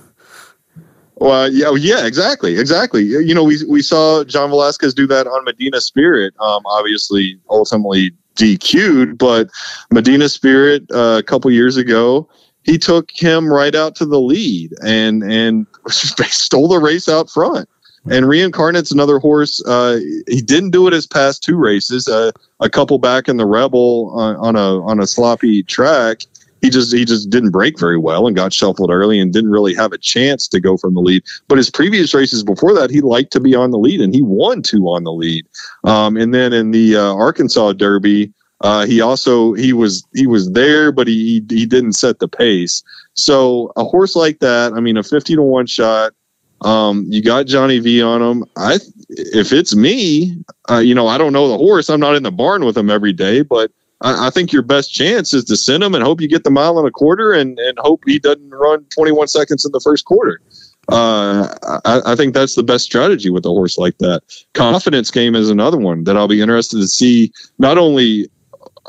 Well, 1.18 1.52
yeah, 1.52 1.74
yeah, 1.76 2.06
exactly, 2.06 2.58
exactly. 2.58 3.04
You 3.04 3.34
know, 3.34 3.44
we 3.44 3.58
we 3.70 3.82
saw 3.82 4.24
John 4.24 4.50
Velazquez 4.50 4.94
do 4.94 5.08
that 5.08 5.28
on 5.28 5.44
Medina 5.46 5.80
Spirit. 5.80 6.34
Um, 6.40 6.64
obviously, 6.66 7.40
ultimately 7.50 8.12
DQ'd, 8.36 9.18
but 9.18 9.50
Medina 9.92 10.30
Spirit 10.30 10.84
uh, 10.92 11.18
a 11.20 11.24
couple 11.24 11.50
years 11.52 11.78
ago, 11.78 12.30
he 12.64 12.78
took 12.78 13.12
him 13.12 13.52
right 13.52 13.76
out 13.76 13.96
to 13.98 14.06
the 14.06 14.20
lead 14.20 14.74
and 14.84 15.24
and 15.24 15.68
stole 15.90 16.68
the 16.68 16.80
race 16.80 17.08
out 17.08 17.30
front. 17.30 17.70
And 18.08 18.28
Reincarnate's 18.28 18.92
another 18.92 19.18
horse. 19.18 19.64
Uh, 19.66 19.98
he 20.28 20.42
didn't 20.42 20.70
do 20.72 20.86
it 20.86 20.94
his 20.94 21.08
past 21.08 21.42
two 21.42 21.58
races. 21.58 22.08
Uh, 22.08 22.32
a 22.60 22.70
couple 22.70 23.00
back 23.00 23.28
in 23.28 23.38
the 23.38 23.48
Rebel 23.48 24.12
on, 24.14 24.36
on 24.36 24.56
a 24.56 24.84
on 24.86 25.00
a 25.00 25.08
sloppy 25.08 25.64
track 25.64 26.22
he 26.62 26.70
just 26.70 26.94
he 26.94 27.06
just 27.06 27.30
didn't 27.30 27.52
break 27.52 27.80
very 27.80 27.98
well 27.98 28.28
and 28.28 28.36
got 28.36 28.54
shuffled 28.54 28.90
early 28.92 29.20
and 29.20 29.34
didn't 29.34 29.52
really 29.52 29.74
have 29.76 29.92
a 29.92 29.98
chance 29.98 30.48
to 30.48 30.60
go 30.60 30.78
from 30.78 30.94
the 30.94 31.02
lead. 31.02 31.24
But 31.48 31.58
his 31.58 31.70
previous 31.70 32.14
races 32.14 32.44
before 32.44 32.74
that, 32.74 32.90
he 32.90 33.02
liked 33.02 33.32
to 33.34 33.40
be 33.40 33.56
on 33.56 33.72
the 33.72 33.78
lead 33.78 34.02
and 34.02 34.14
he 34.14 34.22
won 34.22 34.62
two 34.62 34.86
on 34.86 35.04
the 35.04 35.14
lead. 35.14 35.46
Um, 35.84 36.18
and 36.18 36.34
then 36.34 36.54
in 36.54 36.72
the 36.72 36.96
uh, 36.96 37.14
Arkansas 37.14 37.74
Derby, 37.74 38.34
uh, 38.62 38.86
he 38.86 39.02
also 39.02 39.54
he 39.54 39.74
was 39.74 40.06
he 40.14 40.28
was 40.28 40.52
there, 40.52 40.92
but 40.92 41.08
he 41.08 41.44
he 41.50 41.66
didn't 41.66 41.94
set 41.94 42.20
the 42.20 42.28
pace. 42.28 42.84
So 43.14 43.72
a 43.76 43.84
horse 43.84 44.16
like 44.16 44.40
that, 44.40 44.74
I 44.74 44.80
mean, 44.80 44.98
a 44.98 45.04
fifty 45.04 45.36
to 45.36 45.42
one 45.42 45.68
shot. 45.68 46.14
Um, 46.62 47.06
you 47.10 47.22
got 47.22 47.46
Johnny 47.48 47.80
V 47.80 48.02
on 48.02 48.22
him. 48.22 48.46
I 48.56 48.80
if 49.10 49.52
it's 49.52 49.76
me, 49.76 50.38
uh, 50.70 50.78
you 50.78 50.96
know, 50.96 51.08
I 51.08 51.18
don't 51.18 51.34
know 51.34 51.50
the 51.50 51.58
horse. 51.58 51.90
I'm 51.90 52.00
not 52.00 52.16
in 52.16 52.24
the 52.24 52.32
barn 52.32 52.66
with 52.66 52.78
him 52.78 52.90
every 52.90 53.14
day, 53.14 53.42
but 53.42 53.72
I, 54.02 54.28
I, 54.28 54.30
think 54.30 54.52
your 54.52 54.62
best 54.62 54.94
chance 54.94 55.34
is 55.34 55.46
to 55.46 55.56
send 55.56 55.84
him 55.84 55.96
and 55.96 56.04
hope 56.04 56.22
you 56.22 56.28
get 56.28 56.44
the 56.44 56.52
mile 56.52 56.78
and 56.78 56.88
a 56.88 56.92
quarter 56.92 57.32
and, 57.32 57.58
and 57.60 57.78
hope 57.80 58.04
he 58.06 58.20
doesn't 58.20 58.50
run 58.50 58.86
21 58.86 59.28
seconds 59.28 59.66
in 59.66 59.72
the 59.72 59.80
first 59.80 60.06
quarter. 60.06 60.42
Uh, 60.90 61.48
I, 61.86 62.02
I, 62.12 62.16
think 62.16 62.34
that's 62.34 62.56
the 62.56 62.64
best 62.64 62.86
strategy 62.86 63.30
with 63.30 63.46
a 63.46 63.50
horse 63.50 63.78
like 63.78 63.98
that. 64.00 64.22
Confidence 64.54 65.10
game 65.10 65.34
is 65.34 65.50
another 65.50 65.78
one 65.78 66.04
that 66.04 66.16
I'll 66.16 66.28
be 66.28 66.42
interested 66.42 66.78
to 66.78 66.88
see 66.88 67.32
not 67.58 67.78
only 67.78 68.30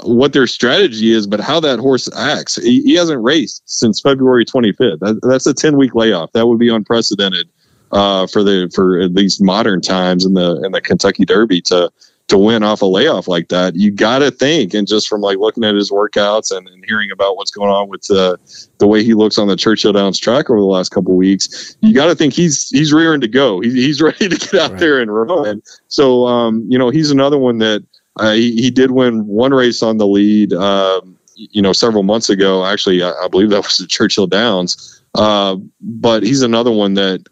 what 0.02 0.34
their 0.34 0.46
strategy 0.46 1.12
is, 1.12 1.26
but 1.26 1.40
how 1.40 1.58
that 1.60 1.78
horse 1.78 2.08
acts. 2.14 2.56
He, 2.56 2.82
he 2.82 2.94
hasn't 2.94 3.22
raced 3.22 3.62
since 3.64 4.00
February 4.00 4.44
25th. 4.44 4.98
That, 5.00 5.20
that's 5.22 5.46
a 5.46 5.54
10 5.54 5.78
week 5.78 5.94
layoff. 5.94 6.32
That 6.32 6.46
would 6.46 6.58
be 6.58 6.68
unprecedented 6.68 7.48
uh, 7.92 8.26
for 8.26 8.42
the 8.42 8.70
for 8.74 9.00
at 9.00 9.12
least 9.12 9.42
modern 9.42 9.80
times 9.80 10.26
in 10.26 10.34
the 10.34 10.62
in 10.64 10.72
the 10.72 10.80
Kentucky 10.80 11.24
Derby 11.24 11.60
to 11.62 11.90
to 12.28 12.36
win 12.36 12.62
off 12.62 12.82
a 12.82 12.86
layoff 12.86 13.28
like 13.28 13.48
that, 13.48 13.76
you 13.76 13.90
got 13.90 14.18
to 14.18 14.30
think, 14.30 14.74
and 14.74 14.88
just 14.88 15.08
from 15.08 15.20
like 15.20 15.38
looking 15.38 15.64
at 15.64 15.74
his 15.74 15.90
workouts 15.90 16.56
and, 16.56 16.68
and 16.68 16.84
hearing 16.86 17.10
about 17.10 17.36
what's 17.36 17.50
going 17.50 17.70
on 17.70 17.88
with 17.88 18.10
uh, 18.10 18.36
the 18.78 18.86
way 18.86 19.04
he 19.04 19.14
looks 19.14 19.38
on 19.38 19.46
the 19.48 19.56
Churchill 19.56 19.92
Downs 19.92 20.18
track 20.18 20.50
over 20.50 20.58
the 20.58 20.66
last 20.66 20.90
couple 20.90 21.14
weeks, 21.14 21.76
you 21.80 21.94
got 21.94 22.06
to 22.06 22.14
think 22.14 22.34
he's 22.34 22.68
he's 22.70 22.92
rearing 22.92 23.20
to 23.20 23.28
go. 23.28 23.60
He, 23.60 23.70
he's 23.70 24.02
ready 24.02 24.28
to 24.28 24.36
get 24.36 24.54
out 24.54 24.72
right. 24.72 24.80
there 24.80 25.00
and 25.00 25.14
run. 25.14 25.62
So, 25.88 26.26
um, 26.26 26.64
you 26.68 26.78
know, 26.78 26.90
he's 26.90 27.10
another 27.10 27.38
one 27.38 27.58
that 27.58 27.84
uh, 28.16 28.32
he, 28.32 28.56
he, 28.56 28.70
did 28.70 28.92
win 28.92 29.26
one 29.26 29.52
race 29.52 29.82
on 29.82 29.98
the 29.98 30.06
lead. 30.06 30.52
Um, 30.54 31.16
you 31.36 31.60
know, 31.60 31.72
several 31.72 32.02
months 32.02 32.30
ago. 32.30 32.64
Actually, 32.64 33.02
I, 33.02 33.12
I 33.12 33.28
believe 33.28 33.50
that 33.50 33.62
was 33.62 33.76
the 33.76 33.86
Churchill 33.86 34.26
Downs. 34.26 35.02
Uh, 35.14 35.56
but 35.80 36.22
he's 36.22 36.42
another 36.42 36.70
one 36.70 36.94
that 36.94 37.26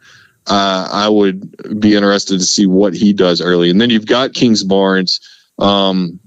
uh, 0.47 0.89
I 0.91 1.09
would 1.09 1.81
be 1.81 1.95
interested 1.95 2.39
to 2.39 2.45
see 2.45 2.67
what 2.67 2.95
he 2.95 3.13
does 3.13 3.41
early. 3.41 3.71
And 3.71 3.81
then 3.81 3.91
you've 3.91 4.07
got 4.07 4.33
Kingsbarns, 4.33 5.21
um, 5.59 6.21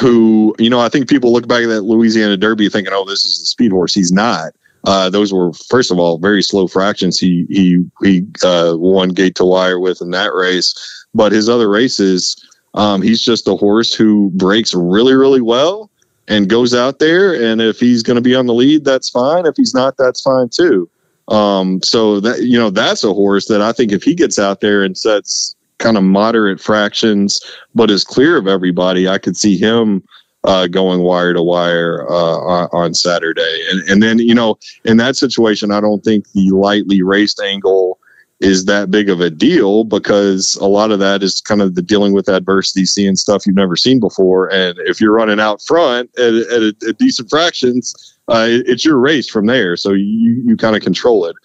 who, 0.00 0.54
you 0.58 0.70
know, 0.70 0.80
I 0.80 0.88
think 0.88 1.08
people 1.08 1.32
look 1.32 1.48
back 1.48 1.62
at 1.62 1.68
that 1.68 1.82
Louisiana 1.82 2.36
Derby 2.36 2.68
thinking, 2.68 2.92
oh, 2.94 3.04
this 3.04 3.24
is 3.24 3.40
the 3.40 3.46
speed 3.46 3.72
horse. 3.72 3.94
He's 3.94 4.12
not. 4.12 4.52
Uh, 4.84 5.10
those 5.10 5.32
were, 5.32 5.52
first 5.52 5.90
of 5.90 5.98
all, 5.98 6.18
very 6.18 6.42
slow 6.42 6.66
fractions. 6.66 7.18
He 7.18 7.46
he 7.48 7.84
he 8.02 8.26
uh, 8.42 8.74
won 8.76 9.10
gate 9.10 9.36
to 9.36 9.44
wire 9.44 9.78
with 9.78 10.00
in 10.00 10.10
that 10.10 10.34
race, 10.34 10.74
but 11.14 11.30
his 11.30 11.48
other 11.48 11.68
races, 11.68 12.36
um, 12.74 13.00
he's 13.00 13.22
just 13.22 13.46
a 13.46 13.54
horse 13.54 13.94
who 13.94 14.30
breaks 14.34 14.74
really 14.74 15.14
really 15.14 15.40
well 15.40 15.88
and 16.26 16.48
goes 16.48 16.74
out 16.74 16.98
there. 16.98 17.32
And 17.32 17.60
if 17.60 17.78
he's 17.78 18.02
going 18.02 18.16
to 18.16 18.22
be 18.22 18.34
on 18.34 18.46
the 18.46 18.54
lead, 18.54 18.84
that's 18.84 19.08
fine. 19.08 19.46
If 19.46 19.54
he's 19.56 19.74
not, 19.74 19.96
that's 19.96 20.20
fine 20.20 20.48
too. 20.48 20.90
Um, 21.28 21.80
so 21.82 22.20
that 22.20 22.42
you 22.42 22.58
know 22.58 22.70
that's 22.70 23.04
a 23.04 23.12
horse 23.12 23.46
that 23.46 23.62
I 23.62 23.72
think 23.72 23.92
if 23.92 24.02
he 24.02 24.14
gets 24.14 24.38
out 24.38 24.60
there 24.60 24.82
and 24.82 24.96
sets 24.96 25.54
kind 25.78 25.96
of 25.96 26.02
moderate 26.02 26.60
fractions, 26.60 27.40
but 27.74 27.90
is 27.90 28.04
clear 28.04 28.36
of 28.36 28.46
everybody, 28.46 29.08
I 29.08 29.18
could 29.18 29.36
see 29.36 29.56
him 29.56 30.02
uh, 30.44 30.66
going 30.66 31.02
wire 31.02 31.32
to 31.32 31.42
wire 31.42 32.06
uh, 32.10 32.66
on 32.72 32.94
Saturday. 32.94 33.66
And 33.70 33.88
and 33.88 34.02
then 34.02 34.18
you 34.18 34.34
know 34.34 34.58
in 34.84 34.96
that 34.98 35.16
situation, 35.16 35.70
I 35.70 35.80
don't 35.80 36.02
think 36.02 36.30
the 36.32 36.50
lightly 36.50 37.02
raced 37.02 37.40
angle 37.40 37.98
is 38.42 38.64
that 38.64 38.90
big 38.90 39.08
of 39.08 39.20
a 39.20 39.30
deal 39.30 39.84
because 39.84 40.56
a 40.56 40.66
lot 40.66 40.90
of 40.90 40.98
that 40.98 41.22
is 41.22 41.40
kind 41.40 41.62
of 41.62 41.76
the 41.76 41.82
dealing 41.82 42.12
with 42.12 42.28
adversity, 42.28 42.84
seeing 42.84 43.14
stuff 43.14 43.46
you've 43.46 43.54
never 43.54 43.76
seen 43.76 44.00
before. 44.00 44.52
And 44.52 44.76
if 44.80 45.00
you're 45.00 45.12
running 45.12 45.38
out 45.38 45.62
front 45.62 46.10
at, 46.18 46.34
at, 46.34 46.82
at 46.82 46.98
decent 46.98 47.30
fractions, 47.30 48.11
uh, 48.28 48.46
it's 48.48 48.84
your 48.84 48.98
race 48.98 49.28
from 49.28 49.46
there. 49.46 49.76
So 49.76 49.92
you, 49.92 50.42
you 50.44 50.56
kind 50.56 50.76
of 50.76 50.82
control 50.82 51.24
it. 51.26 51.36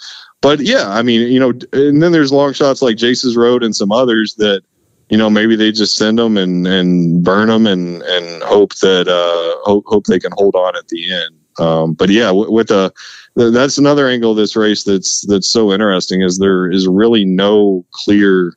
But 0.41 0.59
yeah, 0.59 0.89
I 0.89 1.01
mean, 1.01 1.31
you 1.31 1.39
know, 1.39 1.53
and 1.73 2.01
then 2.01 2.11
there's 2.11 2.31
long 2.31 2.53
shots 2.53 2.81
like 2.81 2.97
Jace's 2.97 3.35
Road 3.35 3.63
and 3.63 3.75
some 3.75 3.91
others 3.91 4.35
that, 4.35 4.61
you 5.09 5.17
know, 5.17 5.29
maybe 5.29 5.55
they 5.55 5.71
just 5.71 5.97
send 5.97 6.19
them 6.19 6.37
and, 6.37 6.67
and 6.67 7.23
burn 7.23 7.47
them 7.47 7.65
and, 7.65 8.03
and 8.03 8.43
hope 8.43 8.75
that, 8.75 9.07
uh, 9.07 9.59
hope, 9.65 9.85
hope 9.87 10.05
they 10.05 10.19
can 10.19 10.31
hold 10.33 10.55
on 10.55 10.75
at 10.75 10.87
the 10.89 11.11
end. 11.11 11.35
Um, 11.59 11.93
but 11.93 12.09
yeah, 12.09 12.29
with, 12.29 12.49
with 12.49 12.71
a, 12.71 12.93
that's 13.35 13.77
another 13.77 14.07
angle 14.07 14.31
of 14.31 14.37
this 14.37 14.55
race 14.55 14.83
that's 14.83 15.25
that's 15.27 15.49
so 15.49 15.71
interesting 15.71 16.21
is 16.21 16.37
there 16.37 16.71
is 16.71 16.87
really 16.87 17.25
no 17.25 17.85
clear 17.91 18.53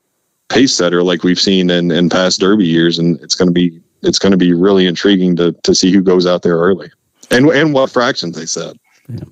pace 0.48 0.74
setter 0.74 1.02
like 1.02 1.22
we've 1.22 1.40
seen 1.40 1.70
in, 1.70 1.90
in 1.90 2.08
past 2.08 2.40
Derby 2.40 2.66
years, 2.66 2.98
and 2.98 3.20
it's 3.20 3.34
going 3.34 3.48
to 3.48 3.52
be 3.52 3.80
it's 4.02 4.18
going 4.18 4.32
to 4.32 4.38
be 4.38 4.52
really 4.52 4.86
intriguing 4.86 5.36
to 5.36 5.52
to 5.52 5.74
see 5.74 5.92
who 5.92 6.02
goes 6.02 6.26
out 6.26 6.42
there 6.42 6.56
early 6.56 6.90
and 7.30 7.48
and 7.48 7.74
what 7.74 7.90
fractions 7.90 8.36
they 8.36 8.46
said. 8.46 8.78
Yeah. 9.08 9.24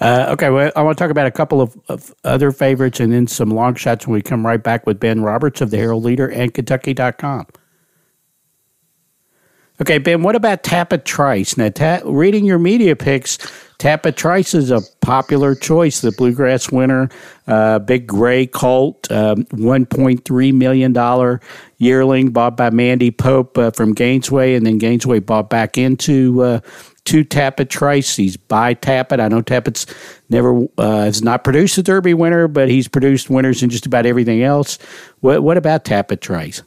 Uh, 0.00 0.26
okay, 0.30 0.48
well, 0.48 0.72
I 0.74 0.82
want 0.82 0.96
to 0.96 1.04
talk 1.04 1.10
about 1.10 1.26
a 1.26 1.30
couple 1.30 1.60
of, 1.60 1.78
of, 1.88 2.14
other 2.24 2.50
favorites 2.52 3.00
and 3.00 3.12
then 3.12 3.26
some 3.26 3.50
long 3.50 3.74
shots 3.74 4.06
when 4.06 4.14
we 4.14 4.22
come 4.22 4.46
right 4.46 4.62
back 4.62 4.86
with 4.86 4.98
Ben 4.98 5.22
Roberts 5.22 5.60
of 5.60 5.70
the 5.70 5.76
Herald 5.76 6.04
Leader 6.04 6.28
and 6.30 6.54
Kentucky.com. 6.54 7.46
Okay, 9.80 9.98
Ben, 9.98 10.22
what 10.22 10.34
about 10.34 10.64
Tapit 10.64 11.04
Trice? 11.04 11.56
Now, 11.56 11.68
ta- 11.68 12.00
reading 12.04 12.44
your 12.44 12.58
media 12.58 12.96
picks, 12.96 13.36
Tapit 13.78 14.16
Trice 14.16 14.52
is 14.52 14.72
a 14.72 14.80
popular 15.02 15.54
choice, 15.54 16.00
the 16.00 16.10
bluegrass 16.10 16.72
winner, 16.72 17.08
uh, 17.46 17.78
big 17.78 18.04
gray 18.04 18.44
colt, 18.44 19.08
um, 19.12 19.44
$1.3 19.44 20.52
million 20.52 21.38
yearling 21.76 22.30
bought 22.30 22.56
by 22.56 22.70
Mandy 22.70 23.12
Pope 23.12 23.56
uh, 23.56 23.70
from 23.70 23.94
Gainesway, 23.94 24.56
and 24.56 24.66
then 24.66 24.80
Gainesway 24.80 25.24
bought 25.24 25.48
back 25.48 25.78
into 25.78 26.42
uh, 26.42 26.60
to 27.08 27.24
Tapit 27.24 27.68
Trice. 27.70 28.16
He's 28.16 28.36
by 28.36 28.74
Tapit. 28.74 29.20
I 29.20 29.28
know 29.28 29.42
Tapit's 29.42 29.86
never 30.28 30.66
uh, 30.78 31.04
has 31.04 31.22
not 31.22 31.44
produced 31.44 31.78
a 31.78 31.82
Derby 31.82 32.14
winner, 32.14 32.48
but 32.48 32.68
he's 32.68 32.88
produced 32.88 33.30
winners 33.30 33.62
in 33.62 33.70
just 33.70 33.86
about 33.86 34.06
everything 34.06 34.42
else. 34.42 34.78
What, 35.20 35.42
what 35.42 35.56
about 35.56 35.84
Tapit 35.84 36.20
Trice? 36.20 36.62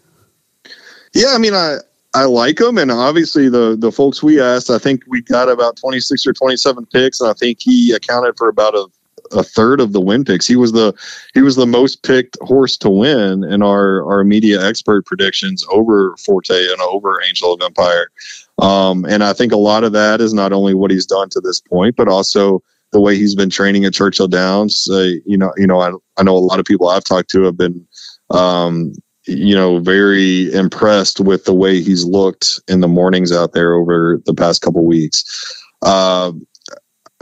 Yeah, 1.13 1.33
I 1.33 1.37
mean, 1.37 1.53
I 1.53 1.77
I 2.13 2.25
like 2.25 2.59
him, 2.59 2.77
and 2.77 2.91
obviously 2.91 3.49
the 3.49 3.75
the 3.79 3.91
folks 3.91 4.21
we 4.21 4.41
asked, 4.41 4.69
I 4.69 4.77
think 4.77 5.03
we 5.07 5.21
got 5.21 5.49
about 5.49 5.77
twenty 5.77 5.99
six 5.99 6.25
or 6.25 6.33
twenty 6.33 6.57
seven 6.57 6.85
picks, 6.85 7.21
and 7.21 7.29
I 7.29 7.33
think 7.33 7.59
he 7.61 7.93
accounted 7.93 8.35
for 8.37 8.49
about 8.49 8.75
a, 8.75 8.87
a 9.31 9.43
third 9.43 9.79
of 9.79 9.93
the 9.93 10.01
win 10.01 10.25
picks. 10.25 10.47
He 10.47 10.55
was 10.55 10.71
the 10.71 10.93
he 11.33 11.41
was 11.41 11.55
the 11.55 11.67
most 11.67 12.03
picked 12.03 12.37
horse 12.41 12.75
to 12.77 12.89
win 12.89 13.43
in 13.43 13.61
our 13.61 14.03
our 14.05 14.23
media 14.23 14.65
expert 14.65 15.05
predictions 15.05 15.65
over 15.69 16.15
Forte 16.17 16.71
and 16.71 16.81
over 16.81 17.21
Angel 17.21 17.53
of 17.53 17.61
Empire. 17.61 18.09
Um, 18.61 19.05
and 19.05 19.23
I 19.23 19.33
think 19.33 19.51
a 19.51 19.57
lot 19.57 19.83
of 19.83 19.91
that 19.93 20.21
is 20.21 20.33
not 20.33 20.53
only 20.53 20.75
what 20.75 20.91
he's 20.91 21.05
done 21.05 21.29
to 21.31 21.41
this 21.41 21.59
point, 21.59 21.95
but 21.95 22.07
also 22.07 22.61
the 22.91 23.01
way 23.01 23.15
he's 23.15 23.35
been 23.35 23.49
training 23.49 23.85
at 23.85 23.93
Churchill 23.93 24.27
Downs. 24.27 24.87
Uh, 24.89 25.15
you 25.25 25.37
know, 25.37 25.51
you 25.57 25.65
know, 25.65 25.79
I, 25.81 25.91
I 26.17 26.23
know 26.23 26.35
a 26.35 26.39
lot 26.39 26.59
of 26.59 26.65
people 26.65 26.89
I've 26.89 27.03
talked 27.03 27.29
to 27.31 27.43
have 27.43 27.57
been, 27.57 27.85
um, 28.29 28.93
you 29.25 29.55
know, 29.55 29.79
very 29.79 30.53
impressed 30.53 31.19
with 31.19 31.45
the 31.45 31.53
way 31.53 31.81
he's 31.81 32.05
looked 32.05 32.59
in 32.67 32.81
the 32.81 32.87
mornings 32.87 33.31
out 33.31 33.53
there 33.53 33.73
over 33.73 34.21
the 34.25 34.33
past 34.33 34.61
couple 34.61 34.85
weeks. 34.85 35.23
Uh, 35.81 36.31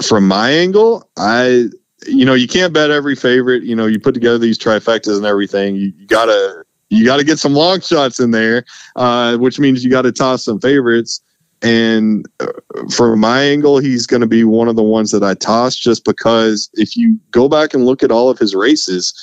from 0.02 0.28
my 0.28 0.50
angle, 0.50 1.10
I, 1.18 1.68
you 2.06 2.26
know, 2.26 2.34
you 2.34 2.48
can't 2.48 2.74
bet 2.74 2.92
every 2.92 3.16
favorite. 3.16 3.64
You 3.64 3.76
know, 3.76 3.86
you 3.86 4.00
put 4.00 4.14
together 4.14 4.38
these 4.38 4.58
trifectas 4.58 5.18
and 5.18 5.26
everything. 5.26 5.76
You, 5.76 5.94
you 5.96 6.08
gotta, 6.08 6.66
you 6.90 7.06
gotta 7.06 7.24
get 7.24 7.40
some 7.40 7.54
long 7.54 7.82
shots 7.82 8.20
in 8.20 8.32
there, 8.32 8.66
uh, 8.96 9.38
which 9.38 9.60
means 9.60 9.84
you 9.84 9.90
got 9.90 10.02
to 10.02 10.12
toss 10.12 10.44
some 10.44 10.60
favorites. 10.60 11.22
And 11.62 12.26
uh, 12.40 12.48
from 12.90 13.20
my 13.20 13.44
angle, 13.44 13.80
he's 13.80 14.08
going 14.08 14.22
to 14.22 14.28
be 14.28 14.44
one 14.44 14.68
of 14.68 14.76
the 14.76 14.84
ones 14.84 15.12
that 15.12 15.24
I 15.24 15.34
toss 15.34 15.76
just 15.76 16.06
because 16.06 16.70
if 16.74 16.96
you 16.96 17.20
go 17.32 17.50
back 17.50 17.74
and 17.74 17.86
look 17.86 18.02
at 18.02 18.12
all 18.12 18.30
of 18.30 18.40
his 18.40 18.56
races, 18.56 19.14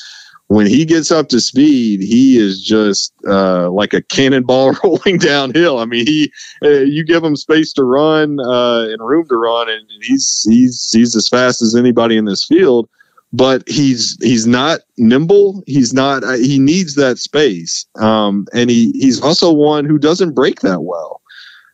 when 0.49 0.67
he 0.67 0.85
gets 0.85 1.11
up 1.11 1.29
to 1.29 1.41
speed, 1.41 2.01
he 2.01 2.39
is 2.39 2.63
just 2.63 3.13
uh, 3.27 3.71
like 3.71 3.93
a 3.93 4.03
cannonball 4.03 4.73
rolling 4.85 5.19
downhill. 5.19 5.79
I 5.79 5.87
mean, 5.87 6.07
he 6.07 6.33
uh, 6.63 6.69
you 6.81 7.05
give 7.05 7.25
him 7.25 7.37
space 7.37 7.73
to 7.75 7.85
run 7.85 8.39
uh, 8.41 8.87
and 8.91 9.05
room 9.07 9.27
to 9.29 9.37
run, 9.37 9.69
and 9.69 9.89
he's 10.03 10.47
he's 10.49 10.91
he's 10.93 11.17
as 11.17 11.29
fast 11.29 11.63
as 11.63 11.75
anybody 11.75 12.17
in 12.17 12.27
this 12.27 12.45
field. 12.45 12.89
But 13.33 13.69
he's 13.69 14.17
he's 14.23 14.47
not 14.47 14.81
nimble. 14.97 15.65
He's 15.67 15.93
not. 15.93 16.23
Uh, 16.23 16.37
he 16.37 16.61
needs 16.61 16.95
that 16.95 17.19
space, 17.19 17.85
um, 17.97 18.47
and 18.55 18.71
he 18.71 18.93
he's 18.93 19.21
also 19.21 19.53
one 19.53 19.85
who 19.85 19.99
doesn't 19.99 20.35
break 20.35 20.61
that 20.61 20.83
well. 20.83 21.21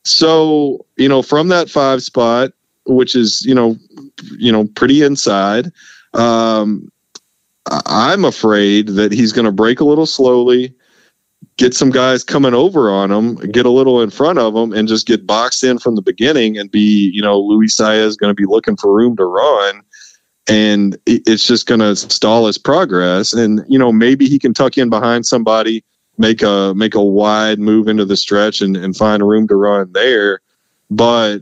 So 0.04 0.86
you 0.96 1.08
know, 1.08 1.22
from 1.22 1.48
that 1.48 1.70
five 1.70 2.02
spot, 2.02 2.52
which 2.86 3.14
is 3.14 3.44
you 3.44 3.54
know, 3.54 3.76
you 4.38 4.52
know, 4.52 4.66
pretty 4.66 5.02
inside. 5.02 5.70
Um, 6.14 6.90
I'm 7.86 8.24
afraid 8.24 8.88
that 8.88 9.12
he's 9.12 9.32
going 9.32 9.44
to 9.44 9.52
break 9.52 9.80
a 9.80 9.84
little 9.84 10.06
slowly, 10.06 10.74
get 11.56 11.74
some 11.74 11.90
guys 11.90 12.24
coming 12.24 12.54
over 12.54 12.90
on 12.90 13.10
him, 13.10 13.36
get 13.36 13.66
a 13.66 13.70
little 13.70 14.02
in 14.02 14.10
front 14.10 14.38
of 14.38 14.54
him, 14.54 14.72
and 14.72 14.88
just 14.88 15.06
get 15.06 15.26
boxed 15.26 15.62
in 15.62 15.78
from 15.78 15.94
the 15.94 16.02
beginning 16.02 16.58
and 16.58 16.70
be, 16.70 17.10
you 17.14 17.22
know, 17.22 17.38
Luis 17.38 17.78
is 17.78 18.16
going 18.16 18.30
to 18.30 18.34
be 18.34 18.46
looking 18.46 18.76
for 18.76 18.92
room 18.92 19.16
to 19.16 19.24
run. 19.24 19.82
And 20.48 20.98
it's 21.06 21.46
just 21.46 21.66
going 21.66 21.80
to 21.80 21.94
stall 21.94 22.46
his 22.46 22.58
progress. 22.58 23.32
And, 23.32 23.60
you 23.68 23.78
know, 23.78 23.92
maybe 23.92 24.28
he 24.28 24.40
can 24.40 24.52
tuck 24.52 24.76
in 24.76 24.90
behind 24.90 25.24
somebody, 25.24 25.84
make 26.22 26.40
a 26.40 26.72
make 26.74 26.94
a 26.94 27.02
wide 27.02 27.58
move 27.58 27.88
into 27.88 28.04
the 28.06 28.16
stretch 28.16 28.62
and, 28.62 28.76
and 28.76 28.96
find 28.96 29.28
room 29.28 29.48
to 29.48 29.56
run 29.56 29.92
there. 29.92 30.40
But 30.88 31.40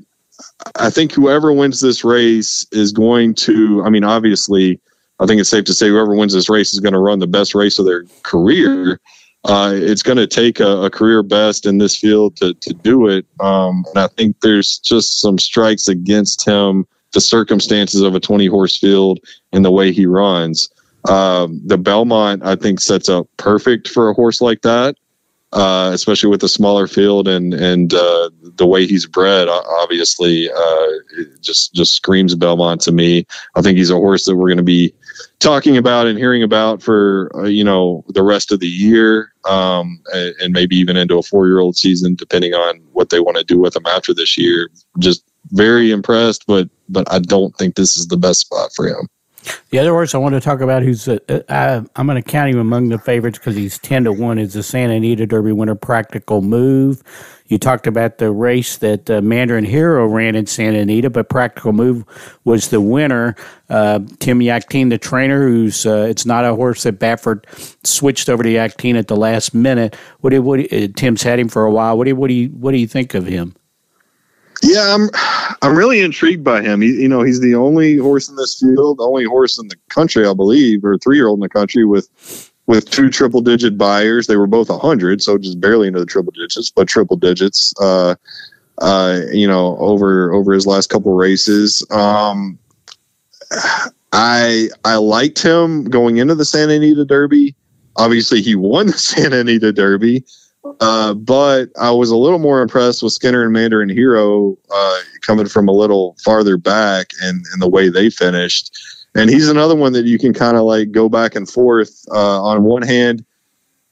I 0.77 0.90
think 0.90 1.12
whoever 1.12 1.53
wins 1.53 1.81
this 1.81 2.03
race 2.03 2.66
is 2.73 2.90
going 2.90 3.35
to, 3.35 3.83
I 3.85 3.90
mean, 3.90 4.05
obviously, 4.05 4.81
I 5.21 5.27
think 5.27 5.38
it's 5.38 5.51
safe 5.51 5.66
to 5.66 5.75
say 5.75 5.88
whoever 5.88 6.16
wins 6.16 6.33
this 6.33 6.49
race 6.49 6.73
is 6.73 6.81
going 6.81 6.95
to 6.95 6.99
run 6.99 7.19
the 7.19 7.27
best 7.27 7.55
race 7.55 7.79
of 7.79 7.85
their 7.85 8.05
career. 8.23 8.99
Uh, 9.45 9.73
it's 9.75 10.03
going 10.03 10.16
to 10.16 10.27
take 10.27 10.61
a, 10.61 10.85
a, 10.85 10.90
career 10.90 11.23
best 11.23 11.64
in 11.64 11.79
this 11.79 11.97
field 11.97 12.37
to, 12.37 12.53
to 12.55 12.75
do 12.75 13.07
it. 13.07 13.25
Um, 13.40 13.85
and 13.88 13.99
I 13.99 14.07
think 14.09 14.40
there's 14.40 14.79
just 14.79 15.21
some 15.21 15.38
strikes 15.38 15.88
against 15.88 16.47
him, 16.47 16.87
the 17.12 17.23
circumstances 17.23 18.03
of 18.03 18.14
a 18.14 18.21
20 18.21 18.47
horse 18.49 18.79
field 18.79 19.19
and 19.53 19.64
the 19.64 19.71
way 19.71 19.93
he 19.93 20.05
runs. 20.05 20.69
Um, 21.09 21.63
the 21.65 21.79
Belmont, 21.79 22.45
I 22.45 22.57
think, 22.57 22.81
sets 22.81 23.09
up 23.09 23.27
perfect 23.37 23.89
for 23.89 24.11
a 24.11 24.15
horse 24.15 24.41
like 24.41 24.63
that, 24.63 24.97
uh, 25.53 25.91
especially 25.95 26.31
with 26.31 26.41
the 26.41 26.49
smaller 26.49 26.87
field 26.87 27.27
and 27.27 27.55
and 27.55 27.95
uh, 27.95 28.31
the 28.57 28.67
way 28.67 28.87
he's 28.87 29.07
bred. 29.07 29.49
Obviously, 29.49 30.51
uh, 30.51 30.87
just 31.41 31.73
just 31.75 31.95
screams 31.95 32.35
Belmont 32.35 32.83
to 32.83 32.93
me. 32.93 33.27
I 33.55 33.63
think 33.63 33.79
he's 33.79 33.91
a 33.91 33.95
horse 33.95 34.25
that 34.25 34.37
we're 34.37 34.49
going 34.49 34.59
to 34.59 34.63
be 34.63 34.95
talking 35.39 35.77
about 35.77 36.07
and 36.07 36.19
hearing 36.19 36.43
about 36.43 36.83
for 36.83 37.31
uh, 37.35 37.45
you 37.45 37.65
know 37.65 38.05
the 38.09 38.23
rest 38.23 38.53
of 38.53 38.61
the 38.61 38.69
year 38.69 39.33
um, 39.45 40.01
and, 40.13 40.35
and, 40.41 40.53
maybe 40.53 40.77
even 40.77 40.97
into 40.97 41.17
a 41.19 41.23
four 41.23 41.47
year 41.47 41.61
old 41.61 41.77
season 41.77 42.15
depending 42.15 42.55
on 42.55 42.79
what 42.93 43.11
they 43.11 43.21
want 43.21 43.37
to 43.37 43.45
do 43.45 43.59
with 43.59 43.75
him 43.75 43.87
after 43.87 44.13
this 44.13 44.37
year 44.37 44.69
just 44.99 45.25
very 45.53 45.91
impressed 45.91 46.47
but 46.47 46.69
but 46.89 47.11
i 47.13 47.19
don't 47.19 47.57
think 47.57 47.75
this 47.75 47.97
is 47.97 48.07
the 48.09 48.17
best 48.17 48.41
spot 48.41 48.71
for 48.75 48.87
him 48.87 49.09
the 49.70 49.79
other 49.79 49.90
horse 49.90 50.14
I 50.14 50.18
want 50.18 50.35
to 50.35 50.40
talk 50.40 50.61
about, 50.61 50.83
who's 50.83 51.09
uh, 51.09 51.18
uh 51.29 51.40
I, 51.48 52.00
am 52.00 52.07
going 52.07 52.22
to 52.22 52.29
count 52.29 52.50
him 52.50 52.59
among 52.59 52.88
the 52.88 52.98
favorites 52.98 53.38
because 53.38 53.57
he's 53.57 53.79
ten 53.79 54.05
to 54.05 54.12
one, 54.12 54.38
is 54.38 54.55
the 54.55 54.62
Santa 54.62 54.94
Anita 54.94 55.26
Derby 55.26 55.53
winner, 55.53 55.74
Practical 55.74 56.42
Move. 56.42 57.03
You 57.46 57.59
talked 57.59 57.88
about 57.88 58.18
the 58.18 58.31
race 58.31 58.76
that 58.76 59.11
uh, 59.11 59.20
Mandarin 59.20 59.64
Hero 59.64 60.07
ran 60.07 60.37
in 60.37 60.46
Santa 60.46 60.79
Anita, 60.79 61.11
but 61.11 61.29
Practical 61.29 61.72
Move 61.72 62.05
was 62.44 62.68
the 62.68 62.81
winner. 62.81 63.35
Uh, 63.68 63.98
Tim 64.20 64.38
Yakteen, 64.38 64.88
the 64.88 64.98
trainer, 64.98 65.48
who's 65.48 65.85
uh, 65.85 66.07
it's 66.09 66.24
not 66.24 66.44
a 66.44 66.55
horse 66.55 66.85
that 66.85 67.00
Baffert 67.00 67.44
switched 67.85 68.29
over 68.29 68.44
to 68.44 68.48
Yakteen 68.48 68.96
at 68.96 69.09
the 69.09 69.16
last 69.16 69.53
minute. 69.53 69.96
What 70.20 70.31
do, 70.31 70.42
what 70.42 70.61
do, 70.61 70.85
uh, 70.85 70.88
Tim's 70.94 71.24
had 71.24 71.40
him 71.40 71.48
for 71.48 71.64
a 71.64 71.72
while. 71.72 71.98
What 71.98 72.05
do 72.05 72.14
what 72.14 72.29
do 72.29 72.35
you 72.35 72.48
what 72.50 72.70
do 72.70 72.79
you 72.79 72.87
think 72.87 73.14
of 73.14 73.26
him? 73.26 73.57
Yeah, 74.62 74.94
I'm 74.94 75.09
I'm 75.62 75.77
really 75.77 76.01
intrigued 76.01 76.44
by 76.44 76.62
him. 76.62 76.81
He, 76.83 77.03
you 77.03 77.09
know, 77.09 77.23
he's 77.23 77.40
the 77.40 77.55
only 77.55 77.96
horse 77.96 78.29
in 78.29 78.37
this 78.37 78.59
field, 78.61 78.99
the 78.99 79.05
only 79.05 79.25
horse 79.25 79.59
in 79.59 79.68
the 79.68 79.77
country, 79.88 80.27
I 80.27 80.35
believe, 80.35 80.85
or 80.85 80.99
three 80.99 81.16
year 81.16 81.29
old 81.29 81.38
in 81.38 81.42
the 81.42 81.49
country 81.49 81.85
with 81.85 82.09
with 82.66 82.90
two 82.90 83.11
triple 83.11 83.40
digit 83.40 83.79
Beyers. 83.79 84.27
They 84.27 84.37
were 84.37 84.46
both 84.46 84.68
100, 84.68 85.23
so 85.23 85.38
just 85.38 85.61
barely 85.61 85.88
into 85.88 86.01
the 86.01 86.07
triple 86.07 86.33
digits, 86.33 86.70
but 86.70 86.88
triple 86.88 87.16
digits. 87.16 87.75
Uh, 87.81 88.14
uh, 88.79 89.20
you 89.33 89.46
know, 89.46 89.77
over 89.79 90.33
over 90.33 90.53
his 90.53 90.66
last 90.66 90.88
couple 90.88 91.14
races. 91.14 91.87
Um, 91.90 92.59
I 94.12 94.68
I 94.85 94.96
liked 94.96 95.42
him 95.42 95.85
going 95.85 96.18
into 96.18 96.35
the 96.35 96.44
Santa 96.44 96.75
Anita 96.75 97.05
Derby. 97.05 97.55
Obviously, 97.96 98.42
he 98.42 98.55
won 98.55 98.87
the 98.88 98.92
Santa 98.99 99.40
Anita 99.40 99.73
Derby, 99.73 100.25
uh, 100.81 101.14
but 101.14 101.70
I 101.81 101.90
was 101.90 102.11
a 102.11 102.16
little 102.16 102.38
more 102.38 102.62
impressed 102.62 103.03
with 103.03 103.12
Skinner 103.12 103.44
and 103.44 103.53
Mandarin 103.53 103.88
Hero 103.88 104.57
uh, 104.70 104.99
coming 105.23 105.46
from 105.46 105.68
a 105.68 105.73
little 105.73 106.16
farther 106.25 106.57
back 106.57 107.11
and, 107.23 107.44
and 107.53 107.62
the 107.62 107.68
way 107.68 107.88
they 107.88 108.11
finished 108.11 108.77
and 109.14 109.29
he's 109.29 109.49
another 109.49 109.75
one 109.75 109.92
that 109.92 110.07
you 110.07 110.18
can 110.18 110.33
kind 110.33 110.57
of 110.57 110.64
like 110.64 110.92
go 110.92 111.09
back 111.09 111.35
and 111.35 111.49
forth. 111.49 112.05
Uh, 112.11 112.42
on 112.42 112.62
one 112.62 112.83
hand, 112.83 113.25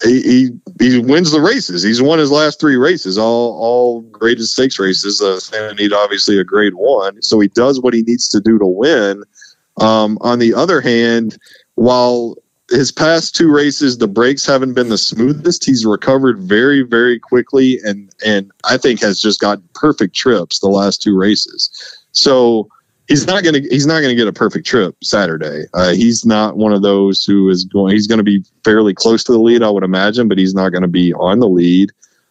he, 0.04 0.22
he, 0.22 0.50
he 0.78 0.98
wins 0.98 1.32
the 1.32 1.40
races. 1.40 1.82
He's 1.82 2.00
won 2.00 2.20
his 2.20 2.30
last 2.30 2.60
three 2.60 2.76
races, 2.76 3.18
all 3.18 3.58
all 3.58 4.00
graded 4.02 4.46
stakes 4.46 4.78
races. 4.78 5.20
Uh, 5.20 5.40
Santa 5.40 5.96
obviously 5.96 6.38
a 6.38 6.44
grade 6.44 6.74
one, 6.74 7.20
so 7.20 7.40
he 7.40 7.48
does 7.48 7.80
what 7.80 7.94
he 7.94 8.02
needs 8.02 8.28
to 8.28 8.40
do 8.40 8.58
to 8.58 8.66
win. 8.66 9.24
Um, 9.80 10.18
on 10.20 10.38
the 10.38 10.54
other 10.54 10.80
hand, 10.80 11.36
while 11.74 12.36
his 12.70 12.92
past 12.92 13.34
two 13.34 13.50
races, 13.50 13.98
the 13.98 14.08
breaks 14.08 14.44
haven't 14.44 14.74
been 14.74 14.88
the 14.88 14.98
smoothest. 14.98 15.64
He's 15.64 15.86
recovered 15.86 16.38
very, 16.38 16.82
very 16.82 17.18
quickly, 17.18 17.78
and 17.84 18.14
and 18.24 18.50
I 18.64 18.76
think 18.76 19.00
has 19.00 19.20
just 19.20 19.40
got 19.40 19.60
perfect 19.74 20.14
trips 20.14 20.60
the 20.60 20.68
last 20.68 21.02
two 21.02 21.16
races. 21.16 21.70
So 22.12 22.68
he's 23.08 23.26
not 23.26 23.42
to 23.44 23.66
he's 23.70 23.86
not 23.86 24.00
to 24.00 24.14
get 24.14 24.28
a 24.28 24.32
perfect 24.32 24.66
trip 24.66 24.96
Saturday. 25.02 25.64
Uh, 25.72 25.92
he's 25.92 26.26
not 26.26 26.56
one 26.56 26.72
of 26.72 26.82
those 26.82 27.24
who 27.24 27.48
is 27.48 27.64
going. 27.64 27.94
He's 27.94 28.06
going 28.06 28.18
to 28.18 28.24
be 28.24 28.44
fairly 28.64 28.94
close 28.94 29.24
to 29.24 29.32
the 29.32 29.38
lead, 29.38 29.62
I 29.62 29.70
would 29.70 29.84
imagine, 29.84 30.28
but 30.28 30.38
he's 30.38 30.54
not 30.54 30.70
going 30.70 30.82
to 30.82 30.88
be 30.88 31.14
on 31.14 31.40
the 31.40 31.48
lead. 31.48 31.90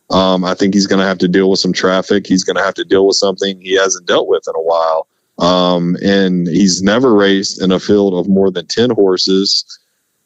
Um, 0.10 0.46
I 0.46 0.54
think 0.54 0.74
he's 0.74 0.88
going 0.88 1.00
to 1.02 1.06
have 1.06 1.18
to 1.18 1.28
deal 1.28 1.50
with 1.50 1.60
some 1.60 1.74
traffic. 1.74 2.28
He's 2.28 2.44
going 2.44 2.56
to 2.56 2.64
have 2.64 2.76
to 2.76 2.86
deal 2.86 3.06
with 3.08 3.18
something 3.18 3.60
he 3.60 3.76
hasn't 3.76 4.08
dealt 4.08 4.28
with 4.28 4.48
in 4.48 4.56
a 4.56 4.62
while. 4.62 5.08
Um, 5.40 5.98
and 6.02 6.48
he's 6.48 6.82
never 6.82 7.14
raced 7.14 7.62
in 7.62 7.72
a 7.72 7.80
field 7.80 8.14
of 8.14 8.30
more 8.30 8.50
than 8.50 8.68
ten 8.68 8.90
horses. 8.92 9.66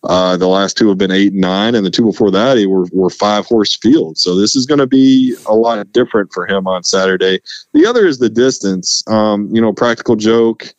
Uh, 0.03 0.35
the 0.35 0.47
last 0.47 0.77
two 0.77 0.89
have 0.89 0.97
been 0.97 1.11
eight 1.11 1.31
and 1.31 1.41
nine, 1.41 1.75
and 1.75 1.85
the 1.85 1.91
two 1.91 2.05
before 2.05 2.31
that 2.31 2.57
were, 2.67 2.85
were 2.91 3.09
five 3.09 3.45
horse 3.45 3.77
fields. 3.77 4.21
So 4.21 4.35
this 4.35 4.55
is 4.55 4.65
going 4.65 4.79
to 4.79 4.87
be 4.87 5.35
a 5.45 5.53
lot 5.53 5.91
different 5.91 6.33
for 6.33 6.47
him 6.47 6.67
on 6.67 6.83
Saturday. 6.83 7.39
The 7.73 7.85
other 7.85 8.07
is 8.07 8.17
the 8.17 8.29
distance. 8.29 9.03
Um, 9.07 9.49
you 9.53 9.61
know, 9.61 9.73
practical 9.73 10.15
joke 10.15 10.73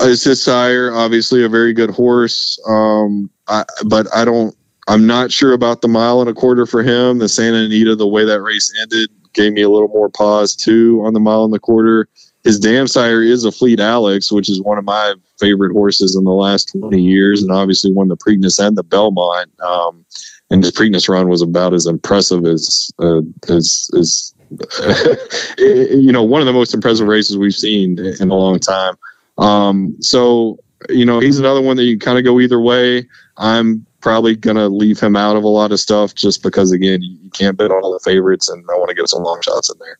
is 0.00 0.22
his 0.22 0.42
sire, 0.42 0.92
obviously 0.92 1.42
a 1.42 1.48
very 1.48 1.72
good 1.72 1.90
horse. 1.90 2.60
Um, 2.68 3.30
I, 3.46 3.64
but 3.86 4.14
I 4.14 4.26
don't, 4.26 4.54
I'm 4.88 5.06
not 5.06 5.32
sure 5.32 5.52
about 5.52 5.80
the 5.80 5.88
mile 5.88 6.20
and 6.20 6.28
a 6.28 6.34
quarter 6.34 6.66
for 6.66 6.82
him. 6.82 7.18
The 7.18 7.28
Santa 7.28 7.64
Anita, 7.64 7.96
the 7.96 8.06
way 8.06 8.26
that 8.26 8.42
race 8.42 8.70
ended, 8.80 9.08
gave 9.32 9.52
me 9.52 9.62
a 9.62 9.70
little 9.70 9.88
more 9.88 10.10
pause 10.10 10.54
too 10.54 11.02
on 11.04 11.14
the 11.14 11.20
mile 11.20 11.44
and 11.44 11.52
the 11.52 11.58
quarter 11.58 12.08
his 12.44 12.58
dam 12.58 12.86
sire 12.86 13.22
is 13.22 13.44
Afleet 13.44 13.80
Alex, 13.80 14.32
which 14.32 14.48
is 14.48 14.62
one 14.62 14.78
of 14.78 14.84
my 14.84 15.14
favorite 15.38 15.72
horses 15.72 16.16
in 16.16 16.24
the 16.24 16.32
last 16.32 16.72
20 16.78 17.00
years, 17.00 17.42
and 17.42 17.52
obviously 17.52 17.92
won 17.92 18.08
the 18.08 18.16
Preakness 18.16 18.64
and 18.64 18.76
the 18.76 18.82
Belmont. 18.82 19.50
Um, 19.60 20.04
and 20.50 20.62
his 20.62 20.72
Preakness 20.72 21.08
run 21.08 21.28
was 21.28 21.42
about 21.42 21.74
as 21.74 21.86
impressive 21.86 22.44
as 22.44 22.90
uh, 22.98 23.20
as, 23.48 23.90
as 23.96 24.34
you 25.58 26.10
know 26.10 26.22
one 26.22 26.40
of 26.40 26.46
the 26.46 26.52
most 26.52 26.74
impressive 26.74 27.06
races 27.06 27.36
we've 27.36 27.54
seen 27.54 27.98
in 27.98 28.30
a 28.30 28.34
long 28.34 28.58
time. 28.58 28.96
Um, 29.36 29.96
so 30.00 30.58
you 30.88 31.04
know 31.04 31.20
he's 31.20 31.38
another 31.38 31.60
one 31.60 31.76
that 31.76 31.84
you 31.84 31.98
kind 31.98 32.18
of 32.18 32.24
go 32.24 32.40
either 32.40 32.60
way. 32.60 33.06
I'm 33.36 33.86
probably 34.00 34.36
gonna 34.36 34.68
leave 34.68 35.00
him 35.00 35.16
out 35.16 35.36
of 35.36 35.44
a 35.44 35.48
lot 35.48 35.72
of 35.72 35.80
stuff 35.80 36.14
just 36.14 36.42
because 36.42 36.72
again 36.72 37.02
you 37.02 37.30
can't 37.30 37.56
bet 37.56 37.70
on 37.70 37.82
all 37.82 37.92
the 37.92 38.10
favorites, 38.10 38.48
and 38.48 38.64
I 38.70 38.78
want 38.78 38.88
to 38.88 38.94
get 38.94 39.08
some 39.08 39.22
long 39.22 39.40
shots 39.42 39.70
in 39.70 39.78
there. 39.78 39.98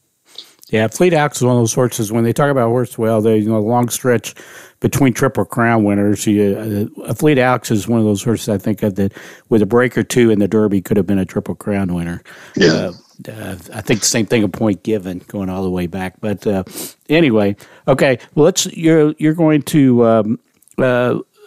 Yeah, 0.70 0.88
Fleet 0.88 1.14
Alex 1.14 1.38
is 1.38 1.44
one 1.44 1.56
of 1.56 1.60
those 1.60 1.72
horses. 1.72 2.12
When 2.12 2.24
they 2.24 2.32
talk 2.32 2.50
about 2.50 2.68
horse, 2.68 2.98
well, 2.98 3.22
they 3.22 3.38
you 3.38 3.48
know 3.48 3.58
long 3.60 3.88
stretch 3.88 4.34
between 4.80 5.14
Triple 5.14 5.46
Crown 5.46 5.82
winners. 5.84 6.26
You, 6.26 6.92
uh, 7.04 7.14
Fleet 7.14 7.38
Alex 7.38 7.70
is 7.70 7.88
one 7.88 7.98
of 7.98 8.04
those 8.04 8.22
horses 8.22 8.48
I 8.48 8.58
think 8.58 8.80
that 8.80 9.12
with 9.48 9.62
a 9.62 9.66
break 9.66 9.96
or 9.96 10.02
two 10.02 10.30
in 10.30 10.38
the 10.38 10.48
Derby 10.48 10.82
could 10.82 10.96
have 10.98 11.06
been 11.06 11.18
a 11.18 11.24
Triple 11.24 11.54
Crown 11.54 11.94
winner. 11.94 12.22
Yeah. 12.54 12.90
Uh, 13.26 13.32
uh, 13.32 13.56
I 13.74 13.80
think 13.80 14.00
the 14.00 14.06
same 14.06 14.26
thing 14.26 14.44
a 14.44 14.48
point 14.48 14.82
given 14.84 15.20
going 15.26 15.48
all 15.48 15.62
the 15.62 15.70
way 15.70 15.86
back. 15.86 16.20
But 16.20 16.46
uh, 16.46 16.64
anyway, 17.08 17.56
okay. 17.88 18.18
Well, 18.34 18.44
let's 18.44 18.66
you're 18.66 19.14
you're 19.18 19.34
going 19.34 19.62
to 19.62 20.06
um, 20.06 20.38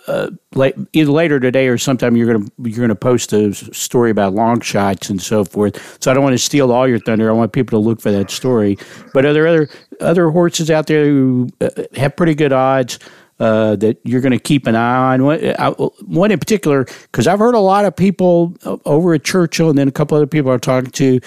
uh, 0.07 0.29
uh, 0.55 0.71
either 0.93 1.11
later 1.11 1.39
today 1.39 1.67
or 1.67 1.77
sometime 1.77 2.15
you're 2.15 2.31
gonna 2.31 2.45
you're 2.59 2.81
gonna 2.81 2.95
post 2.95 3.33
a 3.33 3.53
story 3.53 4.11
about 4.11 4.33
long 4.33 4.59
shots 4.61 5.09
and 5.09 5.21
so 5.21 5.45
forth. 5.45 5.97
So 6.01 6.11
I 6.11 6.13
don't 6.13 6.23
want 6.23 6.33
to 6.33 6.39
steal 6.39 6.71
all 6.71 6.87
your 6.87 6.99
thunder. 6.99 7.29
I 7.29 7.33
want 7.33 7.53
people 7.53 7.81
to 7.81 7.87
look 7.87 8.01
for 8.01 8.11
that 8.11 8.31
story. 8.31 8.77
But 9.13 9.25
are 9.25 9.33
there 9.33 9.47
other 9.47 9.69
other 9.99 10.29
horses 10.29 10.71
out 10.71 10.87
there 10.87 11.05
who 11.05 11.49
uh, 11.61 11.69
have 11.95 12.15
pretty 12.15 12.35
good 12.35 12.53
odds? 12.53 12.99
Uh, 13.39 13.75
that 13.75 13.99
you're 14.03 14.21
going 14.21 14.31
to 14.31 14.37
keep 14.37 14.67
an 14.67 14.75
eye 14.75 15.13
on. 15.13 15.23
One, 15.23 15.43
I, 15.57 15.69
one 15.69 16.29
in 16.29 16.37
particular, 16.37 16.85
because 17.11 17.25
I've 17.25 17.39
heard 17.39 17.55
a 17.55 17.59
lot 17.59 17.85
of 17.85 17.95
people 17.95 18.53
over 18.85 19.15
at 19.15 19.23
Churchill, 19.23 19.67
and 19.67 19.79
then 19.79 19.87
a 19.87 19.91
couple 19.91 20.15
other 20.15 20.27
people 20.27 20.51
I'm 20.51 20.59
talking 20.59 20.91
to 20.91 21.19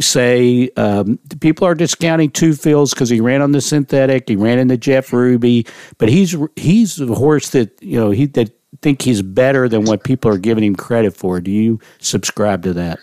say 0.00 0.70
um, 0.76 1.18
people 1.40 1.66
are 1.66 1.74
discounting 1.74 2.30
Two 2.30 2.54
Phil's 2.54 2.92
because 2.92 3.08
he 3.08 3.20
ran 3.20 3.42
on 3.42 3.52
the 3.52 3.60
synthetic, 3.60 4.28
he 4.28 4.36
ran 4.36 4.58
in 4.58 4.68
the 4.68 4.76
Jeff 4.76 5.12
Ruby, 5.12 5.66
but 5.98 6.08
he's 6.08 6.36
he's 6.56 7.00
a 7.00 7.06
horse 7.06 7.50
that 7.50 7.80
you 7.82 7.98
know 7.98 8.10
he 8.10 8.26
that 8.26 8.50
think 8.82 9.02
he's 9.02 9.22
better 9.22 9.68
than 9.68 9.84
what 9.84 10.04
people 10.04 10.30
are 10.30 10.38
giving 10.38 10.64
him 10.64 10.76
credit 10.76 11.16
for. 11.16 11.40
Do 11.40 11.50
you 11.50 11.80
subscribe 11.98 12.62
to 12.64 12.72
that? 12.74 12.98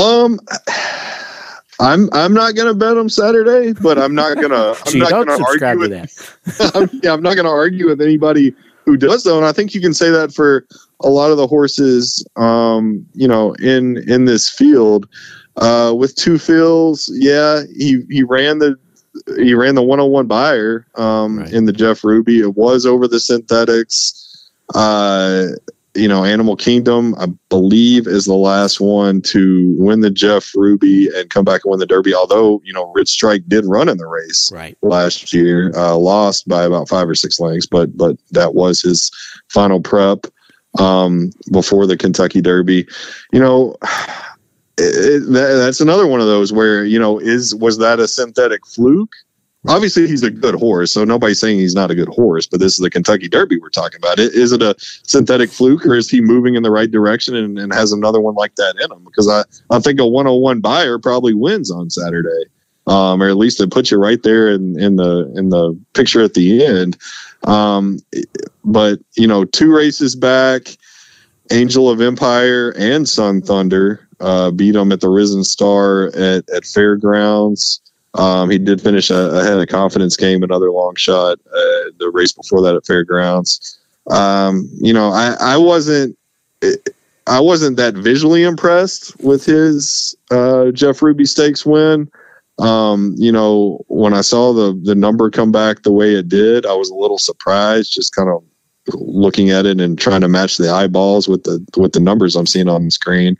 Um. 0.00 0.40
I'm 1.80 2.08
I'm 2.12 2.34
not 2.34 2.56
gonna 2.56 2.74
bet 2.74 2.96
him 2.96 3.08
Saturday, 3.08 3.72
but 3.72 3.98
I'm 3.98 4.12
not 4.12 4.34
gonna 4.34 4.74
I'm 4.84 4.98
not 4.98 5.10
gonna 5.10 5.44
argue 5.44 5.78
with 5.78 5.90
that. 5.90 6.72
I'm, 6.74 7.00
yeah, 7.04 7.12
I'm 7.12 7.22
not 7.22 7.36
gonna 7.36 7.52
argue 7.52 7.86
with 7.86 8.00
anybody 8.00 8.52
who 8.84 8.96
does 8.96 9.22
though, 9.22 9.36
and 9.36 9.46
I 9.46 9.52
think 9.52 9.74
you 9.74 9.80
can 9.80 9.94
say 9.94 10.10
that 10.10 10.32
for 10.32 10.66
a 11.00 11.08
lot 11.08 11.30
of 11.30 11.36
the 11.36 11.46
horses, 11.46 12.26
um, 12.36 13.06
you 13.14 13.28
know, 13.28 13.52
in 13.54 13.98
in 14.10 14.24
this 14.24 14.48
field. 14.48 15.08
Uh, 15.58 15.92
with 15.92 16.14
Two 16.14 16.38
Phil's, 16.38 17.10
yeah, 17.14 17.62
he 17.76 18.02
he 18.08 18.22
ran 18.22 18.58
the 18.58 18.76
he 19.36 19.54
ran 19.54 19.74
the 19.74 19.82
101 19.82 20.26
Beyer 20.26 20.86
um, 20.94 21.40
right. 21.40 21.52
in 21.52 21.64
the 21.64 21.72
Jeff 21.72 22.04
Ruby. 22.04 22.40
It 22.40 22.56
was 22.56 22.86
over 22.86 23.08
the 23.08 23.18
synthetics. 23.18 24.48
Uh, 24.74 25.48
you 25.94 26.06
know, 26.06 26.24
Animal 26.24 26.54
Kingdom, 26.54 27.14
I 27.18 27.26
believe, 27.48 28.06
is 28.06 28.26
the 28.26 28.34
last 28.34 28.80
one 28.80 29.20
to 29.22 29.74
win 29.78 30.00
the 30.00 30.10
Jeff 30.10 30.52
Ruby 30.54 31.08
and 31.12 31.28
come 31.28 31.44
back 31.44 31.62
and 31.64 31.70
win 31.70 31.80
the 31.80 31.86
Derby. 31.86 32.14
Although, 32.14 32.60
you 32.64 32.72
know, 32.72 32.92
Rich 32.94 33.08
Strike 33.08 33.48
did 33.48 33.64
run 33.66 33.88
in 33.88 33.96
the 33.96 34.06
race 34.06 34.52
right. 34.52 34.78
last 34.82 35.32
year, 35.32 35.72
uh, 35.74 35.96
lost 35.96 36.46
by 36.46 36.62
about 36.62 36.88
five 36.88 37.08
or 37.08 37.14
six 37.16 37.40
lengths, 37.40 37.66
but 37.66 37.96
but 37.96 38.16
that 38.30 38.54
was 38.54 38.80
his 38.80 39.10
final 39.48 39.80
prep 39.80 40.26
um, 40.78 41.30
before 41.50 41.86
the 41.86 41.96
Kentucky 41.96 42.40
Derby. 42.40 42.86
You 43.32 43.40
know 43.40 43.76
it, 44.78 45.32
that, 45.32 45.56
that's 45.56 45.80
another 45.80 46.06
one 46.06 46.20
of 46.20 46.26
those 46.26 46.52
where 46.52 46.84
you 46.84 46.98
know 46.98 47.18
is 47.18 47.54
was 47.54 47.78
that 47.78 48.00
a 48.00 48.08
synthetic 48.08 48.66
fluke? 48.66 49.12
Obviously, 49.66 50.06
he's 50.06 50.22
a 50.22 50.30
good 50.30 50.54
horse, 50.54 50.92
so 50.92 51.04
nobody's 51.04 51.40
saying 51.40 51.58
he's 51.58 51.74
not 51.74 51.90
a 51.90 51.94
good 51.94 52.08
horse. 52.08 52.46
But 52.46 52.60
this 52.60 52.74
is 52.74 52.78
the 52.78 52.90
Kentucky 52.90 53.28
Derby 53.28 53.58
we're 53.58 53.70
talking 53.70 53.98
about. 53.98 54.20
Is 54.20 54.52
it 54.52 54.62
a 54.62 54.76
synthetic 54.78 55.50
fluke, 55.50 55.84
or 55.84 55.96
is 55.96 56.08
he 56.08 56.20
moving 56.20 56.54
in 56.54 56.62
the 56.62 56.70
right 56.70 56.90
direction 56.90 57.34
and, 57.34 57.58
and 57.58 57.74
has 57.74 57.90
another 57.90 58.20
one 58.20 58.34
like 58.34 58.54
that 58.54 58.76
in 58.80 58.90
him? 58.90 59.04
Because 59.04 59.28
I, 59.28 59.42
I 59.74 59.80
think 59.80 59.98
a 59.98 60.06
101 60.06 60.60
Beyer 60.60 60.98
probably 60.98 61.34
wins 61.34 61.72
on 61.72 61.90
Saturday, 61.90 62.44
um, 62.86 63.20
or 63.20 63.28
at 63.28 63.36
least 63.36 63.60
it 63.60 63.72
puts 63.72 63.90
you 63.90 63.98
right 63.98 64.22
there 64.22 64.48
in, 64.48 64.78
in 64.80 64.96
the 64.96 65.32
in 65.36 65.48
the 65.50 65.78
picture 65.92 66.22
at 66.22 66.34
the 66.34 66.64
end. 66.64 66.96
Um, 67.44 67.98
but 68.64 69.00
you 69.16 69.26
know, 69.26 69.44
two 69.44 69.74
races 69.74 70.14
back, 70.14 70.76
Angel 71.50 71.90
of 71.90 72.00
Empire 72.00 72.72
and 72.78 73.08
Sun 73.08 73.42
Thunder 73.42 74.07
uh, 74.20 74.50
beat 74.50 74.74
him 74.74 74.92
at 74.92 75.00
the 75.00 75.08
Risen 75.08 75.44
Star 75.44 76.08
at, 76.08 76.48
at 76.50 76.64
Fairgrounds. 76.64 77.80
Um, 78.14 78.50
he 78.50 78.58
did 78.58 78.80
finish 78.80 79.10
ahead 79.10 79.58
of 79.58 79.68
Confidence 79.68 80.16
Game, 80.16 80.42
another 80.42 80.70
long 80.70 80.94
shot. 80.96 81.38
Uh, 81.46 81.90
the 81.98 82.10
race 82.12 82.32
before 82.32 82.62
that 82.62 82.74
at 82.74 82.86
Fairgrounds. 82.86 83.78
Um, 84.10 84.68
you 84.80 84.92
know, 84.92 85.10
I, 85.10 85.36
I 85.40 85.56
wasn't. 85.56 86.16
I 87.26 87.40
wasn't 87.40 87.76
that 87.76 87.94
visually 87.94 88.42
impressed 88.42 89.18
with 89.20 89.44
his 89.44 90.16
uh, 90.30 90.70
Jeff 90.70 91.02
Ruby 91.02 91.26
Stakes 91.26 91.64
win. 91.64 92.10
Um, 92.58 93.14
you 93.16 93.30
know, 93.30 93.84
when 93.88 94.14
I 94.14 94.22
saw 94.22 94.52
the 94.52 94.78
the 94.82 94.94
number 94.94 95.30
come 95.30 95.52
back 95.52 95.82
the 95.82 95.92
way 95.92 96.14
it 96.14 96.28
did, 96.28 96.66
I 96.66 96.74
was 96.74 96.90
a 96.90 96.94
little 96.94 97.18
surprised. 97.18 97.92
Just 97.92 98.14
kind 98.14 98.28
of 98.30 98.42
looking 98.94 99.50
at 99.50 99.66
it 99.66 99.80
and 99.80 99.98
trying 99.98 100.22
to 100.22 100.28
match 100.28 100.56
the 100.56 100.70
eyeballs 100.70 101.28
with 101.28 101.44
the 101.44 101.64
with 101.76 101.92
the 101.92 102.00
numbers 102.00 102.34
I'm 102.34 102.46
seeing 102.46 102.68
on 102.68 102.86
the 102.86 102.90
screen. 102.90 103.36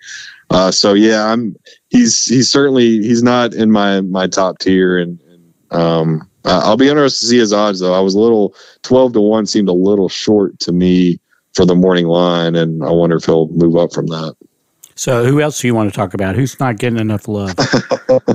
Uh, 0.50 0.70
so 0.70 0.94
yeah, 0.94 1.26
I'm 1.26 1.56
he's 1.90 2.24
he's 2.24 2.50
certainly 2.50 3.02
he's 3.02 3.22
not 3.22 3.54
in 3.54 3.70
my 3.70 4.00
my 4.00 4.26
top 4.26 4.58
tier, 4.58 4.96
and, 4.96 5.20
and 5.20 5.52
um, 5.72 6.30
I'll 6.44 6.76
be 6.76 6.88
interested 6.88 7.26
to 7.26 7.30
see 7.30 7.38
his 7.38 7.52
odds 7.52 7.80
though. 7.80 7.94
I 7.94 8.00
was 8.00 8.14
a 8.14 8.20
little 8.20 8.54
twelve 8.82 9.12
to 9.12 9.20
one 9.20 9.46
seemed 9.46 9.68
a 9.68 9.74
little 9.74 10.08
short 10.08 10.58
to 10.60 10.72
me 10.72 11.20
for 11.54 11.66
the 11.66 11.74
morning 11.74 12.06
line, 12.06 12.54
and 12.54 12.82
I 12.82 12.90
wonder 12.90 13.16
if 13.16 13.24
he'll 13.24 13.48
move 13.48 13.76
up 13.76 13.92
from 13.92 14.06
that. 14.06 14.36
So, 14.98 15.24
who 15.24 15.40
else 15.40 15.60
do 15.60 15.68
you 15.68 15.76
want 15.76 15.88
to 15.92 15.96
talk 15.96 16.12
about? 16.12 16.34
Who's 16.34 16.58
not 16.58 16.76
getting 16.76 16.98
enough 16.98 17.28
love? 17.28 17.54
uh, 17.58 18.34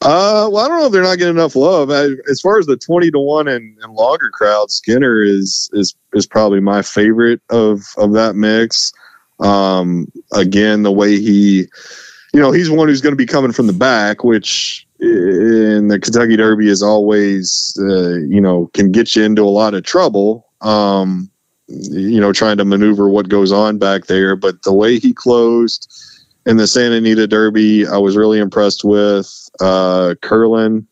well, 0.00 0.56
I 0.56 0.68
don't 0.68 0.78
know 0.78 0.86
if 0.86 0.92
they're 0.92 1.02
not 1.02 1.18
getting 1.18 1.34
enough 1.34 1.54
love. 1.54 1.90
As 1.90 2.40
far 2.40 2.58
as 2.58 2.64
the 2.64 2.78
twenty 2.78 3.10
to 3.10 3.18
one 3.18 3.46
and, 3.46 3.76
and 3.82 3.92
longer 3.92 4.30
crowd, 4.30 4.70
Skinner 4.70 5.22
is 5.22 5.68
is 5.74 5.94
is 6.14 6.26
probably 6.26 6.60
my 6.60 6.80
favorite 6.80 7.42
of 7.50 7.82
of 7.98 8.12
that 8.12 8.36
mix. 8.36 8.94
Um, 9.42 10.10
again, 10.32 10.82
the 10.82 10.92
way 10.92 11.18
he, 11.20 11.66
you 12.32 12.40
know, 12.40 12.52
he's 12.52 12.70
one 12.70 12.88
who's 12.88 13.00
going 13.00 13.12
to 13.12 13.16
be 13.16 13.26
coming 13.26 13.52
from 13.52 13.66
the 13.66 13.72
back, 13.72 14.24
which 14.24 14.86
in 15.00 15.88
the 15.88 15.98
Kentucky 16.00 16.36
Derby 16.36 16.68
is 16.68 16.82
always, 16.82 17.76
uh, 17.80 18.14
you 18.14 18.40
know, 18.40 18.70
can 18.72 18.92
get 18.92 19.16
you 19.16 19.24
into 19.24 19.42
a 19.42 19.50
lot 19.50 19.74
of 19.74 19.84
trouble. 19.84 20.48
Um, 20.60 21.28
you 21.68 22.20
know, 22.20 22.32
trying 22.32 22.58
to 22.58 22.64
maneuver 22.64 23.08
what 23.08 23.28
goes 23.28 23.50
on 23.50 23.78
back 23.78 24.06
there. 24.06 24.36
But 24.36 24.62
the 24.62 24.72
way 24.72 24.98
he 24.98 25.12
closed 25.12 25.90
in 26.46 26.56
the 26.56 26.66
Santa 26.66 26.96
Anita 26.96 27.26
Derby, 27.26 27.86
I 27.86 27.98
was 27.98 28.16
really 28.16 28.38
impressed 28.38 28.84
with. 28.84 29.48
Uh, 29.60 30.14
Curlin 30.22 30.86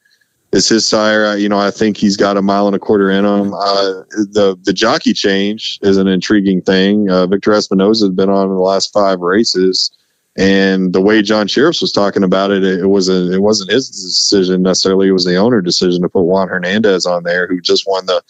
is 0.52 0.68
his 0.68 0.86
sire. 0.86 1.36
You 1.36 1.48
know, 1.48 1.58
I 1.58 1.70
think 1.70 1.96
he's 1.96 2.16
got 2.16 2.36
a 2.36 2.42
mile 2.42 2.66
and 2.66 2.76
a 2.76 2.78
quarter 2.78 3.10
in 3.10 3.24
him. 3.24 3.54
Uh, 3.54 4.02
the 4.10 4.58
the 4.62 4.72
jockey 4.72 5.12
change 5.12 5.78
is 5.82 5.96
an 5.96 6.08
intriguing 6.08 6.62
thing. 6.62 7.10
Uh, 7.10 7.26
Victor 7.26 7.52
Espinoza 7.52 8.02
has 8.02 8.10
been 8.10 8.30
on 8.30 8.48
in 8.48 8.54
the 8.54 8.60
last 8.60 8.92
five 8.92 9.20
races. 9.20 9.90
And 10.36 10.92
the 10.92 11.00
way 11.00 11.22
John 11.22 11.48
Shirreffs 11.48 11.82
was 11.82 11.92
talking 11.92 12.22
about 12.22 12.52
it, 12.52 12.62
it, 12.62 12.86
was 12.86 13.08
a, 13.08 13.32
it 13.32 13.42
wasn't 13.42 13.72
his 13.72 13.90
decision 13.90 14.62
necessarily. 14.62 15.08
It 15.08 15.12
was 15.12 15.24
the 15.24 15.36
owner 15.36 15.60
decision 15.60 16.02
to 16.02 16.08
put 16.08 16.22
Juan 16.22 16.48
Hernandez 16.48 17.04
on 17.04 17.24
there, 17.24 17.48
who 17.48 17.60
just 17.60 17.86
won 17.86 18.06
the 18.06 18.22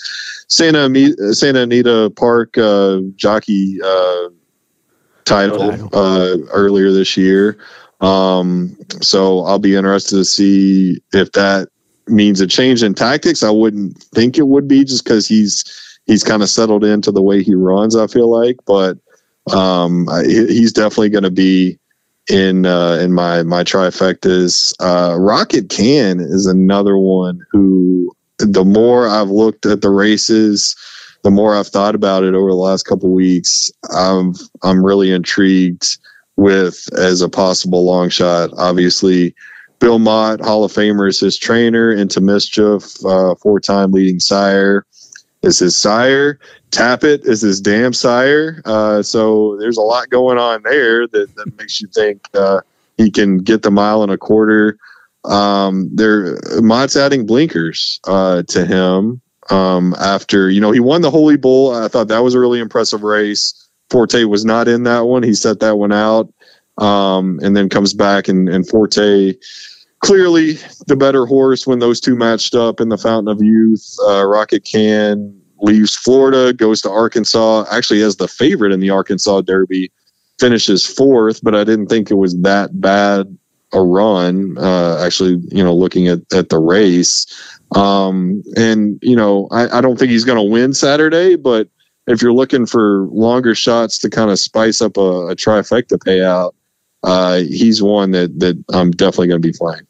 Santa 0.49 1.35
Santa 1.35 1.61
Anita 1.61 2.11
Park 2.17 2.57
uh, 2.57 3.01
jockey 3.17 3.79
uh, 3.85 4.31
title 5.25 5.91
uh, 5.93 6.39
earlier 6.53 6.91
this 6.91 7.17
year. 7.17 7.59
Um, 8.01 8.77
so 9.03 9.45
I'll 9.45 9.59
be 9.59 9.77
interested 9.77 10.17
to 10.17 10.25
see 10.25 11.03
if 11.13 11.33
that 11.33 11.69
means 12.11 12.41
a 12.41 12.47
change 12.47 12.83
in 12.83 12.95
tactics. 12.95 13.43
I 13.43 13.51
wouldn't 13.51 14.03
think 14.15 14.39
it 14.39 14.49
would 14.49 14.69
be 14.69 14.85
just 14.85 15.05
because 15.05 15.27
he's 15.27 15.65
he's 16.07 16.25
kind 16.25 16.43
of 16.43 16.49
settled 16.49 16.85
into 16.85 17.13
the 17.13 17.23
way 17.23 17.43
he 17.43 17.55
runs. 17.55 17.97
I 17.97 18.07
feel 18.07 18.31
like, 18.31 18.57
but 18.67 18.99
um, 19.53 20.09
he's 20.25 20.73
definitely 20.73 21.11
going 21.11 21.25
to 21.25 21.31
be 21.31 21.79
in 22.29 22.67
uh, 22.67 22.95
in 22.95 23.13
my 23.13 23.43
my 23.43 23.65
trifectas. 23.65 24.73
Uh, 24.81 25.17
Rocket 25.19 25.69
Can 25.69 26.21
is 26.21 26.47
another 26.47 26.97
one 26.97 27.41
who 27.51 28.15
the 28.39 28.65
more 28.65 29.09
I've 29.09 29.31
looked 29.31 29.67
at 29.67 29.83
the 29.83 29.91
races, 29.91 30.77
the 31.23 31.31
more 31.31 31.55
I've 31.55 31.69
thought 31.69 31.95
about 31.95 32.25
it 32.25 32.35
over 32.35 32.49
the 32.49 32.57
last 32.57 32.85
couple 32.85 33.11
weeks. 33.11 33.71
I'm 33.91 34.35
I'm 34.63 34.85
really 34.85 35.13
intrigued 35.13 35.99
with 36.37 36.89
as 36.97 37.21
a 37.21 37.29
possible 37.29 37.85
long 37.85 38.09
shot. 38.09 38.51
Obviously, 38.57 39.35
Bill 39.81 39.99
Mott, 39.99 40.41
Hall 40.41 40.63
of 40.63 40.73
Famer, 40.73 41.09
is 41.09 41.19
his 41.19 41.37
trainer. 41.37 41.91
Into 41.91 42.21
Mischief, 42.21 43.05
uh, 43.05 43.35
four 43.37 43.59
time 43.59 43.93
leading 43.93 44.21
sire 44.21 44.87
is 45.43 45.59
his 45.59 45.77
sire. 45.77 46.39
Tapit 46.71 47.27
is 47.27 47.41
his 47.41 47.61
dam 47.61 47.93
sire. 47.93 48.63
Uh, 48.65 49.03
so 49.03 49.57
there's 49.59 49.79
a 49.79 49.83
lot 49.83 50.09
going 50.11 50.39
on 50.39 50.63
there 50.63 51.07
that, 51.09 51.35
that 51.35 51.59
makes 51.59 51.81
you 51.81 51.89
think 51.89 52.29
uh, 52.35 52.61
he 52.97 53.11
can 53.11 53.39
get 53.39 53.63
the 53.63 53.71
mile 53.71 54.03
and 54.03 54.13
a 54.13 54.19
quarter. 54.19 54.79
Um, 55.25 55.91
there, 55.95 56.39
Mott's 56.61 56.97
adding 56.97 57.27
blinkers 57.27 58.01
uh, 58.07 58.43
to 58.49 58.65
him 58.65 59.21
um, 59.51 59.95
after 59.99 60.51
you 60.51 60.61
know 60.61 60.71
he 60.71 60.81
won 60.81 61.03
the 61.03 61.11
Holy 61.11 61.37
Bull. 61.37 61.75
I 61.75 61.89
thought 61.89 62.09
that 62.09 62.23
was 62.23 62.35
a 62.35 62.41
really 62.41 62.61
impressive 62.61 63.03
race. 63.03 63.69
Forte 63.91 64.25
was 64.25 64.45
not 64.45 64.69
in 64.69 64.85
that 64.85 65.01
one. 65.01 65.23
He 65.23 65.35
set 65.35 65.61
that 65.61 65.77
one 65.77 65.93
out, 65.93 66.33
um, 66.79 67.41
and 67.43 67.57
then 67.57 67.69
comes 67.69 67.93
back 67.93 68.29
and, 68.29 68.49
and 68.49 68.67
Forte 68.69 69.35
clearly 70.01 70.59
the 70.87 70.97
better 70.97 71.27
horse 71.27 71.67
when 71.67 71.79
those 71.79 72.01
two 72.01 72.17
matched 72.17 72.55
up 72.55 72.81
in 72.81 72.89
the 72.89 72.99
Fountain 72.99 73.33
of 73.33 73.43
Youth. 73.43 73.97
Uh, 74.07 74.25
Rocket 74.25 74.65
Can 74.65 75.41
leaves 75.61 75.95
Florida, 75.95 76.53
goes 76.53 76.81
to 76.83 76.91
Arkansas, 76.91 77.67
actually 77.71 78.03
as 78.03 78.17
the 78.17 78.29
favorite 78.29 78.73
in 78.73 78.81
the 78.81 78.91
Arkansas 78.91 79.43
Derby, 79.43 79.93
finishes 80.39 80.87
fourth, 80.87 81.43
but 81.43 81.55
I 81.55 81.65
didn't 81.65 81.89
think 81.89 82.11
it 82.11 82.15
was 82.15 82.41
that 82.41 82.81
bad 82.81 83.37
a 83.73 83.83
run. 83.83 84.57
Uh, 84.59 85.05
actually, 85.05 85.37
you 85.51 85.63
know, 85.63 85.75
looking 85.75 86.09
at, 86.09 86.21
at 86.33 86.49
the 86.49 86.59
race. 86.59 87.27
Um, 87.77 88.43
and, 88.57 88.99
you 89.03 89.15
know, 89.15 89.49
I, 89.53 89.79
I 89.79 89.81
don't 89.81 89.99
think 89.99 90.11
he's 90.11 90.25
going 90.25 90.39
to 90.39 90.51
win 90.51 90.73
Saturday, 90.73 91.37
but 91.37 91.69
if 92.07 92.21
you're 92.21 92.33
looking 92.33 92.67
for 92.67 93.07
longer 93.13 93.55
shots 93.55 93.99
to 93.99 94.11
kind 94.11 94.31
of 94.31 94.41
spice 94.41 94.81
up 94.81 94.97
a, 94.97 95.29
a 95.29 95.37
trifecta 95.37 95.99
payout, 95.99 96.53
uh, 97.03 97.37
he's 97.37 97.83
one 97.83 98.11
that, 98.11 98.41
that 98.41 98.63
I'm 98.73 98.91
definitely 98.91 99.29
going 99.29 99.41
to 99.41 99.49
be 99.49 99.57
playing. 99.57 99.87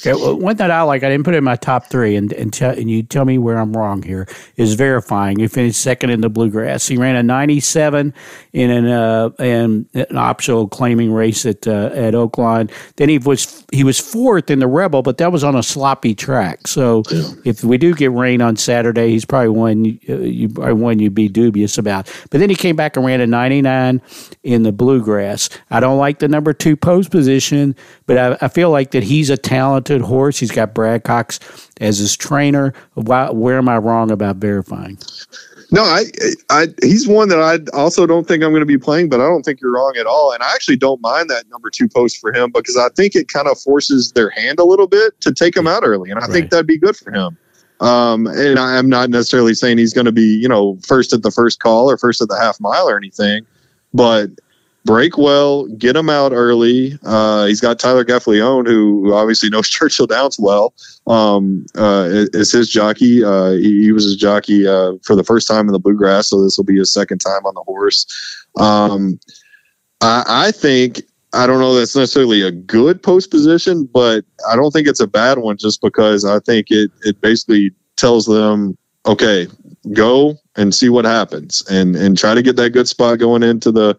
Okay, 0.00 0.14
well, 0.14 0.36
one 0.36 0.56
that 0.56 0.70
I 0.70 0.82
like, 0.82 1.04
I 1.04 1.08
didn't 1.08 1.24
put 1.24 1.34
it 1.34 1.38
in 1.38 1.44
my 1.44 1.54
top 1.54 1.86
three, 1.86 2.16
and 2.16 2.32
and, 2.32 2.52
te- 2.52 2.64
and 2.64 2.90
you 2.90 3.04
tell 3.04 3.24
me 3.24 3.38
where 3.38 3.58
I'm 3.58 3.72
wrong 3.72 4.02
here. 4.02 4.26
Is 4.56 4.74
Verifying. 4.74 5.38
He 5.38 5.46
finished 5.46 5.80
second 5.80 6.10
in 6.10 6.22
the 6.22 6.28
bluegrass. 6.28 6.88
He 6.88 6.96
ran 6.96 7.14
a 7.14 7.22
97 7.22 8.12
in 8.52 8.70
an 8.70 8.86
uh, 8.88 9.28
in 9.38 9.88
an 9.94 10.16
optional 10.16 10.66
claiming 10.66 11.12
race 11.12 11.46
at 11.46 11.68
uh, 11.68 11.90
at 11.92 12.14
Oaklawn. 12.14 12.70
Then 12.96 13.08
he 13.08 13.18
was 13.18 13.64
he 13.72 13.84
was 13.84 14.00
fourth 14.00 14.50
in 14.50 14.58
the 14.58 14.66
Rebel, 14.66 15.02
but 15.02 15.18
that 15.18 15.30
was 15.30 15.44
on 15.44 15.54
a 15.54 15.62
sloppy 15.62 16.14
track. 16.14 16.66
So 16.66 17.04
yeah. 17.10 17.22
if 17.44 17.62
we 17.62 17.78
do 17.78 17.94
get 17.94 18.10
rain 18.10 18.42
on 18.42 18.56
Saturday, 18.56 19.10
he's 19.10 19.24
probably 19.24 19.50
one 19.50 20.00
uh, 20.08 20.16
you 20.16 20.48
probably 20.48 20.74
one 20.74 20.98
you'd 20.98 21.14
be 21.14 21.28
dubious 21.28 21.78
about. 21.78 22.12
But 22.30 22.40
then 22.40 22.50
he 22.50 22.56
came 22.56 22.74
back 22.74 22.96
and 22.96 23.06
ran 23.06 23.20
a 23.20 23.26
99 23.26 24.02
in 24.42 24.62
the 24.64 24.72
bluegrass. 24.72 25.48
I 25.70 25.78
don't 25.78 25.98
like 25.98 26.18
the 26.18 26.28
number 26.28 26.52
two 26.52 26.76
post 26.76 27.12
position, 27.12 27.76
but 28.06 28.18
I, 28.18 28.46
I 28.46 28.48
feel 28.48 28.70
like 28.70 28.90
that 28.90 29.04
he's 29.04 29.30
a 29.30 29.36
talented 29.36 29.61
talented 29.62 30.00
horse. 30.00 30.38
He's 30.38 30.50
got 30.50 30.74
Brad 30.74 31.04
Cox 31.04 31.38
as 31.80 31.98
his 31.98 32.16
trainer. 32.16 32.74
Why, 32.94 33.30
where 33.30 33.58
am 33.58 33.68
I 33.68 33.78
wrong 33.78 34.10
about 34.10 34.36
Verifying? 34.36 34.98
No, 35.70 35.82
I, 35.84 36.04
I, 36.50 36.66
he's 36.82 37.06
one 37.06 37.28
that 37.28 37.38
I 37.38 37.60
also 37.76 38.06
don't 38.06 38.26
think 38.26 38.42
I'm 38.42 38.50
going 38.50 38.60
to 38.60 38.66
be 38.66 38.76
playing, 38.76 39.08
but 39.08 39.20
I 39.20 39.24
don't 39.24 39.42
think 39.42 39.60
you're 39.60 39.72
wrong 39.72 39.94
at 39.98 40.04
all. 40.04 40.32
And 40.32 40.42
I 40.42 40.52
actually 40.52 40.76
don't 40.76 41.00
mind 41.00 41.30
that 41.30 41.48
number 41.48 41.70
two 41.70 41.88
post 41.88 42.18
for 42.18 42.32
him 42.32 42.50
because 42.52 42.76
I 42.76 42.88
think 42.90 43.14
it 43.14 43.28
kind 43.28 43.46
of 43.46 43.58
forces 43.58 44.12
their 44.12 44.30
hand 44.30 44.58
a 44.58 44.64
little 44.64 44.88
bit 44.88 45.18
to 45.20 45.32
take 45.32 45.56
him 45.56 45.66
out 45.66 45.82
early, 45.84 46.10
and 46.10 46.18
I 46.18 46.24
right. 46.24 46.32
think 46.32 46.50
that'd 46.50 46.66
be 46.66 46.78
good 46.78 46.96
for 46.96 47.12
him. 47.12 47.38
Um, 47.80 48.26
and 48.26 48.58
I'm 48.58 48.88
not 48.88 49.10
necessarily 49.10 49.54
saying 49.54 49.78
he's 49.78 49.94
going 49.94 50.04
to 50.04 50.12
be, 50.12 50.38
you 50.42 50.48
know, 50.48 50.78
first 50.86 51.12
at 51.12 51.22
the 51.22 51.30
first 51.30 51.60
call 51.60 51.90
or 51.90 51.96
first 51.96 52.20
at 52.20 52.28
the 52.28 52.38
half 52.38 52.60
mile 52.60 52.88
or 52.88 52.96
anything, 52.96 53.46
but 53.94 54.28
break 54.84 55.16
well, 55.16 55.66
get 55.66 55.96
him 55.96 56.10
out 56.10 56.32
early. 56.32 56.98
Uh, 57.04 57.46
he's 57.46 57.60
got 57.60 57.78
Tyler 57.78 58.04
Gaffalione, 58.04 58.66
who 58.66 59.14
obviously 59.14 59.48
knows 59.48 59.68
Churchill 59.70 60.06
Downs 60.06 60.38
well. 60.38 60.74
Um, 61.06 61.66
uh, 61.76 62.08
is 62.32 62.52
his 62.52 62.68
jockey. 62.68 63.24
Uh, 63.24 63.52
he, 63.52 63.82
he, 63.82 63.92
was 63.92 64.04
his 64.04 64.16
jockey 64.16 64.66
uh, 64.66 64.92
for 65.02 65.16
the 65.16 65.24
first 65.24 65.48
time 65.48 65.66
in 65.66 65.72
the 65.72 65.78
bluegrass, 65.78 66.28
so 66.28 66.42
this 66.42 66.56
will 66.56 66.64
be 66.64 66.78
his 66.78 66.92
second 66.92 67.18
time 67.18 67.44
on 67.44 67.54
the 67.54 67.62
horse. 67.62 68.06
Um, 68.58 69.18
I, 70.00 70.24
I 70.26 70.50
think 70.52 71.02
I 71.32 71.46
don't 71.46 71.60
know 71.60 71.74
that's 71.74 71.96
necessarily 71.96 72.42
a 72.42 72.50
good 72.50 73.02
post 73.02 73.30
position, 73.30 73.88
but 73.92 74.24
I 74.48 74.56
don't 74.56 74.70
think 74.70 74.86
it's 74.86 75.00
a 75.00 75.06
bad 75.06 75.38
one 75.38 75.56
just 75.56 75.80
because 75.80 76.24
I 76.24 76.40
think 76.40 76.66
it 76.70 76.90
it 77.02 77.20
basically 77.20 77.72
tells 77.96 78.26
them, 78.26 78.76
okay, 79.06 79.48
go 79.92 80.36
and 80.56 80.74
see 80.74 80.88
what 80.88 81.04
happens 81.04 81.64
and 81.70 81.96
and 81.96 82.18
try 82.18 82.34
to 82.34 82.42
get 82.42 82.56
that 82.56 82.70
good 82.70 82.86
spot 82.86 83.18
going 83.18 83.42
into 83.42 83.72
the 83.72 83.96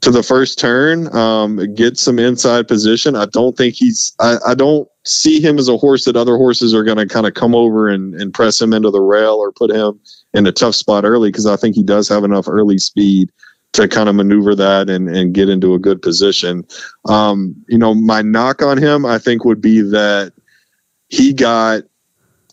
to 0.00 0.10
the 0.10 0.22
first 0.22 0.58
turn, 0.58 1.14
um, 1.14 1.74
get 1.74 1.98
some 1.98 2.18
inside 2.18 2.68
position. 2.68 3.16
I 3.16 3.26
don't 3.26 3.56
think 3.56 3.74
he's. 3.74 4.14
I, 4.18 4.36
I 4.48 4.54
don't 4.54 4.88
see 5.04 5.40
him 5.40 5.58
as 5.58 5.68
a 5.68 5.76
horse 5.76 6.04
that 6.04 6.16
other 6.16 6.36
horses 6.36 6.74
are 6.74 6.84
going 6.84 6.96
to 6.96 7.06
kind 7.06 7.26
of 7.26 7.34
come 7.34 7.54
over 7.54 7.88
and, 7.88 8.14
and 8.14 8.32
press 8.32 8.60
him 8.60 8.72
into 8.72 8.90
the 8.90 9.00
rail 9.00 9.34
or 9.34 9.52
put 9.52 9.70
him 9.70 10.00
in 10.32 10.46
a 10.46 10.52
tough 10.52 10.74
spot 10.74 11.04
early 11.04 11.30
because 11.30 11.46
I 11.46 11.56
think 11.56 11.74
he 11.74 11.82
does 11.82 12.08
have 12.08 12.24
enough 12.24 12.48
early 12.48 12.78
speed 12.78 13.30
to 13.72 13.88
kind 13.88 14.08
of 14.08 14.14
maneuver 14.14 14.54
that 14.54 14.90
and, 14.90 15.08
and 15.08 15.34
get 15.34 15.48
into 15.48 15.74
a 15.74 15.78
good 15.78 16.02
position. 16.02 16.66
Um, 17.08 17.54
you 17.68 17.78
know, 17.78 17.94
my 17.94 18.22
knock 18.22 18.62
on 18.62 18.78
him, 18.78 19.06
I 19.06 19.18
think, 19.18 19.44
would 19.44 19.60
be 19.60 19.80
that 19.82 20.32
he 21.08 21.32
got, 21.32 21.82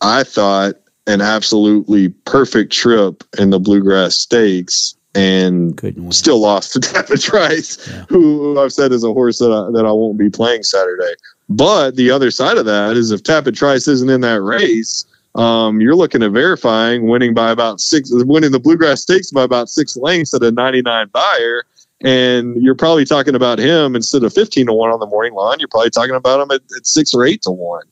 I 0.00 0.22
thought, 0.22 0.74
an 1.06 1.20
absolutely 1.22 2.10
perfect 2.10 2.72
trip 2.72 3.24
in 3.38 3.50
the 3.50 3.58
Bluegrass 3.58 4.14
Stakes 4.14 4.97
and 5.18 6.14
still 6.14 6.40
lost 6.40 6.72
to 6.72 6.78
Tapit 6.80 7.22
Trice, 7.22 7.88
yeah. 7.88 8.04
who 8.08 8.58
I've 8.58 8.72
said 8.72 8.92
is 8.92 9.02
a 9.02 9.12
horse 9.12 9.38
that 9.38 9.50
I, 9.50 9.70
that 9.72 9.84
I 9.84 9.92
won't 9.92 10.16
be 10.16 10.30
playing 10.30 10.62
Saturday. 10.62 11.14
But 11.48 11.96
the 11.96 12.10
other 12.10 12.30
side 12.30 12.56
of 12.56 12.66
that 12.66 12.96
is 12.96 13.10
if 13.10 13.22
Tapit 13.22 13.56
Trice 13.56 13.88
isn't 13.88 14.08
in 14.08 14.20
that 14.20 14.40
race, 14.42 15.06
um, 15.34 15.80
you're 15.80 15.96
looking 15.96 16.22
at 16.22 16.30
Verifying 16.30 17.08
winning 17.08 17.34
by 17.34 17.50
about 17.50 17.80
six, 17.80 18.10
winning 18.12 18.52
the 18.52 18.60
Bluegrass 18.60 19.02
Stakes 19.02 19.30
by 19.30 19.42
about 19.42 19.68
six 19.68 19.96
lengths 19.96 20.34
at 20.34 20.42
a 20.42 20.52
99 20.52 21.08
Beyer. 21.12 21.64
And 22.04 22.62
you're 22.62 22.76
probably 22.76 23.04
talking 23.04 23.34
about 23.34 23.58
him 23.58 23.96
instead 23.96 24.22
of 24.22 24.32
15 24.32 24.66
to 24.66 24.72
1 24.72 24.90
on 24.90 25.00
the 25.00 25.06
morning 25.06 25.34
line. 25.34 25.58
You're 25.58 25.68
probably 25.68 25.90
talking 25.90 26.14
about 26.14 26.40
him 26.40 26.50
at, 26.52 26.60
at 26.76 26.86
6 26.86 27.14
or 27.14 27.24
8 27.24 27.42
to 27.42 27.50
1. 27.50 27.82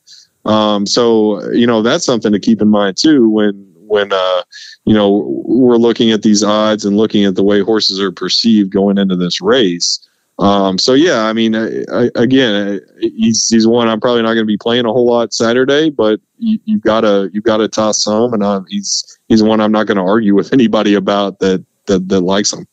Um, 0.45 0.87
so, 0.87 1.51
you 1.51 1.67
know, 1.67 1.83
that's 1.83 2.05
something 2.05 2.31
to 2.31 2.39
keep 2.39 2.63
in 2.63 2.69
mind 2.69 2.97
too 2.97 3.29
when, 3.29 3.76
when, 3.87 4.13
uh, 4.13 4.43
you 4.85 4.95
know, 4.95 5.25
we're 5.47 5.77
looking 5.77 6.11
at 6.11 6.23
these 6.23 6.43
odds 6.43 6.85
and 6.85 6.97
looking 6.97 7.25
at 7.25 7.35
the 7.35 7.43
way 7.43 7.61
horses 7.61 8.01
are 8.01 8.13
perceived 8.13 8.71
going 8.71 8.99
into 8.99 9.17
this 9.17 9.41
race. 9.41 10.07
Um, 10.39 10.79
so 10.79 10.93
yeah, 10.93 11.25
I 11.25 11.33
mean, 11.33 11.57
I, 11.57 11.85
I, 11.91 12.11
again, 12.15 12.81
he's 13.01 13.49
he's 13.49 13.67
one 13.67 13.89
I'm 13.89 14.01
probably 14.01 14.23
not 14.23 14.35
going 14.35 14.45
to 14.45 14.45
be 14.45 14.59
playing 14.59 14.85
a 14.85 14.93
whole 14.93 15.07
lot 15.07 15.33
Saturday, 15.33 15.89
but 15.89 16.21
you, 16.39 16.59
have 16.69 16.83
got 16.83 17.01
to 17.03 17.31
you've 17.33 17.45
got 17.45 17.59
to 17.59 17.69
toss 17.69 18.05
home, 18.05 18.35
and 18.35 18.45
I'm, 18.45 18.67
he's 18.69 19.19
he's 19.29 19.43
one 19.43 19.61
I'm 19.63 19.73
not 19.73 19.87
going 19.87 19.97
to 19.97 20.03
argue 20.03 20.35
with 20.35 20.53
anybody 20.53 20.95
about 20.95 21.39
that 21.39 21.65
that 21.87 22.09
that 22.11 22.21
likes 22.21 22.53
him. 22.53 22.67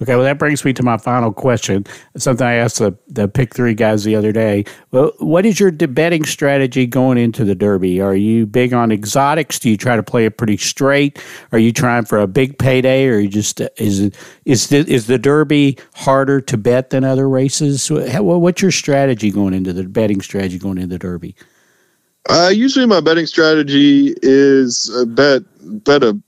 Okay, 0.00 0.14
well, 0.14 0.24
that 0.24 0.38
brings 0.38 0.64
me 0.64 0.72
to 0.74 0.82
my 0.84 0.96
final 0.96 1.32
question. 1.32 1.84
something 2.16 2.46
I 2.46 2.54
asked 2.54 2.78
the, 2.78 2.96
the 3.08 3.26
pick 3.26 3.52
three 3.52 3.74
guys 3.74 4.04
the 4.04 4.14
other 4.14 4.30
day. 4.30 4.64
Well, 4.92 5.12
what 5.18 5.44
is 5.44 5.58
your 5.58 5.72
betting 5.72 6.24
strategy 6.24 6.86
going 6.86 7.18
into 7.18 7.44
the 7.44 7.56
Derby? 7.56 8.00
Are 8.00 8.14
you 8.14 8.46
big 8.46 8.72
on 8.72 8.92
exotics? 8.92 9.58
Do 9.58 9.68
you 9.68 9.76
try 9.76 9.96
to 9.96 10.02
play 10.02 10.24
it 10.24 10.36
pretty 10.38 10.56
straight? 10.56 11.20
Are 11.50 11.58
you 11.58 11.72
trying 11.72 12.04
for 12.04 12.18
a 12.18 12.28
big 12.28 12.58
payday, 12.58 13.06
or 13.06 13.18
you 13.18 13.28
just 13.28 13.60
is 13.76 14.12
is 14.44 14.68
the, 14.68 14.78
is 14.88 15.08
the 15.08 15.18
Derby 15.18 15.76
harder 15.94 16.40
to 16.42 16.56
bet 16.56 16.90
than 16.90 17.02
other 17.02 17.28
races? 17.28 17.90
What's 17.90 18.62
your 18.62 18.70
strategy 18.70 19.32
going 19.32 19.52
into 19.52 19.72
the 19.72 19.84
betting 19.84 20.20
strategy 20.20 20.58
going 20.58 20.78
into 20.78 20.94
the 20.94 20.98
Derby? 20.98 21.34
Uh, 22.28 22.52
usually, 22.54 22.86
my 22.86 23.00
betting 23.00 23.26
strategy 23.26 24.14
is 24.22 24.90
bet 25.08 25.42
bet 25.84 26.04
a 26.04 26.20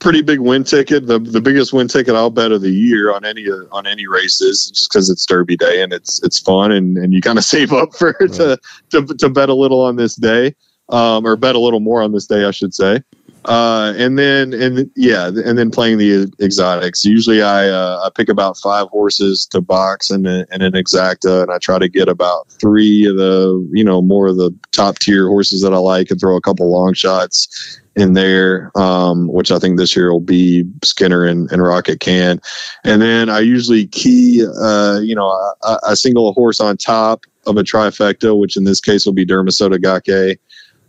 pretty 0.00 0.22
big 0.22 0.40
win 0.40 0.64
ticket. 0.64 1.06
The 1.06 1.18
the 1.18 1.40
biggest 1.40 1.72
win 1.72 1.86
ticket 1.86 2.14
I'll 2.16 2.30
bet 2.30 2.50
of 2.50 2.62
the 2.62 2.70
year 2.70 3.14
on 3.14 3.24
any 3.24 3.46
on 3.48 3.86
any 3.86 4.06
races, 4.06 4.70
just 4.74 4.90
because 4.90 5.08
it's 5.08 5.24
Derby 5.24 5.56
Day 5.56 5.82
and 5.82 5.92
it's 5.92 6.22
it's 6.22 6.38
fun 6.38 6.72
and, 6.72 6.98
and 6.98 7.12
you 7.12 7.20
kind 7.20 7.38
of 7.38 7.44
save 7.54 7.72
up 7.72 7.94
for 7.94 8.16
right. 8.20 8.32
to, 8.32 8.58
to 8.90 9.06
to 9.06 9.28
bet 9.28 9.48
a 9.48 9.54
little 9.54 9.82
on 9.82 9.96
this 9.96 10.16
day, 10.16 10.54
um, 10.88 11.24
or 11.24 11.36
bet 11.36 11.54
a 11.54 11.60
little 11.60 11.80
more 11.80 12.02
on 12.02 12.12
this 12.12 12.26
day, 12.26 12.44
I 12.44 12.50
should 12.50 12.74
say. 12.74 13.02
Uh, 13.46 13.94
and 13.96 14.18
then 14.18 14.52
and 14.52 14.90
yeah, 14.96 15.28
and 15.28 15.56
then 15.56 15.70
playing 15.70 15.96
the 15.96 16.30
exotics. 16.42 17.06
Usually, 17.06 17.40
I 17.40 17.68
uh, 17.68 18.02
I 18.04 18.10
pick 18.14 18.28
about 18.28 18.58
five 18.58 18.88
horses 18.88 19.46
to 19.52 19.62
box 19.62 20.10
and 20.10 20.26
and 20.26 20.62
an 20.62 20.72
exacta, 20.72 21.42
and 21.42 21.50
I 21.50 21.56
try 21.56 21.78
to 21.78 21.88
get 21.88 22.08
about 22.08 22.50
three 22.50 23.06
of 23.06 23.16
the 23.16 23.66
you 23.72 23.82
know 23.82 24.02
more 24.02 24.26
of 24.26 24.36
the 24.36 24.54
top 24.72 24.98
tier 24.98 25.26
horses 25.26 25.62
that 25.62 25.72
I 25.72 25.78
like, 25.78 26.10
and 26.10 26.20
throw 26.20 26.36
a 26.36 26.40
couple 26.42 26.70
long 26.70 26.92
shots 26.92 27.80
in 28.00 28.14
there, 28.14 28.72
um, 28.76 29.28
which 29.28 29.52
I 29.52 29.58
think 29.58 29.78
this 29.78 29.94
year 29.94 30.10
will 30.10 30.20
be 30.20 30.64
Skinner 30.82 31.24
and, 31.24 31.50
and 31.52 31.62
Rocket 31.62 32.00
Can. 32.00 32.40
And 32.84 33.00
then 33.00 33.28
I 33.28 33.40
usually 33.40 33.86
key, 33.86 34.44
uh, 34.44 34.98
you 35.00 35.14
know, 35.14 35.28
a, 35.62 35.94
single 35.94 36.28
a 36.28 36.32
horse 36.32 36.60
on 36.60 36.76
top 36.76 37.26
of 37.46 37.56
a 37.56 37.62
trifecta, 37.62 38.38
which 38.38 38.56
in 38.56 38.64
this 38.64 38.80
case 38.80 39.06
will 39.06 39.12
be 39.12 39.26
Derma 39.26 39.50
Sotogake, 39.50 40.38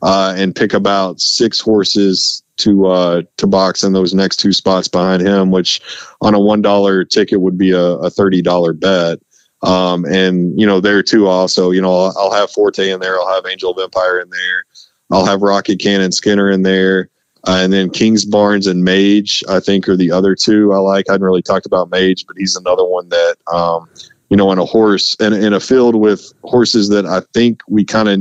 uh, 0.01 0.33
and 0.35 0.55
pick 0.55 0.73
about 0.73 1.19
six 1.19 1.59
horses 1.59 2.43
to 2.57 2.87
uh, 2.87 3.21
to 3.37 3.47
box 3.47 3.83
in 3.83 3.93
those 3.93 4.13
next 4.13 4.37
two 4.37 4.53
spots 4.53 4.87
behind 4.87 5.21
him, 5.21 5.51
which 5.51 5.81
on 6.21 6.33
a 6.33 6.39
one 6.39 6.61
dollar 6.61 7.03
ticket 7.03 7.41
would 7.41 7.57
be 7.57 7.71
a, 7.71 7.83
a 7.83 8.09
thirty 8.09 8.41
dollar 8.41 8.73
bet. 8.73 9.19
Um, 9.63 10.05
and 10.05 10.59
you 10.59 10.65
know 10.65 10.79
there 10.79 11.03
too 11.03 11.27
also 11.27 11.69
you 11.69 11.81
know 11.81 11.93
I'll, 11.93 12.17
I'll 12.17 12.33
have 12.33 12.51
Forte 12.51 12.89
in 12.89 12.99
there, 12.99 13.19
I'll 13.19 13.33
have 13.33 13.45
Angel 13.45 13.71
of 13.71 13.77
Empire 13.77 14.19
in 14.19 14.29
there. 14.29 14.65
I'll 15.11 15.25
have 15.25 15.41
Rocket 15.41 15.79
Can 15.79 16.01
and 16.01 16.13
Skinner 16.13 16.49
in 16.49 16.63
there. 16.63 17.09
Uh, 17.47 17.57
and 17.61 17.73
then 17.73 17.89
Kingsbarns 17.89 18.69
and 18.69 18.83
Mage, 18.83 19.43
I 19.49 19.59
think, 19.59 19.89
are 19.89 19.97
the 19.97 20.11
other 20.11 20.35
two 20.35 20.73
I 20.73 20.77
like. 20.77 21.09
I 21.09 21.13
hadn't 21.13 21.25
really 21.25 21.41
talked 21.41 21.65
about 21.65 21.89
Mage, 21.89 22.25
but 22.27 22.37
he's 22.37 22.55
another 22.55 22.85
one 22.85 23.09
that, 23.09 23.35
um, 23.51 23.89
you 24.29 24.37
know, 24.37 24.51
in 24.51 24.59
a 24.59 24.65
horse 24.65 25.15
and 25.19 25.33
in, 25.33 25.45
in 25.45 25.53
a 25.53 25.59
field 25.59 25.95
with 25.95 26.31
horses 26.43 26.89
that 26.89 27.05
I 27.05 27.21
think 27.33 27.61
we 27.67 27.83
kind 27.83 28.09
of 28.09 28.19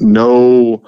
know 0.00 0.84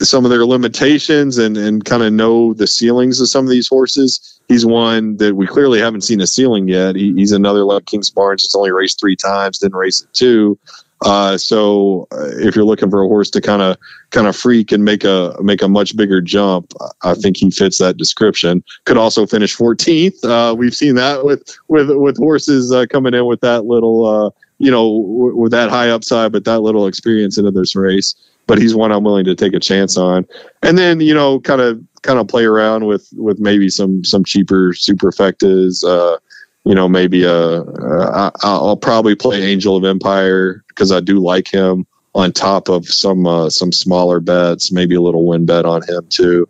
some 0.00 0.24
of 0.24 0.30
their 0.30 0.44
limitations 0.44 1.38
and, 1.38 1.56
and 1.56 1.84
kind 1.84 2.02
of 2.02 2.12
know 2.12 2.54
the 2.54 2.66
ceilings 2.66 3.20
of 3.20 3.28
some 3.28 3.44
of 3.46 3.50
these 3.50 3.68
horses. 3.68 4.40
He's 4.48 4.66
one 4.66 5.16
that 5.16 5.36
we 5.36 5.46
clearly 5.46 5.80
haven't 5.80 6.02
seen 6.02 6.20
a 6.20 6.26
ceiling 6.26 6.68
yet. 6.68 6.96
He, 6.96 7.14
he's 7.14 7.32
another 7.32 7.64
like 7.64 7.84
Kingsbarns. 7.84 8.44
It's 8.44 8.54
only 8.54 8.72
raced 8.72 9.00
three 9.00 9.16
times, 9.16 9.58
didn't 9.58 9.76
race 9.76 10.02
it 10.02 10.12
two. 10.12 10.58
Uh, 11.04 11.36
so 11.36 12.06
uh, 12.12 12.28
if 12.38 12.54
you're 12.54 12.64
looking 12.64 12.90
for 12.90 13.02
a 13.02 13.08
horse 13.08 13.30
to 13.30 13.40
kind 13.40 13.62
of 13.62 13.76
kind 14.10 14.26
of 14.26 14.36
freak 14.36 14.72
and 14.72 14.84
make 14.84 15.04
a 15.04 15.36
make 15.42 15.62
a 15.62 15.68
much 15.68 15.96
bigger 15.96 16.20
jump, 16.20 16.72
I 17.02 17.14
think 17.14 17.36
he 17.36 17.50
fits 17.50 17.78
that 17.78 17.96
description. 17.96 18.62
Could 18.84 18.96
also 18.96 19.26
finish 19.26 19.56
14th. 19.56 20.24
Uh, 20.24 20.54
we've 20.54 20.74
seen 20.74 20.94
that 20.96 21.24
with 21.24 21.42
with 21.68 21.90
with 21.90 22.16
horses 22.16 22.72
uh, 22.72 22.86
coming 22.86 23.14
in 23.14 23.26
with 23.26 23.40
that 23.40 23.64
little 23.64 24.06
uh, 24.06 24.30
you 24.58 24.70
know 24.70 25.02
w- 25.02 25.36
with 25.36 25.52
that 25.52 25.70
high 25.70 25.90
upside, 25.90 26.32
but 26.32 26.44
that 26.44 26.60
little 26.60 26.86
experience 26.86 27.36
into 27.38 27.50
this 27.50 27.74
race. 27.74 28.14
But 28.46 28.58
he's 28.58 28.74
one 28.74 28.90
I'm 28.90 29.04
willing 29.04 29.24
to 29.26 29.34
take 29.34 29.54
a 29.54 29.60
chance 29.60 29.96
on, 29.96 30.26
and 30.62 30.76
then 30.76 31.00
you 31.00 31.14
know 31.14 31.40
kind 31.40 31.60
of 31.60 31.80
kind 32.02 32.18
of 32.18 32.28
play 32.28 32.44
around 32.44 32.86
with 32.86 33.08
with 33.16 33.40
maybe 33.40 33.68
some 33.68 34.04
some 34.04 34.24
cheaper 34.24 34.72
superfectas. 34.72 35.84
Uh, 35.84 36.18
you 36.64 36.74
know, 36.74 36.88
maybe 36.88 37.24
a, 37.24 37.62
a 37.62 38.32
I'll 38.42 38.76
probably 38.76 39.14
play 39.14 39.42
Angel 39.42 39.76
of 39.76 39.84
Empire 39.84 40.64
because 40.68 40.92
I 40.92 41.00
do 41.00 41.18
like 41.18 41.48
him 41.48 41.86
on 42.14 42.32
top 42.32 42.68
of 42.68 42.86
some 42.86 43.26
uh, 43.26 43.50
some 43.50 43.72
smaller 43.72 44.20
bets, 44.20 44.70
maybe 44.70 44.94
a 44.94 45.00
little 45.00 45.26
win 45.26 45.46
bet 45.46 45.64
on 45.64 45.82
him 45.82 46.06
too. 46.08 46.48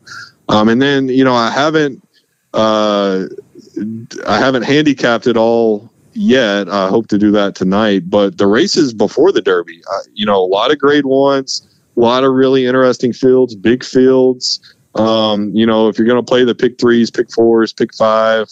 Um, 0.49 0.69
and 0.69 0.83
then 0.83 1.09
you 1.09 1.25
know 1.25 1.35
I 1.35 1.51
haven't 1.51 2.07
uh, 2.53 3.27
I 4.27 4.39
haven't 4.39 4.65
handicapped 4.65 5.27
it 5.27 5.37
all 5.37 5.91
yet. 6.13 6.69
I 6.69 6.89
hope 6.89 7.09
to 7.09 7.19
do 7.19 7.31
that 7.33 7.55
tonight. 7.55 8.11
But 8.11 8.39
the 8.39 8.47
races 8.47 8.93
before 8.93 9.33
the 9.33 9.41
Derby, 9.41 9.83
uh, 9.91 10.03
you 10.13 10.27
know, 10.27 10.37
a 10.37 10.47
lot 10.47 10.71
of 10.71 10.79
grade 10.79 11.07
ones, 11.07 11.67
a 11.97 12.01
lot 12.01 12.25
of 12.25 12.33
really 12.33 12.67
interesting 12.67 13.13
fields, 13.13 13.55
big 13.55 13.85
fields. 13.85 14.61
Um, 14.95 15.55
you 15.55 15.65
know, 15.65 15.89
if 15.89 15.97
you're 15.97 16.07
going 16.07 16.23
to 16.23 16.29
play 16.29 16.45
the 16.45 16.55
pick 16.55 16.79
threes, 16.79 17.11
pick 17.11 17.33
fours, 17.33 17.73
pick 17.73 17.95
five, 17.95 18.49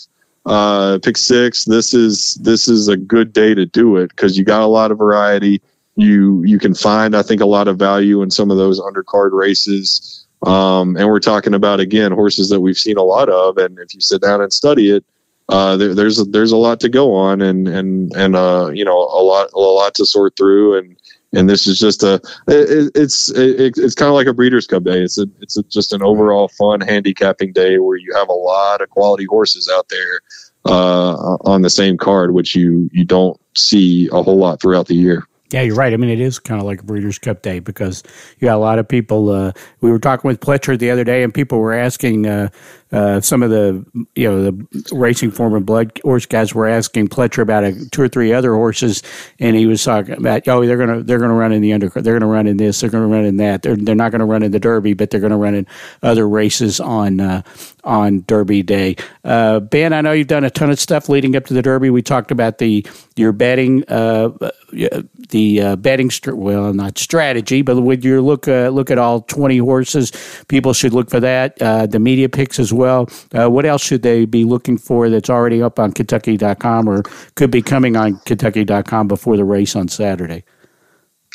uh, 0.47 0.99
pick 1.03 1.17
six. 1.17 1.65
This 1.65 1.95
is 1.95 2.35
this 2.43 2.69
is 2.69 2.89
a 2.89 2.97
good 2.97 3.33
day 3.33 3.55
to 3.55 3.67
do 3.67 3.97
it 3.97 4.09
because 4.09 4.39
you 4.39 4.45
got 4.45 4.63
a 4.63 4.67
lot 4.67 4.91
of 4.91 4.99
variety. 4.99 5.61
You 5.97 6.43
you 6.45 6.59
can 6.59 6.75
find 6.75 7.15
I 7.15 7.23
think 7.23 7.41
a 7.41 7.47
lot 7.47 7.69
of 7.69 7.79
value 7.79 8.23
in 8.23 8.31
some 8.31 8.51
of 8.51 8.57
those 8.57 8.81
undercard 8.81 9.33
races. 9.33 10.27
Um, 10.47 10.97
and 10.97 11.07
we're 11.09 11.21
talking 11.21 11.53
about 11.53 11.81
again 11.81 12.13
horses 12.13 12.49
that 12.49 12.61
we've 12.61 12.79
seen 12.79 12.97
a 12.97 13.03
lot 13.03 13.29
of, 13.29 13.59
and 13.59 13.79
if 13.79 13.95
you 13.95 14.01
sit 14.01 14.23
down 14.23 14.41
and 14.41 14.51
study 14.53 14.91
it, 14.91 15.05
uh, 15.51 15.77
there, 15.77 15.95
there's 15.95 16.25
there's 16.29 16.53
a 16.53 16.57
lot 16.57 16.81
to 16.81 16.89
go 16.89 17.15
on, 17.15 17.43
and 17.43 17.69
and 17.69 18.13
and 18.15 18.37
uh, 18.37 18.71
you 18.73 18.85
know 18.85 18.97
a 18.97 19.23
lot 19.23 19.51
a 19.53 19.59
lot 19.59 19.95
to 19.97 20.07
sort 20.07 20.37
through, 20.37 20.79
and 20.79 20.97
and 21.33 21.49
this 21.49 21.67
is 21.67 21.79
just 21.79 22.03
a 22.03 22.15
it, 22.49 22.91
it's 22.95 23.31
it, 23.31 23.77
it's 23.77 23.95
kind 23.95 24.09
of 24.09 24.15
like 24.15 24.27
a 24.27 24.35
Breeders' 24.35 24.67
Cup 24.67 24.85
day 24.85 25.03
it's 25.03 25.19
a, 25.19 25.27
it's 25.41 25.57
a, 25.57 25.63
just 25.65 25.93
an 25.93 26.03
overall 26.03 26.49
fun 26.49 26.81
handicapping 26.81 27.53
day 27.53 27.79
where 27.79 27.97
you 27.97 28.13
have 28.15 28.29
a 28.29 28.35
lot 28.35 28.81
of 28.81 28.91
quality 28.91 29.25
horses 29.25 29.71
out 29.73 29.89
there 29.89 30.21
uh, 30.67 31.15
on 31.45 31.63
the 31.63 31.71
same 31.71 31.97
card 31.97 32.35
which 32.35 32.55
you 32.55 32.91
you 32.93 33.05
don't 33.05 33.41
see 33.57 34.09
a 34.13 34.23
whole 34.23 34.39
lot 34.39 34.61
throughout 34.61 34.87
the 34.87 34.95
year 34.95 35.27
yeah, 35.53 35.63
you're 35.63 35.75
right. 35.75 35.93
I 35.93 35.97
mean, 35.97 36.11
it 36.11 36.21
is 36.21 36.39
kind 36.39 36.61
of 36.61 36.67
like 36.67 36.81
a 36.81 36.85
Breeders' 36.85 37.19
Cup 37.19 37.43
day 37.43 37.59
because 37.59 38.05
you 38.39 38.47
got 38.47 38.55
a 38.55 38.59
lot 38.59 38.79
of 38.79 38.87
people. 38.87 39.31
Uh, 39.31 39.53
we 39.81 39.91
were 39.91 39.99
talking 39.99 40.29
with 40.29 40.39
Pletcher 40.39 40.79
the 40.79 40.93
other 40.93 41.03
day, 41.03 41.25
and 41.25 41.35
people 41.35 41.59
were 41.59 41.73
asking 41.73 42.27
uh, 42.27 42.51
uh, 42.93 43.21
some 43.21 43.43
of 43.43 43.51
the 43.51 43.85
you 44.17 44.29
know 44.29 44.51
the 44.51 44.87
racing 44.93 45.31
form 45.31 45.55
and 45.55 45.65
BloodHorse 45.65 46.29
guys 46.29 46.55
were 46.55 46.67
asking 46.67 47.09
Pletcher 47.09 47.43
about 47.43 47.63
a, 47.63 47.89
two 47.91 48.03
or 48.03 48.09
three 48.09 48.33
other 48.33 48.53
horses, 48.55 49.03
and 49.39 49.55
he 49.55 49.67
was 49.67 49.85
talking 49.85 50.17
about 50.17 50.49
oh 50.49 50.67
they're 50.67 50.77
gonna 50.77 51.03
they're 51.03 51.21
gonna 51.21 51.35
run 51.35 51.53
in 51.53 51.63
the 51.63 51.71
undercard, 51.71 52.03
they're 52.03 52.19
gonna 52.19 52.31
run 52.31 52.49
in 52.49 52.57
this, 52.57 52.81
they're 52.81 52.91
gonna 52.91 53.07
run 53.07 53.25
in 53.25 53.37
that, 53.37 53.63
they're 53.63 53.77
they're 53.77 53.95
not 53.95 54.11
gonna 54.11 54.27
run 54.27 54.43
in 54.43 54.51
the 54.51 54.59
Derby, 54.59 54.95
but 54.95 55.11
they're 55.11 55.21
gonna 55.21 55.39
run 55.39 55.55
in 55.55 55.67
other 56.03 56.29
races 56.29 56.81
on 56.81 57.21
uh, 57.21 57.43
on 57.85 58.25
Derby 58.27 58.63
day. 58.65 58.97
Uh, 59.25 59.61
ben, 59.61 59.93
I 59.93 60.01
know 60.01 60.11
you've 60.11 60.27
done 60.27 60.45
a 60.45 60.51
ton 60.51 60.71
of 60.71 60.81
stuff 60.81 61.09
leading 61.09 61.37
up 61.37 61.47
to 61.47 61.55
the 61.55 61.63
Derby. 61.63 61.91
We 61.91 62.03
talked 62.03 62.33
about 62.33 62.59
the 62.59 62.85
your 63.15 63.31
betting 63.31 63.85
uh, 63.89 64.31
the 64.73 65.61
uh, 65.61 65.77
betting 65.77 66.11
well 66.27 66.75
not 66.75 66.99
strategy, 66.99 67.63
but 67.63 67.81
with 67.81 68.05
your 68.05 68.21
look 68.21 68.49
look 68.49 68.91
at 68.91 68.99
all 68.99 69.21
twenty 69.23 69.59
horses, 69.59 70.13
people 70.49 70.73
should 70.73 70.93
look 70.93 71.09
for 71.09 71.21
that. 71.21 71.57
the 71.57 72.01
media 72.01 72.29
picks 72.29 72.59
as 72.59 72.73
well 72.73 72.80
well. 72.81 73.09
Uh, 73.33 73.49
what 73.49 73.65
else 73.65 73.83
should 73.83 74.03
they 74.03 74.25
be 74.25 74.45
looking 74.45 74.77
for 74.77 75.09
that's 75.09 75.31
already 75.31 75.63
up 75.63 75.79
on 75.79 75.93
Kentucky.com 75.93 76.89
or 76.89 77.03
could 77.37 77.51
be 77.51 77.63
coming 77.63 77.97
on 77.97 78.17
Kentucky.com 78.25 79.07
before 79.07 79.37
the 79.37 79.45
race 79.45 79.77
on 79.77 79.87
Saturday? 79.87 80.43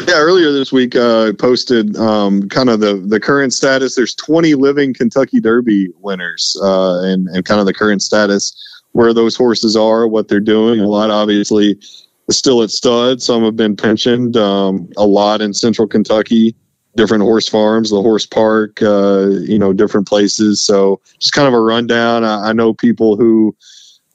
Yeah, 0.06 0.16
earlier 0.16 0.52
this 0.52 0.74
week, 0.74 0.94
uh, 0.96 1.32
posted 1.40 1.96
um, 1.96 2.50
kind 2.50 2.70
of 2.70 2.82
the 2.82 2.96
the 2.96 3.20
current 3.20 3.54
status. 3.54 3.96
There's 3.96 4.14
20 4.14 4.56
living 4.56 4.94
Kentucky 4.94 5.40
Derby 5.40 5.88
winners, 6.02 6.60
uh, 6.62 7.00
and 7.04 7.30
and 7.30 7.46
kind 7.46 7.62
of 7.62 7.66
the 7.66 7.74
current 7.74 8.02
status 8.02 8.54
where 8.92 9.14
those 9.14 9.38
horses 9.38 9.78
are, 9.78 10.06
what 10.06 10.28
they're 10.28 10.42
doing. 10.42 10.82
A 10.82 10.88
lot, 10.88 11.12
obviously, 11.12 11.78
still 12.30 12.62
at 12.62 12.72
stud. 12.72 13.22
Some 13.22 13.44
have 13.44 13.56
been 13.56 13.78
pensioned. 13.78 14.36
Um, 14.36 14.90
a 14.98 15.06
lot 15.06 15.42
in 15.42 15.54
Central 15.54 15.88
Kentucky 15.88 16.56
different 16.96 17.24
horse 17.24 17.48
farms, 17.48 17.90
the 17.90 18.02
horse 18.02 18.26
park, 18.26 18.82
uh, 18.82 19.28
you 19.28 19.60
know, 19.60 19.74
different 19.74 20.08
places. 20.08 20.64
So 20.64 21.02
just 21.20 21.34
kind 21.34 21.48
of 21.48 21.54
a 21.54 21.60
rundown. 21.60 22.24
I, 22.24 22.50
I 22.50 22.54
know 22.54 22.74
people 22.74 23.18
who, 23.18 23.56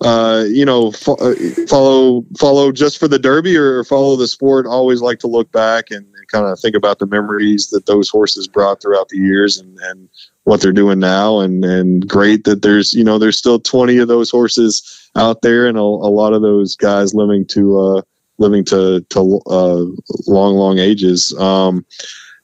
uh, 0.01 0.45
you 0.49 0.65
know, 0.65 0.91
fo- 0.93 1.17
uh, 1.17 1.35
follow 1.69 2.25
follow 2.39 2.73
just 2.73 2.99
for 2.99 3.07
the 3.07 3.19
Derby 3.19 3.57
or 3.57 3.85
follow 3.85 4.17
the 4.17 4.29
sport. 4.29 4.67
Always 4.67 5.03
like 5.03 5.19
to 5.21 5.27
look 5.27 5.53
back 5.53 5.91
and, 5.91 6.07
and 6.15 6.29
kind 6.29 6.47
of 6.47 6.59
think 6.59 6.75
about 6.75 6.99
the 6.99 7.07
memories 7.07 7.69
that 7.71 7.87
those 7.87 8.09
horses 8.09 8.49
brought 8.49 8.81
throughout 8.81 9.09
the 9.11 9.19
years 9.19 9.59
and, 9.59 9.79
and 9.83 10.09
what 10.45 10.63
they're 10.63 10.73
doing 10.73 10.99
now. 10.99 11.41
And 11.41 11.65
and 11.65 12.09
great 12.09 12.45
that 12.45 12.63
there's 12.63 12.95
you 12.95 13.05
know 13.05 13.19
there's 13.19 13.39
still 13.39 13.61
20 13.61 13.99
of 13.99 14.09
those 14.09 14.31
horses 14.31 15.11
out 15.17 15.43
there 15.43 15.67
and 15.67 15.77
a, 15.77 15.83
a 15.83 15.83
lot 15.83 16.33
of 16.33 16.41
those 16.41 16.77
guys 16.77 17.15
living 17.15 17.45
to 17.49 17.79
uh, 17.79 18.03
living 18.39 18.65
to 18.65 19.03
to 19.11 19.41
uh, 19.47 19.85
long 20.27 20.55
long 20.55 20.79
ages. 20.79 21.35
Um, 21.39 21.85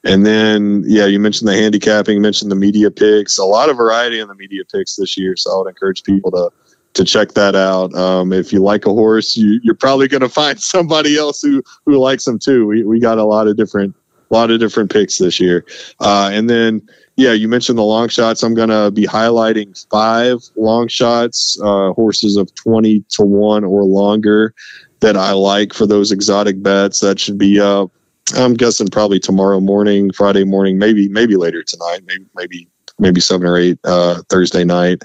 and 0.07 0.24
then, 0.24 0.84
yeah, 0.86 1.07
you 1.07 1.18
mentioned 1.18 1.48
the 1.48 1.54
handicapping, 1.54 2.20
mentioned 2.20 2.50
the 2.50 2.57
media 2.57 2.90
picks, 2.90 3.38
a 3.38 3.44
lot 3.44 3.68
of 3.68 3.76
variety 3.76 4.20
in 4.20 4.28
the 4.28 4.34
media 4.34 4.64
picks 4.64 4.96
this 4.96 5.16
year. 5.16 5.36
So 5.36 5.54
I 5.54 5.59
would 5.59 5.68
encourage 5.68 6.02
people 6.02 6.30
to 6.32 6.50
to 6.94 7.04
check 7.04 7.32
that 7.32 7.54
out. 7.54 7.94
Um, 7.94 8.32
if 8.32 8.54
you 8.54 8.62
like 8.62 8.86
a 8.86 8.92
horse, 8.92 9.36
you, 9.36 9.61
are 9.70 9.74
probably 9.74 10.09
going 10.09 10.22
to 10.22 10.30
find 10.30 10.59
somebody 10.74 11.18
else 11.18 11.42
who 11.42 11.62
who 11.84 11.98
likes 11.98 12.24
them 12.24 12.38
too. 12.38 12.66
We 12.66 12.84
we 12.84 13.00
got 13.00 13.18
a 13.18 13.24
lot 13.24 13.48
of 13.48 13.57
different 13.57 13.94
a 14.30 14.34
lot 14.34 14.50
of 14.50 14.59
different 14.61 14.90
picks 14.90 15.18
this 15.18 15.38
year. 15.38 15.64
Uh, 16.00 16.30
and 16.32 16.50
then, 16.50 16.82
yeah, 17.16 17.32
you 17.32 17.48
mentioned 17.48 17.78
the 17.78 17.82
long 17.82 18.09
shots. 18.09 18.42
I'm 18.42 18.54
going 18.54 18.70
to 18.70 18.90
be 18.90 19.07
highlighting 19.07 19.86
five 19.88 20.38
long 20.57 20.88
shots, 20.88 21.59
uh, 21.62 21.92
horses 21.92 22.36
of 22.36 22.52
20 22.57 23.04
to 23.11 23.22
one 23.22 23.64
or 23.64 23.84
longer 23.84 24.52
that 25.00 25.16
I 25.16 25.32
like 25.32 25.72
for 25.72 25.86
those 25.86 26.11
exotic 26.11 26.62
bets. 26.62 27.00
That 27.00 27.20
should 27.20 27.38
be 27.38 27.61
up 27.61 27.92
I'm 28.35 28.55
guessing 28.55 28.89
probably 28.89 29.20
tomorrow 29.20 29.61
morning, 29.61 30.11
Friday 30.12 30.45
morning, 30.45 30.79
maybe 30.79 31.09
maybe 31.09 31.37
later 31.37 31.62
tonight, 31.62 32.01
maybe 32.07 32.27
maybe 32.35 32.68
maybe 32.99 33.20
seven 33.20 33.47
or 33.47 33.57
eight 33.57 33.79
uh, 33.85 34.22
Thursday 34.29 34.64
night, 34.64 35.03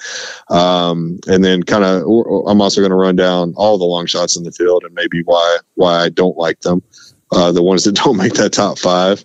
um, 0.49 1.19
and 1.27 1.43
then 1.43 1.63
kind 1.63 1.83
of 1.83 2.03
I'm 2.47 2.61
also 2.61 2.81
going 2.81 2.91
to 2.91 2.95
run 2.95 3.15
down 3.15 3.53
all 3.55 3.77
the 3.77 3.85
long 3.85 4.05
shots 4.05 4.35
in 4.35 4.43
the 4.43 4.51
field 4.51 4.83
and 4.83 4.93
maybe 4.95 5.21
why 5.23 5.57
why 5.75 5.97
I 6.03 6.09
don't 6.09 6.37
like 6.37 6.61
them, 6.61 6.81
uh, 7.31 7.51
the 7.51 7.63
ones 7.63 7.83
that 7.85 7.95
don't 7.95 8.17
make 8.17 8.33
that 8.33 8.53
top 8.53 8.79
five, 8.79 9.23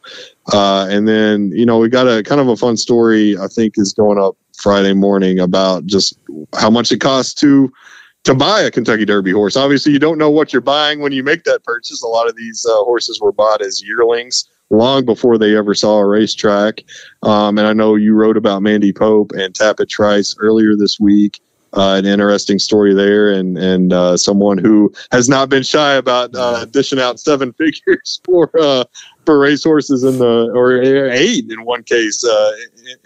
uh, 0.53 0.87
and 0.91 1.09
then 1.09 1.51
you 1.53 1.65
know 1.65 1.79
we 1.79 1.89
got 1.89 2.07
a 2.07 2.23
kind 2.23 2.41
of 2.41 2.49
a 2.49 2.57
fun 2.57 2.77
story 2.77 3.37
I 3.39 3.47
think 3.49 3.75
is 3.77 3.95
going 3.95 4.19
up 4.19 4.37
Friday 4.57 4.93
morning 4.93 5.39
about 5.39 5.87
just 5.87 6.19
how 6.59 6.71
much 6.71 6.93
it 6.93 7.01
costs 7.01 7.35
to 7.41 7.73
to 8.27 8.35
buy 8.35 8.61
a 8.61 8.73
Kentucky 8.73 9.05
Derby 9.05 9.31
horse. 9.31 9.57
Obviously, 9.57 9.93
you 9.93 10.01
don't 10.01 10.19
know 10.19 10.31
what 10.31 10.53
you're 10.53 10.61
buying 10.61 10.99
when 10.99 11.13
you 11.13 11.23
make 11.23 11.45
that 11.45 11.63
purchase. 11.63 12.03
A 12.03 12.09
lot 12.09 12.29
of 12.29 12.35
these 12.35 12.67
uh, 12.69 12.75
horses 12.83 13.21
were 13.21 13.31
bought 13.31 13.63
as 13.63 13.85
yearlings 13.85 14.49
long 14.69 15.05
before 15.05 15.39
they 15.39 15.57
ever 15.57 15.75
saw 15.75 15.99
a 15.99 16.07
racetrack. 16.07 16.83
Um, 17.23 17.57
and 17.57 17.69
I 17.69 17.73
know 17.73 17.95
you 17.95 18.15
wrote 18.15 18.37
about 18.37 18.63
Mandy 18.63 18.93
Pope 18.93 19.31
and 19.31 19.55
Tapit 19.55 19.89
Trice 19.89 20.35
earlier 20.41 20.75
this 20.75 20.99
week. 20.99 21.41
Uh, 21.73 21.95
an 21.99 22.05
interesting 22.05 22.59
story 22.59 22.95
there, 22.95 23.31
and 23.31 23.57
and 23.59 23.93
uh, 23.93 24.17
someone 24.17 24.59
who 24.59 24.93
has 25.13 25.29
not 25.29 25.49
been 25.49 25.63
shy 25.63 25.95
about 25.95 26.35
uh, 26.35 26.65
dishing 26.65 26.99
out 26.99 27.21
seven 27.21 27.53
figures 27.59 28.21
for 28.25 28.51
uh, 28.59 28.85
for 29.25 29.39
racehorses 29.39 30.03
in 30.03 30.19
the 30.19 30.51
or 30.53 30.83
eight 30.83 31.45
in 31.51 31.65
one 31.65 31.85
case 31.85 32.25
uh, 32.25 32.53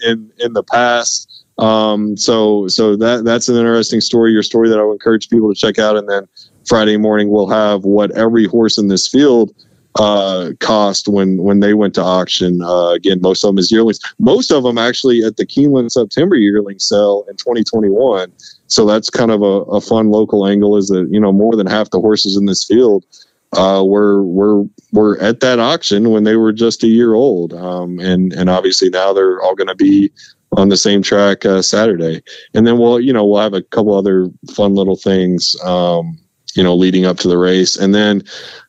in 0.07 0.33
in 0.39 0.55
the 0.55 0.63
past. 0.63 1.30
Um, 1.61 2.17
so 2.17 2.69
so 2.69 2.97
that 2.97 3.25
that's 3.25 3.49
an 3.49 3.57
interesting 3.57 4.01
story. 4.01 4.33
Your 4.33 4.43
story 4.43 4.69
that 4.71 4.79
I 4.79 4.83
would 4.83 4.95
encourage 4.95 5.29
people 5.29 5.53
to 5.53 5.59
check 5.59 5.79
out. 5.79 5.97
And 5.97 6.09
then 6.09 6.27
Friday 6.67 6.97
morning 6.97 7.31
we'll 7.31 7.49
have 7.51 7.85
what 7.85 8.11
every 8.13 8.47
horse 8.47 8.79
in 8.79 8.89
this 8.89 9.07
field 9.07 9.53
uh, 9.99 10.53
cost 10.61 11.09
when 11.09 11.43
when 11.43 11.61
they 11.61 11.75
went 11.75 11.95
to 11.95 12.03
auction. 12.03 12.63
Uh, 12.63 12.91
again, 12.91 13.21
most 13.21 13.45
of 13.45 13.49
them 13.49 13.59
is 13.59 13.71
yearlings. 13.71 14.01
Most 14.19 14.51
of 14.51 14.63
them 14.63 14.79
actually 14.79 15.23
at 15.23 15.37
the 15.37 15.47
Keeneland 15.47 15.91
September 15.91 16.37
yearling 16.37 16.79
sale 16.79 17.25
in 17.29 17.37
2021. 17.37 18.33
So 18.67 18.87
that's 18.87 19.11
kind 19.11 19.31
of 19.31 19.43
a, 19.43 19.63
a 19.71 19.81
fun 19.81 20.11
local 20.11 20.47
angle. 20.47 20.77
Is 20.77 20.89
that 20.89 21.09
you 21.11 21.21
know 21.21 21.33
more 21.33 21.57
than 21.57 21.67
half 21.67 21.91
the 21.91 22.01
horses 22.01 22.37
in 22.37 22.47
this 22.47 22.65
field 22.65 23.05
uh, 23.53 23.83
were 23.85 24.23
were 24.23 24.65
were 24.93 25.19
at 25.21 25.41
that 25.41 25.59
auction 25.59 26.11
when 26.11 26.25
they 26.25 26.37
were 26.37 26.53
just 26.53 26.85
a 26.85 26.89
year 26.89 27.15
old, 27.15 27.53
um, 27.53 27.99
and 27.99 28.33
and 28.33 28.49
obviously 28.49 28.89
now 28.89 29.13
they're 29.13 29.43
all 29.43 29.55
going 29.55 29.69
to 29.69 29.75
be 29.75 30.11
on 30.57 30.69
the 30.69 30.77
same 30.77 31.03
track 31.03 31.45
uh, 31.45 31.63
Saturday, 31.63 32.23
and 32.55 32.67
then 32.67 32.79
we'll 32.79 33.01
you 33.01 33.13
know 33.13 33.27
we'll 33.27 33.41
have 33.41 33.55
a 33.55 33.63
couple 33.63 33.95
other 33.95 34.29
fun 34.55 34.75
little 34.75 34.97
things. 34.97 35.57
Um, 35.63 36.19
you 36.55 36.63
know, 36.63 36.75
leading 36.75 37.07
up 37.07 37.17
to 37.19 37.29
the 37.29 37.39
race. 37.39 37.77
And 37.77 37.95
then 37.95 38.25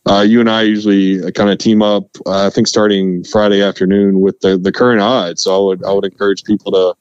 uh, 0.06 0.22
you 0.22 0.40
and 0.40 0.50
I 0.50 0.62
usually 0.62 1.32
kind 1.32 1.50
of 1.50 1.58
team 1.58 1.82
up. 1.82 2.06
Uh, 2.26 2.46
I 2.46 2.50
think 2.50 2.68
starting 2.68 3.24
Friday 3.24 3.62
afternoon 3.62 4.20
with 4.20 4.40
the 4.42 4.58
the 4.58 4.72
current 4.72 5.02
odds. 5.02 5.44
So 5.44 5.56
I 5.56 5.66
would 5.66 5.86
I 5.86 5.92
would 5.92 6.06
encourage 6.06 6.44
people 6.44 6.72
to. 6.72 6.96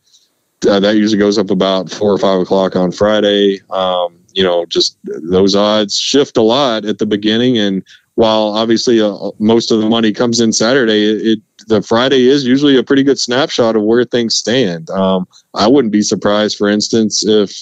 Uh, 0.71 0.79
that 0.79 0.97
usually 0.97 1.19
goes 1.19 1.39
up 1.39 1.51
about 1.51 1.91
four 1.91 2.13
or 2.13 2.19
five 2.19 2.39
o'clock 2.41 2.77
on 2.77 2.93
Friday. 2.93 3.61
Um, 3.71 4.19
you 4.35 4.43
know, 4.43 4.67
just 4.67 4.99
those 5.05 5.57
odds 5.57 5.97
shift 5.97 6.37
a 6.37 6.43
lot 6.43 6.85
at 6.85 6.99
the 6.99 7.07
beginning, 7.07 7.57
and 7.57 7.83
while 8.15 8.49
obviously 8.49 9.01
uh, 9.01 9.17
most 9.39 9.71
of 9.71 9.81
the 9.81 9.89
money 9.89 10.13
comes 10.13 10.39
in 10.39 10.53
Saturday, 10.53 11.33
it, 11.33 11.39
the 11.69 11.83
Friday 11.83 12.29
is 12.29 12.45
usually 12.45 12.77
a 12.77 12.83
pretty 12.83 13.03
good 13.03 13.19
snapshot 13.19 13.77
of 13.77 13.83
where 13.83 14.05
things 14.05 14.35
stand. 14.35 14.91
Um, 14.91 15.27
I 15.55 15.67
wouldn't 15.69 15.93
be 15.93 16.03
surprised, 16.03 16.57
for 16.57 16.69
instance, 16.69 17.25
if 17.25 17.53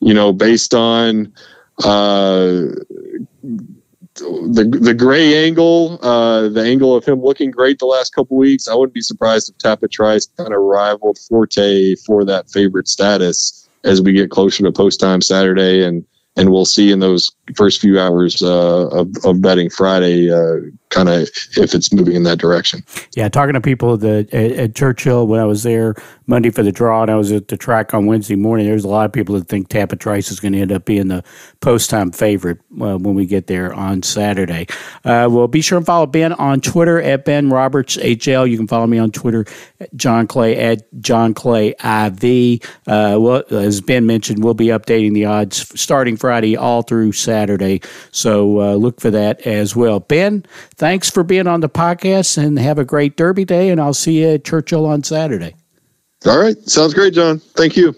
you 0.00 0.14
know, 0.14 0.32
based 0.32 0.74
on 0.74 1.32
uh, 1.82 2.66
the 4.14 4.78
the 4.80 4.94
gray 4.94 5.46
angle, 5.46 5.98
uh, 6.02 6.48
the 6.48 6.62
angle 6.62 6.94
of 6.94 7.04
him 7.04 7.22
looking 7.22 7.50
great 7.50 7.78
the 7.78 7.86
last 7.86 8.14
couple 8.14 8.36
weeks, 8.36 8.68
I 8.68 8.74
wouldn't 8.74 8.94
be 8.94 9.00
surprised 9.00 9.50
if 9.50 9.58
Tapit 9.58 9.90
Trice 9.90 10.26
kind 10.36 10.52
of 10.52 10.60
rivaled 10.60 11.18
Forte 11.28 11.96
for 12.06 12.24
that 12.24 12.50
favorite 12.50 12.88
status 12.88 13.68
as 13.82 14.00
we 14.00 14.12
get 14.12 14.30
closer 14.30 14.62
to 14.64 14.72
post 14.72 15.00
time 15.00 15.20
Saturday 15.20 15.84
and 15.84 16.04
and 16.36 16.50
we'll 16.50 16.64
see 16.64 16.90
in 16.90 16.98
those 16.98 17.30
first 17.54 17.80
few 17.80 17.98
hours 18.00 18.42
uh, 18.42 18.88
of, 18.88 19.08
of, 19.24 19.40
betting 19.40 19.70
Friday, 19.70 20.32
uh, 20.32 20.68
kind 20.94 21.08
of 21.08 21.22
if 21.56 21.74
it's 21.74 21.92
moving 21.92 22.14
in 22.14 22.22
that 22.22 22.38
direction. 22.38 22.84
Yeah, 23.16 23.28
talking 23.28 23.54
to 23.54 23.60
people 23.60 23.94
at, 23.94 24.32
at, 24.32 24.74
Churchill 24.74 25.26
when 25.26 25.40
I 25.40 25.44
was 25.44 25.62
there 25.62 25.94
Monday 26.26 26.50
for 26.50 26.62
the 26.62 26.72
draw, 26.72 27.02
and 27.02 27.10
I 27.10 27.16
was 27.16 27.32
at 27.32 27.48
the 27.48 27.56
track 27.56 27.92
on 27.92 28.06
Wednesday 28.06 28.36
morning. 28.36 28.66
There's 28.66 28.84
a 28.84 28.88
lot 28.88 29.04
of 29.04 29.12
people 29.12 29.34
that 29.38 29.48
think 29.48 29.68
Tapit 29.68 30.00
Trice 30.00 30.30
is 30.30 30.40
going 30.40 30.52
to 30.52 30.60
end 30.60 30.72
up 30.72 30.84
being 30.84 31.08
the 31.08 31.22
post 31.60 31.90
time 31.90 32.12
favorite 32.12 32.58
uh, 32.80 32.96
when 32.96 33.14
we 33.14 33.26
get 33.26 33.46
there 33.46 33.74
on 33.74 34.02
Saturday. 34.02 34.66
Uh, 35.04 35.28
well, 35.30 35.48
be 35.48 35.60
sure 35.60 35.76
and 35.76 35.86
follow 35.86 36.06
Ben 36.06 36.32
on 36.34 36.60
Twitter 36.60 37.00
at 37.00 37.24
Ben 37.24 37.50
Roberts 37.50 37.96
HL. 37.96 38.48
You 38.48 38.56
can 38.56 38.66
follow 38.66 38.86
me 38.86 38.98
on 38.98 39.10
Twitter, 39.10 39.44
John 39.96 40.26
Clay 40.26 40.56
at 40.56 40.82
John 41.00 41.34
Clay 41.34 41.70
IV. 41.70 42.62
Uh, 42.86 43.18
well, 43.20 43.42
as 43.50 43.80
Ben 43.80 44.06
mentioned, 44.06 44.44
we'll 44.44 44.54
be 44.54 44.66
updating 44.66 45.12
the 45.14 45.24
odds 45.24 45.78
starting 45.78 46.16
Friday 46.16 46.56
all 46.56 46.82
through 46.82 47.12
Saturday. 47.12 47.80
So 48.12 48.60
uh, 48.60 48.74
look 48.74 49.00
for 49.00 49.10
that 49.10 49.40
as 49.42 49.74
well. 49.74 50.00
Ben, 50.00 50.44
thanks 50.84 51.08
for 51.08 51.24
being 51.24 51.46
on 51.46 51.60
the 51.60 51.68
podcast 51.68 52.36
and 52.36 52.58
have 52.58 52.78
a 52.78 52.84
great 52.84 53.16
Derby 53.16 53.46
day. 53.46 53.70
And 53.70 53.80
I'll 53.80 53.94
see 53.94 54.20
you 54.20 54.34
at 54.34 54.44
Churchill 54.44 54.84
on 54.84 55.02
Saturday. 55.02 55.54
All 56.26 56.38
right. 56.38 56.58
Sounds 56.68 56.92
great, 56.92 57.14
John. 57.14 57.38
Thank 57.38 57.74
you. 57.74 57.96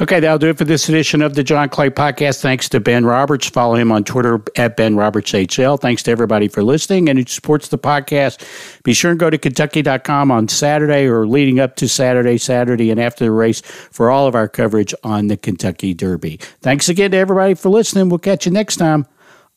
Okay, 0.00 0.18
that'll 0.18 0.38
do 0.38 0.48
it 0.48 0.58
for 0.58 0.64
this 0.64 0.88
edition 0.88 1.22
of 1.22 1.34
the 1.34 1.44
John 1.44 1.68
Clay 1.68 1.90
Podcast. 1.90 2.40
Thanks 2.40 2.68
to 2.70 2.80
Ben 2.80 3.04
Roberts. 3.04 3.48
Follow 3.48 3.76
him 3.76 3.92
on 3.92 4.02
Twitter 4.02 4.42
at 4.56 4.76
Ben 4.76 4.96
Roberts 4.96 5.30
HL. 5.30 5.80
Thanks 5.80 6.02
to 6.04 6.10
everybody 6.10 6.48
for 6.48 6.64
listening 6.64 7.08
and 7.08 7.20
who 7.20 7.24
supports 7.26 7.68
the 7.68 7.78
podcast. 7.78 8.82
Be 8.82 8.92
sure 8.92 9.12
and 9.12 9.20
go 9.20 9.30
to 9.30 9.38
Kentucky.com 9.38 10.32
on 10.32 10.48
Saturday 10.48 11.06
or 11.06 11.28
leading 11.28 11.60
up 11.60 11.76
to 11.76 11.88
Saturday, 11.88 12.36
Saturday, 12.36 12.90
and 12.90 12.98
after 12.98 13.26
the 13.26 13.30
race 13.30 13.60
for 13.60 14.10
all 14.10 14.26
of 14.26 14.34
our 14.34 14.48
coverage 14.48 14.92
on 15.04 15.28
the 15.28 15.36
Kentucky 15.36 15.94
Derby. 15.94 16.38
Thanks 16.62 16.88
again 16.88 17.12
to 17.12 17.16
everybody 17.16 17.54
for 17.54 17.68
listening. 17.68 18.08
We'll 18.08 18.18
catch 18.18 18.44
you 18.46 18.50
next 18.50 18.76
time 18.76 19.06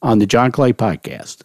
on 0.02 0.20
the 0.20 0.26
John 0.26 0.52
Clay 0.52 0.74
Podcast. 0.74 1.42